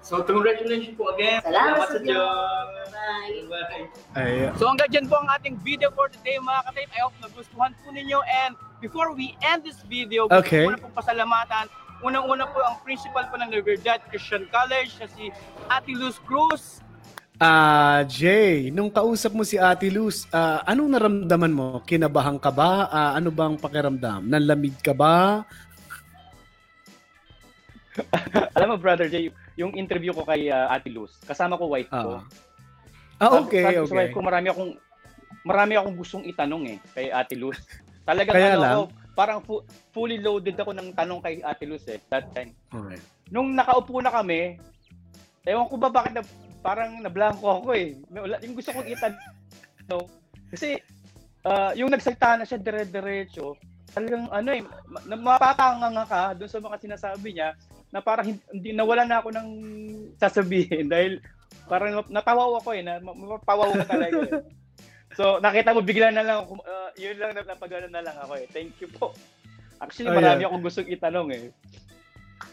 So, 0.04 0.20
congratulations 0.20 1.00
po 1.00 1.16
again. 1.16 1.40
Salamat 1.40 1.88
sa 1.88 1.96
sa 1.96 1.98
Diyos. 1.98 2.68
Bye. 2.92 3.40
Bye. 3.48 3.84
Ay, 4.12 4.52
So 4.60 4.68
hanggang 4.68 4.92
dyan 4.92 5.06
po 5.08 5.16
ang 5.16 5.28
ating 5.32 5.56
video 5.64 5.88
for 5.96 6.12
today 6.12 6.36
mga 6.36 6.60
katape. 6.68 6.92
I 6.92 7.00
hope 7.04 7.16
nagustuhan 7.20 7.72
po 7.80 7.88
ninyo 7.88 8.20
and 8.20 8.52
before 8.84 9.16
we 9.16 9.32
end 9.40 9.64
this 9.64 9.80
video, 9.88 10.28
gusto 10.28 10.44
Okay. 10.44 10.68
ko 10.68 10.76
na 10.76 10.80
pong 10.80 10.92
pasalamatan. 10.92 11.72
Unang-una 12.04 12.44
po 12.52 12.60
ang 12.60 12.76
principal 12.84 13.24
po 13.32 13.40
ng 13.40 13.48
Libertad 13.48 14.04
Christian 14.12 14.44
College 14.52 14.92
na 15.00 15.08
si 15.08 15.32
Ate 15.72 15.92
Luz 15.96 16.20
Cruz. 16.28 16.84
Ah, 17.34 18.06
Jay, 18.06 18.70
nung 18.70 18.86
kausap 18.86 19.34
mo 19.34 19.42
si 19.42 19.58
Ate 19.58 19.90
Luz, 19.90 20.30
ah, 20.30 20.62
anong 20.64 20.94
naramdaman 20.94 21.50
mo? 21.50 21.66
Kinabahan 21.82 22.38
ka 22.38 22.54
ba? 22.54 22.86
Ah, 22.86 23.18
ano 23.18 23.34
bang 23.34 23.58
pakiramdam? 23.58 24.22
Nanlamig 24.22 24.78
ka 24.78 24.94
ba? 24.94 25.42
Alam 28.54 28.74
mo, 28.74 28.76
Brother 28.78 29.10
Jay, 29.10 29.34
yung 29.54 29.74
interview 29.74 30.14
ko 30.14 30.22
kay 30.22 30.46
uh, 30.46 30.70
Ate 30.70 30.90
Luz, 30.90 31.18
kasama 31.26 31.58
ko 31.58 31.70
wife 31.70 31.90
ko. 31.90 32.18
Ah. 32.18 32.22
Ah, 33.18 33.30
Sabi- 33.34 33.42
okay, 33.46 33.62
sabi 33.62 33.74
ko 33.74 33.82
sa 33.82 33.90
okay. 33.90 33.98
wife 33.98 34.14
ko, 34.14 34.20
marami 34.22 34.46
akong, 34.50 34.72
marami 35.42 35.72
akong 35.74 35.96
gustong 35.98 36.24
itanong 36.26 36.62
eh, 36.70 36.78
kay 36.94 37.06
Ate 37.10 37.34
Luz. 37.34 37.58
Talagang 38.08 38.34
Kaya 38.34 38.46
ano 38.46 38.60
lang? 38.62 38.74
ako, 38.74 38.82
parang 39.14 39.38
fu- 39.42 39.64
fully 39.90 40.18
loaded 40.18 40.54
ako 40.54 40.70
ng 40.70 40.94
tanong 40.94 41.18
kay 41.18 41.42
Ate 41.42 41.66
Luz 41.66 41.82
eh, 41.90 41.98
that 42.10 42.30
time. 42.30 42.54
Alright. 42.70 43.02
Nung 43.26 43.54
nakaupo 43.54 43.98
na 43.98 44.10
kami, 44.10 44.58
ewan 45.46 45.66
ko 45.66 45.74
ba 45.78 45.90
bakit 45.90 46.14
na, 46.14 46.22
parang 46.64 46.96
nablangko 46.98 47.60
ako 47.60 47.76
eh. 47.76 47.92
Yung 48.40 48.56
gusto 48.56 48.72
kong 48.72 48.88
itanong, 48.88 49.20
no? 49.84 50.08
kasi 50.48 50.80
ah, 51.44 51.76
yung 51.76 51.92
nagsalita 51.92 52.40
na 52.40 52.48
siya 52.48 52.56
dire-diretso, 52.56 53.52
talagang 53.92 54.32
ano 54.32 54.48
eh, 54.48 54.64
ma- 54.88 55.04
na 55.04 55.14
mapatanga 55.14 55.92
nga 55.92 56.06
ka 56.08 56.20
doon 56.34 56.48
sa 56.48 56.58
mga 56.58 56.80
sinasabi 56.80 57.36
niya 57.36 57.52
na 57.92 58.00
parang 58.00 58.26
hin- 58.26 58.46
hindi 58.48 58.72
nawala 58.72 59.04
na 59.04 59.20
ako 59.20 59.28
ng 59.30 59.48
sasabihin 60.16 60.88
dahil 60.94 61.20
parang 61.68 62.00
nap- 62.00 62.10
natawa 62.10 62.48
ako 62.56 62.72
eh, 62.72 62.80
na 62.80 62.96
ma- 62.98 63.12
mapapawaw 63.14 63.70
ko 63.70 63.84
talaga 63.84 64.18
eh. 64.24 64.34
So, 65.14 65.38
nakita 65.38 65.70
mo 65.70 65.78
bigla 65.78 66.10
na 66.10 66.26
lang 66.26 66.42
ah, 66.66 66.90
yun 66.98 67.14
lang 67.22 67.38
napagano 67.38 67.86
na 67.86 68.02
lang 68.02 68.18
ako 68.18 68.34
eh. 68.34 68.50
Thank 68.50 68.82
you 68.82 68.90
po. 68.90 69.14
Actually, 69.78 70.10
Oh, 70.10 70.18
marami 70.18 70.42
yeah. 70.42 70.50
akong 70.50 70.64
gustong 70.66 70.90
itanong 70.90 71.28
eh. 71.30 71.44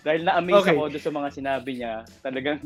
Dahil 0.06 0.22
na-amaze 0.22 0.70
Okay. 0.70 0.74
ako 0.74 0.84
doon 0.94 1.02
sa 1.02 1.14
mga 1.16 1.30
sinabi 1.34 1.72
niya. 1.74 1.94
Talagang, 2.22 2.62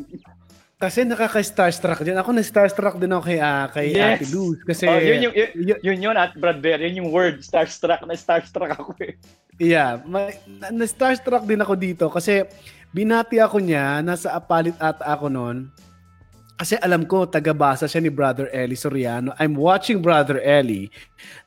Kasi 0.75 1.07
nakaka-starstruck 1.07 2.03
din. 2.03 2.19
Ako 2.19 2.35
na-starstruck 2.35 2.99
din 2.99 3.07
ako 3.15 3.23
kay, 3.31 3.39
ah, 3.39 3.65
kay 3.71 3.95
Yes. 3.95 4.19
Ate 4.19 4.27
Luz. 4.27 4.59
Kasi, 4.59 4.83
oh, 4.91 4.99
yun, 4.99 5.31
yun, 5.31 5.33
y- 5.55 5.81
yun 5.81 5.99
yun 6.11 6.15
at 6.19 6.35
Brad 6.35 6.59
Bear, 6.59 6.83
yun 6.83 6.99
yung 6.99 7.09
word, 7.15 7.39
starstruck, 7.39 8.03
na 8.03 8.19
starstruck 8.19 8.75
ako 8.75 8.91
eh. 8.99 9.15
yeah, 9.55 10.03
ma- 10.03 10.35
na- 10.43 10.83
na-starstruck 10.83 11.47
din 11.47 11.63
ako 11.63 11.79
dito 11.79 12.05
kasi 12.11 12.43
binati 12.91 13.39
ako 13.39 13.63
niya, 13.63 14.03
nasa 14.03 14.35
apalit 14.35 14.75
at 14.75 14.99
ako 14.99 15.31
noon. 15.31 15.71
Kasi 16.55 16.79
alam 16.79 17.03
ko, 17.03 17.27
taga-basa 17.27 17.83
siya 17.83 17.99
ni 17.99 18.07
Brother 18.07 18.47
Eli 18.47 18.79
Soriano. 18.79 19.35
I'm 19.35 19.59
watching 19.59 19.99
Brother 19.99 20.39
Eli 20.39 20.87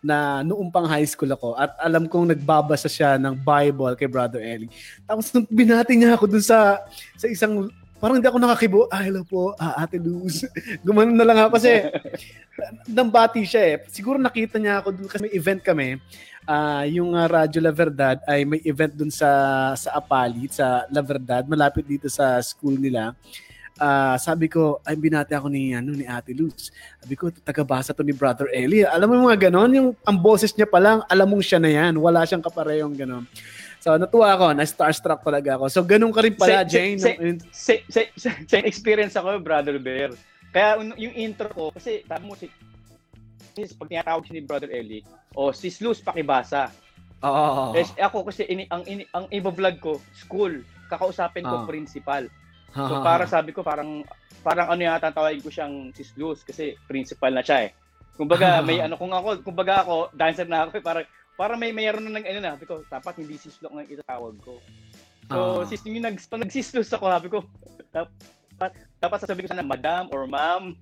na 0.05 0.45
noong 0.45 0.69
pang 0.69 0.85
high 0.85 1.09
school 1.09 1.33
ako 1.33 1.57
at 1.57 1.73
alam 1.81 2.05
kong 2.05 2.29
nagbabasa 2.29 2.93
siya 2.93 3.17
ng 3.17 3.41
Bible 3.41 3.97
kay 3.97 4.05
Brother 4.05 4.45
Eli. 4.45 4.69
Tapos 5.09 5.33
binati 5.49 5.97
niya 5.97 6.13
ako 6.13 6.29
dun 6.29 6.45
sa 6.45 6.85
sa 7.17 7.25
isang 7.25 7.73
parang 7.99 8.19
hindi 8.19 8.31
ako 8.31 8.39
nakakibo. 8.39 8.81
Ah, 8.89 9.03
hello 9.03 9.27
po, 9.27 9.55
ah, 9.59 9.83
Ate 9.83 9.99
Luz. 9.99 10.47
Gumanon 10.87 11.19
na 11.19 11.27
lang 11.27 11.39
ako 11.43 11.59
kasi 11.59 11.83
nambati 12.97 13.43
siya 13.43 13.63
eh. 13.75 13.77
Siguro 13.91 14.17
nakita 14.17 14.57
niya 14.57 14.81
ako 14.83 14.89
dun 14.95 15.11
kasi 15.11 15.27
may 15.27 15.35
event 15.35 15.61
kami. 15.63 15.99
Ah, 16.49 16.87
yung 16.89 17.13
uh, 17.13 17.29
Radyo 17.29 17.61
La 17.61 17.75
Verdad 17.75 18.23
ay 18.25 18.47
may 18.49 18.63
event 18.65 18.95
dun 18.95 19.13
sa 19.13 19.29
sa 19.77 19.99
Apalit, 19.99 20.57
sa 20.57 20.89
La 20.89 21.05
Verdad, 21.05 21.45
malapit 21.45 21.85
dito 21.85 22.09
sa 22.09 22.41
school 22.41 22.79
nila. 22.79 23.13
Ah, 23.79 24.19
sabi 24.19 24.51
ko, 24.51 24.83
ay 24.83 24.99
binati 24.99 25.39
ako 25.39 25.47
ni 25.51 25.71
ano 25.71 25.95
ni 25.95 26.03
Ate 26.03 26.35
Luz. 26.35 26.75
Sabi 26.99 27.15
ko, 27.15 27.31
taga-basa 27.31 27.95
to 27.95 28.03
ni 28.03 28.11
Brother 28.11 28.51
Eli. 28.51 28.83
Alam 28.83 29.07
mo 29.07 29.15
yung 29.15 29.27
mga 29.31 29.51
ganon, 29.51 29.71
yung 29.71 29.89
ang 30.03 30.19
boses 30.19 30.51
niya 30.55 30.67
pa 30.67 30.83
lang, 30.83 30.99
alam 31.07 31.27
mong 31.31 31.45
siya 31.47 31.61
na 31.63 31.71
yan. 31.71 31.95
Wala 31.99 32.27
siyang 32.27 32.43
kaparehong 32.43 32.99
ganon. 32.99 33.27
So, 33.79 33.95
natuwa 33.95 34.35
ako, 34.35 34.47
na-starstruck 34.59 35.23
talaga 35.23 35.55
ako. 35.55 35.67
So, 35.71 35.81
ganun 35.87 36.11
ka 36.11 36.21
rin 36.21 36.35
pala, 36.35 36.63
Sa- 36.63 36.67
Jane. 36.67 36.99
sa- 36.99 37.15
nung- 37.15 37.43
Sa- 37.55 37.85
sa- 37.87 38.11
sa- 38.19 38.41
Same 38.45 38.67
experience 38.67 39.15
ako, 39.15 39.39
Brother 39.39 39.79
Bear. 39.79 40.11
Kaya 40.51 40.77
un- 40.77 40.99
yung 40.99 41.15
intro 41.15 41.47
ko, 41.51 41.65
kasi 41.71 42.03
sabi 42.03 42.23
mo 42.27 42.35
si 42.35 42.51
sis, 43.55 43.75
pag 43.75 43.91
tinatawag 43.91 44.27
si 44.27 44.35
ni 44.35 44.43
Brother 44.43 44.71
Eli, 44.71 45.03
o 45.35 45.51
sis 45.51 45.79
Luz, 45.79 45.99
pakibasa. 45.99 46.71
Oo. 47.23 47.75
Eh, 47.75 47.83
ako 47.99 48.31
kasi 48.31 48.47
ini, 48.47 48.67
ang, 48.71 48.87
ini, 48.87 49.03
ang 49.11 49.27
iba-vlog 49.31 49.77
ko, 49.79 49.93
school, 50.15 50.63
kakausapin 50.87 51.43
ko 51.43 51.63
Ah. 51.63 51.67
principal. 51.67 52.27
So 52.69 53.01
para 53.01 53.25
sabi 53.25 53.51
ko 53.51 53.65
parang 53.65 54.05
parang 54.39 54.71
ano 54.71 54.79
yata 54.79 55.11
tawagin 55.11 55.41
ko 55.41 55.51
siyang 55.51 55.91
sis 55.97 56.13
Luz 56.15 56.45
kasi 56.45 56.77
principal 56.87 57.33
na 57.33 57.43
siya 57.43 57.67
eh. 57.67 57.71
Kumbaga 58.15 58.61
may 58.61 58.79
ano 58.79 58.95
kung 58.95 59.11
ako, 59.11 59.41
kumbaga 59.43 59.83
ako 59.83 60.13
dancer 60.13 60.47
na 60.47 60.69
ako 60.69 60.79
eh, 60.79 60.85
parang 60.85 61.07
para 61.39 61.55
may 61.55 61.71
mayroon 61.71 62.11
na 62.11 62.19
ng 62.19 62.27
ano 62.27 62.39
na, 62.43 62.53
sabi 62.59 62.67
ko 62.67 62.83
dapat 62.91 63.15
hindi 63.23 63.39
sis 63.39 63.55
Luz 63.63 63.71
ang 63.71 63.87
itatawag 63.87 64.35
ko. 64.43 64.59
So 65.31 65.39
Ah. 65.63 65.63
sis 65.63 65.87
yung 65.87 66.03
nag 66.03 66.19
pag 66.19 66.43
nag-sis 66.43 66.75
Luz 66.75 66.91
ako, 66.91 67.05
sabi 67.07 67.29
ko 67.31 67.39
dapat 67.95 68.73
dapat 68.99 69.23
sasabihin 69.23 69.47
ko 69.47 69.55
sana 69.55 69.63
madam 69.63 70.11
or 70.11 70.27
ma'am. 70.27 70.75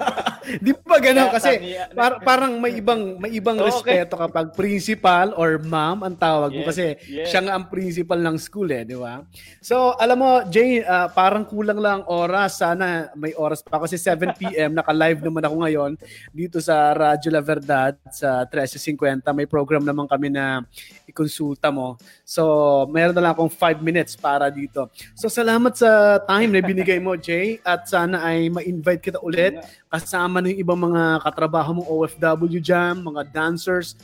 Di 0.64 0.72
ba 0.72 0.96
ganun? 0.96 1.28
Kaya 1.28 1.36
Kasi 1.36 1.50
par- 1.92 2.20
parang 2.24 2.56
may 2.56 2.80
ibang 2.80 3.20
may 3.20 3.36
ibang 3.36 3.60
Okay. 3.60 3.68
respeto 3.68 4.16
kapag 4.16 4.56
principal 4.56 5.36
or 5.36 5.60
ma'am 5.60 6.00
ang 6.00 6.16
tawag 6.16 6.56
mo 6.56 6.64
Yes, 6.64 6.68
kasi 6.72 6.84
yes. 7.04 7.28
siya 7.28 7.44
nga 7.44 7.52
ang 7.60 7.68
principal 7.68 8.16
ng 8.16 8.40
school 8.40 8.72
eh, 8.72 8.88
di 8.88 8.96
ba? 8.96 9.20
So, 9.60 9.92
alam 10.00 10.16
mo, 10.16 10.30
Jay, 10.48 10.80
ah, 10.80 11.12
parang 11.12 11.44
kulang 11.44 11.76
lang 11.76 12.00
oras. 12.08 12.56
Sana 12.56 13.12
may 13.12 13.36
oras 13.36 13.60
pa 13.60 13.76
kasi 13.76 14.00
7 14.00 14.32
p.m. 14.40 14.72
naka-live 14.72 15.20
naman 15.20 15.44
ako 15.44 15.56
ngayon 15.60 15.90
dito 16.32 16.64
sa 16.64 16.96
Radyo 16.96 17.28
La 17.28 17.44
Verdad 17.44 18.00
sa 18.08 18.48
1350. 18.48 19.28
May 19.36 19.44
program 19.44 19.84
naman 19.84 20.08
kami 20.08 20.32
na 20.32 20.64
ikonsulta 21.04 21.68
mo. 21.68 22.00
So, 22.24 22.42
meron 22.88 23.12
na 23.12 23.28
lang 23.28 23.32
akong 23.36 23.52
5 23.52 23.84
minutes 23.84 24.16
para 24.16 24.48
dito. 24.48 24.88
So, 25.12 25.28
salamat 25.28 25.76
sa 25.76 26.16
time 26.24 26.48
na 26.48 26.64
binigay 26.64 26.96
mo, 26.96 27.12
Jay. 27.12 27.57
At 27.64 27.88
sana 27.90 28.22
ay 28.22 28.50
ma-invite 28.52 29.02
kita 29.02 29.18
ulit 29.22 29.58
kasama 29.88 30.42
ng 30.42 30.56
ibang 30.58 30.78
mga 30.78 31.22
katrabaho 31.24 31.78
mong 31.78 31.88
OFW 31.88 32.60
Jam, 32.62 33.02
mga 33.02 33.30
dancers 33.30 33.98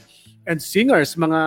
and 0.44 0.60
singers, 0.60 1.16
mga 1.16 1.40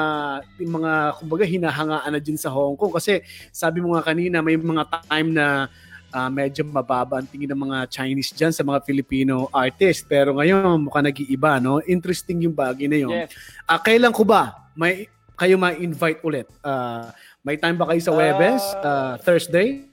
mga 0.58 0.94
kumbaga 1.22 1.46
hinahangaan 1.46 2.12
na 2.14 2.22
din 2.22 2.38
sa 2.38 2.50
Hong 2.50 2.74
Kong. 2.74 2.94
Kasi 2.98 3.22
sabi 3.54 3.82
mo 3.82 3.94
nga 3.94 4.06
kanina 4.10 4.42
may 4.42 4.58
mga 4.58 5.06
time 5.06 5.38
na 5.38 5.70
ah, 6.10 6.30
medyo 6.34 6.66
mababa 6.66 7.22
ang 7.22 7.30
tingin 7.30 7.50
ng 7.54 7.62
mga 7.70 7.78
Chinese 7.94 8.34
dyan 8.34 8.54
sa 8.54 8.66
mga 8.66 8.82
Filipino 8.84 9.48
artist. 9.54 10.10
Pero 10.10 10.38
ngayon 10.38 10.90
mukhang 10.90 11.06
nag-iiba 11.06 11.62
no? 11.62 11.80
Interesting 11.86 12.50
yung 12.50 12.56
bagay 12.58 12.90
na 12.90 12.98
yun. 12.98 13.14
Yes. 13.14 13.32
Ah, 13.70 13.78
kailan 13.78 14.12
ko 14.12 14.26
ba 14.26 14.72
may 14.74 15.06
kayo 15.38 15.54
ma-invite 15.62 16.20
ulit? 16.26 16.50
Ah, 16.66 17.14
may 17.46 17.56
time 17.62 17.78
ba 17.78 17.86
kayo 17.94 18.02
sa 18.02 18.14
Webes? 18.18 18.64
Ah, 18.82 19.22
Thursday 19.22 19.86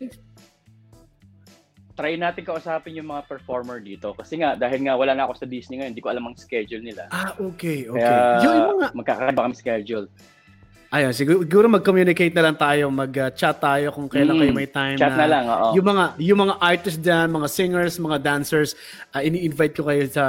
Try 1.95 2.19
natin 2.19 2.43
kausapin 2.43 2.99
yung 2.99 3.07
mga 3.07 3.31
performer 3.31 3.79
dito 3.79 4.11
kasi 4.19 4.35
nga 4.35 4.59
dahil 4.59 4.83
nga 4.83 4.99
wala 4.99 5.15
na 5.15 5.31
ako 5.31 5.39
sa 5.39 5.47
Disney 5.47 5.79
ngayon, 5.79 5.95
hindi 5.95 6.03
ko 6.03 6.11
alam 6.11 6.27
ang 6.27 6.35
schedule 6.35 6.83
nila. 6.83 7.07
ah 7.15 7.31
okay 7.39 7.87
okay 7.87 8.03
Kaya 8.03 8.43
yung 8.43 8.83
mga 8.83 8.87
magkakaiba 8.99 9.41
kami 9.47 9.55
schedule. 9.55 10.07
Ayun, 10.95 11.11
siguro, 11.11 11.43
siguro 11.43 11.67
mag-communicate 11.67 12.31
na 12.39 12.47
lang 12.47 12.55
tayo, 12.55 12.87
mag-chat 12.87 13.59
tayo 13.59 13.91
kung 13.91 14.07
kailan 14.07 14.39
Mm, 14.39 14.41
kayo 14.47 14.53
may 14.55 14.71
time 14.71 14.95
Chat 14.95 15.11
na 15.19 15.27
lang, 15.27 15.45
oo. 15.51 15.75
Yung 15.75 15.87
mga 15.91 16.05
yung 16.23 16.39
mga 16.39 16.55
artists 16.63 17.03
diyan, 17.03 17.35
mga 17.35 17.49
singers, 17.51 17.95
mga 17.99 18.19
dancers, 18.23 18.79
uh, 19.11 19.19
ini-invite 19.19 19.75
ko 19.75 19.91
kayo 19.91 20.07
sa 20.07 20.27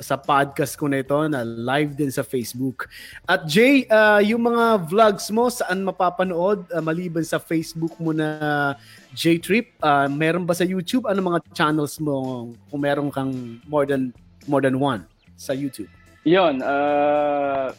sa 0.00 0.16
podcast 0.16 0.80
ko 0.80 0.88
na 0.88 1.04
ito 1.04 1.12
na 1.28 1.44
live 1.44 1.92
din 1.92 2.08
sa 2.08 2.24
Facebook. 2.24 2.88
At 3.28 3.44
Jay, 3.44 3.84
uh, 3.92 4.24
yung 4.24 4.48
mga 4.48 4.80
vlogs 4.88 5.28
mo 5.28 5.52
saan 5.52 5.84
mapapanood 5.84 6.64
uh, 6.72 6.80
maliban 6.80 7.20
sa 7.28 7.36
Facebook 7.36 7.92
mo 8.00 8.16
na 8.16 8.80
J 9.16 9.38
Trip, 9.40 9.72
uh, 9.80 10.08
meron 10.08 10.44
ba 10.44 10.52
sa 10.52 10.68
YouTube? 10.68 11.08
Ano 11.08 11.24
mga 11.24 11.40
channels 11.56 11.96
mo 12.00 12.48
kung 12.68 12.80
meron 12.80 13.08
kang 13.08 13.60
more 13.64 13.88
than 13.88 14.12
more 14.44 14.60
than 14.60 14.76
one 14.76 15.08
sa 15.36 15.56
YouTube? 15.56 15.88
Yun, 16.28 16.60
uh, 16.60 17.72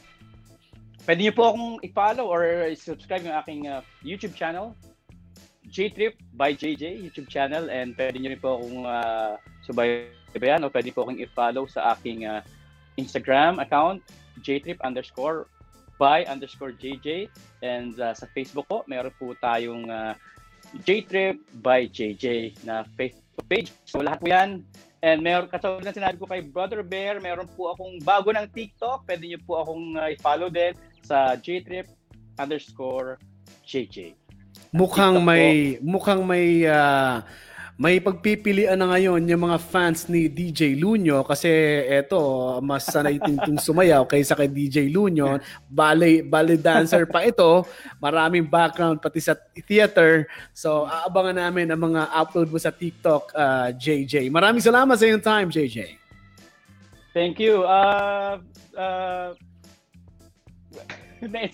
pwede 1.05 1.19
niyo 1.21 1.33
po 1.37 1.53
akong 1.53 1.77
i-follow 1.85 2.25
or 2.25 2.41
subscribe 2.73 3.21
yung 3.21 3.37
aking 3.37 3.61
uh, 3.69 3.85
YouTube 4.01 4.33
channel, 4.33 4.73
J-Trip 5.69 6.17
by 6.33 6.57
JJ 6.57 6.97
YouTube 6.97 7.29
channel 7.29 7.69
and 7.69 7.93
pwede 7.93 8.17
niyo 8.17 8.33
rin 8.33 8.41
po 8.41 8.57
akong 8.57 8.89
uh, 8.89 9.37
subaybayan 9.69 10.65
o 10.65 10.73
pwede 10.73 10.89
po 10.89 11.05
akong 11.05 11.21
i-follow 11.21 11.69
sa 11.69 11.93
aking 11.93 12.25
uh, 12.25 12.41
Instagram 12.97 13.61
account, 13.61 14.01
jtrip 14.43 14.81
underscore 14.81 15.47
by 15.99 16.23
underscore 16.25 16.71
JJ 16.71 17.27
and 17.61 17.99
uh, 17.99 18.15
sa 18.15 18.25
Facebook 18.31 18.67
po, 18.67 18.83
meron 18.87 19.11
po 19.19 19.35
tayong 19.39 19.87
uh, 19.91 20.15
J-Trip 20.85 21.37
by 21.65 21.89
JJ 21.89 22.59
na 22.63 22.85
Facebook 22.97 23.45
page. 23.49 23.73
So 23.89 23.99
lahat 23.99 24.19
po 24.21 24.27
yan 24.29 24.63
And 24.99 25.23
meron, 25.23 25.47
katulad 25.47 25.87
ng 25.87 25.95
sinabi 25.95 26.19
ko 26.19 26.27
kay 26.27 26.43
Brother 26.43 26.83
Bear, 26.83 27.23
meron 27.23 27.47
po 27.55 27.71
akong 27.71 28.03
bago 28.03 28.35
ng 28.35 28.51
TikTok. 28.51 29.07
Pwede 29.07 29.31
niyo 29.31 29.39
po 29.47 29.63
akong 29.63 29.95
uh, 29.95 30.11
i-follow 30.11 30.51
din 30.51 30.75
sa 31.07 31.39
jtrip 31.39 31.87
underscore 32.35 33.15
JJ. 33.63 34.11
Mukhang 34.75 35.15
TikTok 35.15 35.23
po. 35.23 35.29
may 35.31 35.79
mukhang 35.79 36.21
may 36.27 36.67
ah, 36.67 37.23
may 37.79 38.03
pagpipilian 38.03 38.75
na 38.75 38.91
ngayon 38.91 39.23
yung 39.23 39.47
mga 39.47 39.55
fans 39.55 40.11
ni 40.11 40.27
DJ 40.27 40.75
Lunyo 40.75 41.23
kasi 41.23 41.47
eto 41.87 42.59
mas 42.59 42.83
sanay 42.83 43.15
tingting 43.23 43.55
sumayaw 43.55 44.03
kaysa 44.03 44.35
kay 44.35 44.51
DJ 44.51 44.91
Lunyo. 44.91 45.39
Ballet 45.71 46.19
ballet 46.19 46.59
dancer 46.59 47.07
pa 47.07 47.23
ito. 47.23 47.63
Maraming 48.03 48.43
background 48.43 48.99
pati 48.99 49.23
sa 49.23 49.31
theater. 49.63 50.27
So 50.51 50.91
aabangan 50.91 51.39
namin 51.39 51.71
ang 51.71 51.79
mga 51.79 52.11
upload 52.19 52.51
mo 52.51 52.59
sa 52.59 52.75
TikTok 52.75 53.31
ah, 53.31 53.71
JJ. 53.71 54.27
Maraming 54.27 54.59
salamat 54.59 54.99
sa 54.99 55.07
iyong 55.07 55.23
time 55.23 55.47
JJ. 55.47 55.95
Thank 57.15 57.39
you. 57.39 57.63
Uh, 57.69 58.39
uh, 58.75 59.31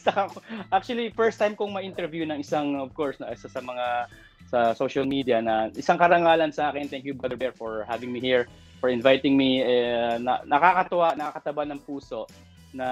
ako. 0.06 0.46
Actually, 0.70 1.10
first 1.14 1.42
time 1.42 1.58
kong 1.58 1.74
ma-interview 1.74 2.22
ng 2.26 2.42
isang, 2.42 2.78
of 2.78 2.94
course, 2.94 3.18
na 3.18 3.34
isa 3.34 3.50
sa 3.50 3.62
mga 3.66 4.10
sa 4.50 4.78
social 4.78 5.06
media 5.06 5.42
na 5.42 5.74
isang 5.74 5.98
karangalan 5.98 6.54
sa 6.54 6.70
akin. 6.70 6.88
Thank 6.88 7.06
you, 7.06 7.18
Brother 7.18 7.38
Bear, 7.38 7.52
for 7.52 7.84
having 7.90 8.14
me 8.14 8.22
here, 8.22 8.46
for 8.78 8.90
inviting 8.94 9.34
me. 9.34 9.66
Eh, 9.66 10.22
na, 10.22 10.46
nakakatuwa, 10.46 11.18
nakakataba 11.18 11.66
ng 11.70 11.82
puso 11.82 12.30
na 12.76 12.88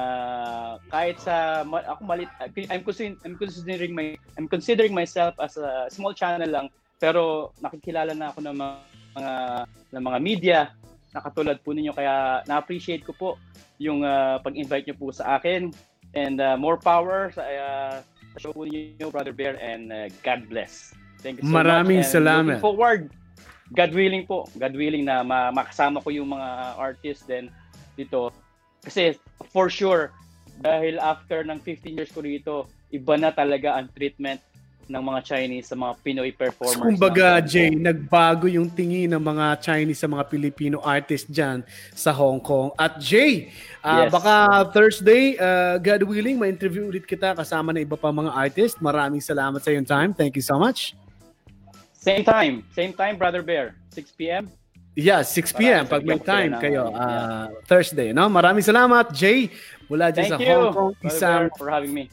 kahit 0.88 1.20
sa 1.20 1.68
ako 1.68 2.02
malit 2.08 2.32
I'm 2.72 2.88
considering 2.88 3.20
I'm 3.28 3.36
considering 3.36 3.92
my 3.92 4.16
I'm 4.40 4.48
considering 4.48 4.96
myself 4.96 5.36
as 5.44 5.60
a 5.60 5.92
small 5.92 6.16
channel 6.16 6.48
lang 6.48 6.72
pero 7.04 7.52
nakikilala 7.60 8.16
na 8.16 8.32
ako 8.32 8.48
ng 8.48 8.56
mga, 8.56 8.76
mga 9.20 9.34
ng 9.92 10.04
mga 10.08 10.20
media 10.24 10.60
na 11.12 11.20
katulad 11.20 11.60
po 11.60 11.76
ninyo 11.76 11.92
kaya 11.92 12.48
na-appreciate 12.48 13.04
ko 13.04 13.12
po 13.12 13.30
yung 13.76 14.08
ah, 14.08 14.40
pag-invite 14.40 14.88
niyo 14.88 14.96
po 14.96 15.12
sa 15.12 15.36
akin 15.36 15.76
and 16.16 16.40
ah, 16.40 16.56
more 16.56 16.80
power 16.80 17.28
sa 17.36 17.44
uh, 17.44 17.96
show 18.40 18.56
po 18.56 18.64
ninyo 18.64 19.12
Brother 19.12 19.36
Bear 19.36 19.60
and 19.60 19.92
ah, 19.92 20.08
God 20.24 20.48
bless. 20.48 20.96
Thank 21.24 21.40
you 21.40 21.48
so 21.48 21.56
Maraming 21.56 22.04
much. 22.04 22.12
Salamat. 22.12 22.60
Forward. 22.60 23.08
God 23.72 23.92
willing 23.96 24.28
po. 24.28 24.46
God 24.60 24.76
willing 24.76 25.08
na 25.08 25.24
ma- 25.24 25.50
makasama 25.50 26.04
ko 26.04 26.12
yung 26.12 26.36
mga 26.36 26.50
artists 26.76 27.24
din 27.24 27.48
dito. 27.96 28.30
Kasi 28.84 29.16
for 29.50 29.72
sure, 29.72 30.12
dahil 30.60 31.00
after 31.00 31.42
ng 31.48 31.58
15 31.58 31.98
years 31.98 32.12
ko 32.12 32.20
rito, 32.22 32.56
iba 32.92 33.16
na 33.16 33.32
talaga 33.32 33.80
ang 33.80 33.88
treatment 33.90 34.44
ng 34.84 35.00
mga 35.00 35.20
Chinese 35.24 35.72
sa 35.72 35.80
mga 35.80 35.94
Pinoy 36.04 36.32
performers. 36.36 36.76
So, 36.76 36.84
kumbaga, 36.84 37.40
ng- 37.40 37.48
Jay, 37.48 37.72
nagbago 37.72 38.52
yung 38.52 38.68
tingin 38.68 39.16
ng 39.16 39.24
mga 39.24 39.64
Chinese 39.64 40.04
sa 40.04 40.12
mga 40.12 40.28
Filipino 40.28 40.84
artists 40.84 41.26
dyan 41.32 41.64
sa 41.96 42.12
Hong 42.12 42.44
Kong. 42.44 42.76
At 42.76 43.00
Jay, 43.00 43.48
ah, 43.80 44.06
Yes. 44.06 44.12
baka 44.12 44.34
Thursday, 44.76 45.40
ah, 45.40 45.80
God 45.80 46.04
willing, 46.04 46.36
ma-interview 46.36 46.84
ulit 46.84 47.08
kita 47.08 47.32
kasama 47.32 47.72
na 47.72 47.80
iba 47.80 47.96
pa 47.96 48.12
mga 48.12 48.36
artist. 48.36 48.84
Maraming 48.84 49.24
salamat 49.24 49.64
sa 49.64 49.72
iyong 49.72 49.88
time. 49.88 50.12
Thank 50.12 50.36
you 50.36 50.44
so 50.44 50.60
much. 50.60 50.94
Same 52.04 52.28
time. 52.28 52.68
Same 52.76 52.92
time, 52.92 53.16
Brother 53.16 53.40
Bear. 53.40 53.80
6 53.96 54.12
p.m. 54.20 54.52
Yeah, 54.94 55.24
6 55.24 55.56
p.m. 55.56 55.88
Pag 55.88 56.04
may 56.04 56.20
time 56.20 56.60
kayo. 56.60 56.92
yeah. 56.92 57.00
ah, 57.00 57.48
Thursday, 57.64 58.12
no? 58.12 58.28
Maraming 58.28 58.62
salamat, 58.62 59.16
Jay. 59.16 59.48
Mula 59.88 60.12
dyan 60.12 60.28
Thank 60.28 60.34
sa 60.36 60.44
you, 60.44 60.52
Hong 60.52 60.76
Kong. 60.76 60.92
Brother 61.00 61.16
Isang 61.16 61.42
Bear, 61.48 61.56
for 61.56 61.68
having 61.72 61.96
me. 61.96 62.12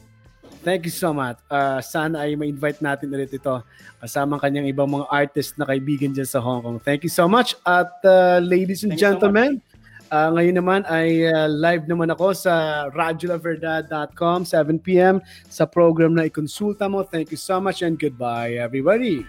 Thank 0.63 0.87
you 0.87 0.93
so 0.93 1.11
much. 1.11 1.41
Uh, 1.49 1.81
sana 1.83 2.23
ay 2.23 2.37
ma-invite 2.37 2.79
natin 2.79 3.09
ulit 3.09 3.33
ito 3.33 3.65
kasama 3.97 4.37
ang 4.37 4.41
kanyang 4.41 4.69
ibang 4.69 4.87
mga 4.87 5.09
artist 5.09 5.57
na 5.57 5.65
kaibigan 5.65 6.13
dyan 6.13 6.29
sa 6.29 6.39
Hong 6.39 6.63
Kong. 6.63 6.77
Thank 6.79 7.03
you 7.03 7.11
so 7.11 7.27
much. 7.27 7.57
At 7.67 7.91
uh, 8.07 8.39
ladies 8.39 8.87
and 8.87 8.95
Thank 8.95 9.01
you 9.01 9.05
so 9.05 9.09
gentlemen, 9.11 9.59
uh, 10.13 10.29
ngayon 10.37 10.55
naman 10.55 10.81
ay 10.85 11.25
uh, 11.27 11.49
live 11.49 11.89
naman 11.89 12.13
ako 12.13 12.31
sa 12.37 12.85
radiolaverdad.com 12.93 14.45
7pm 14.45 15.19
sa 15.49 15.65
program 15.65 16.13
na 16.13 16.29
ikonsulta 16.29 16.85
mo. 16.85 17.01
Thank 17.01 17.33
you 17.33 17.41
so 17.41 17.57
much 17.57 17.81
and 17.81 17.97
goodbye 17.97 18.61
everybody. 18.61 19.25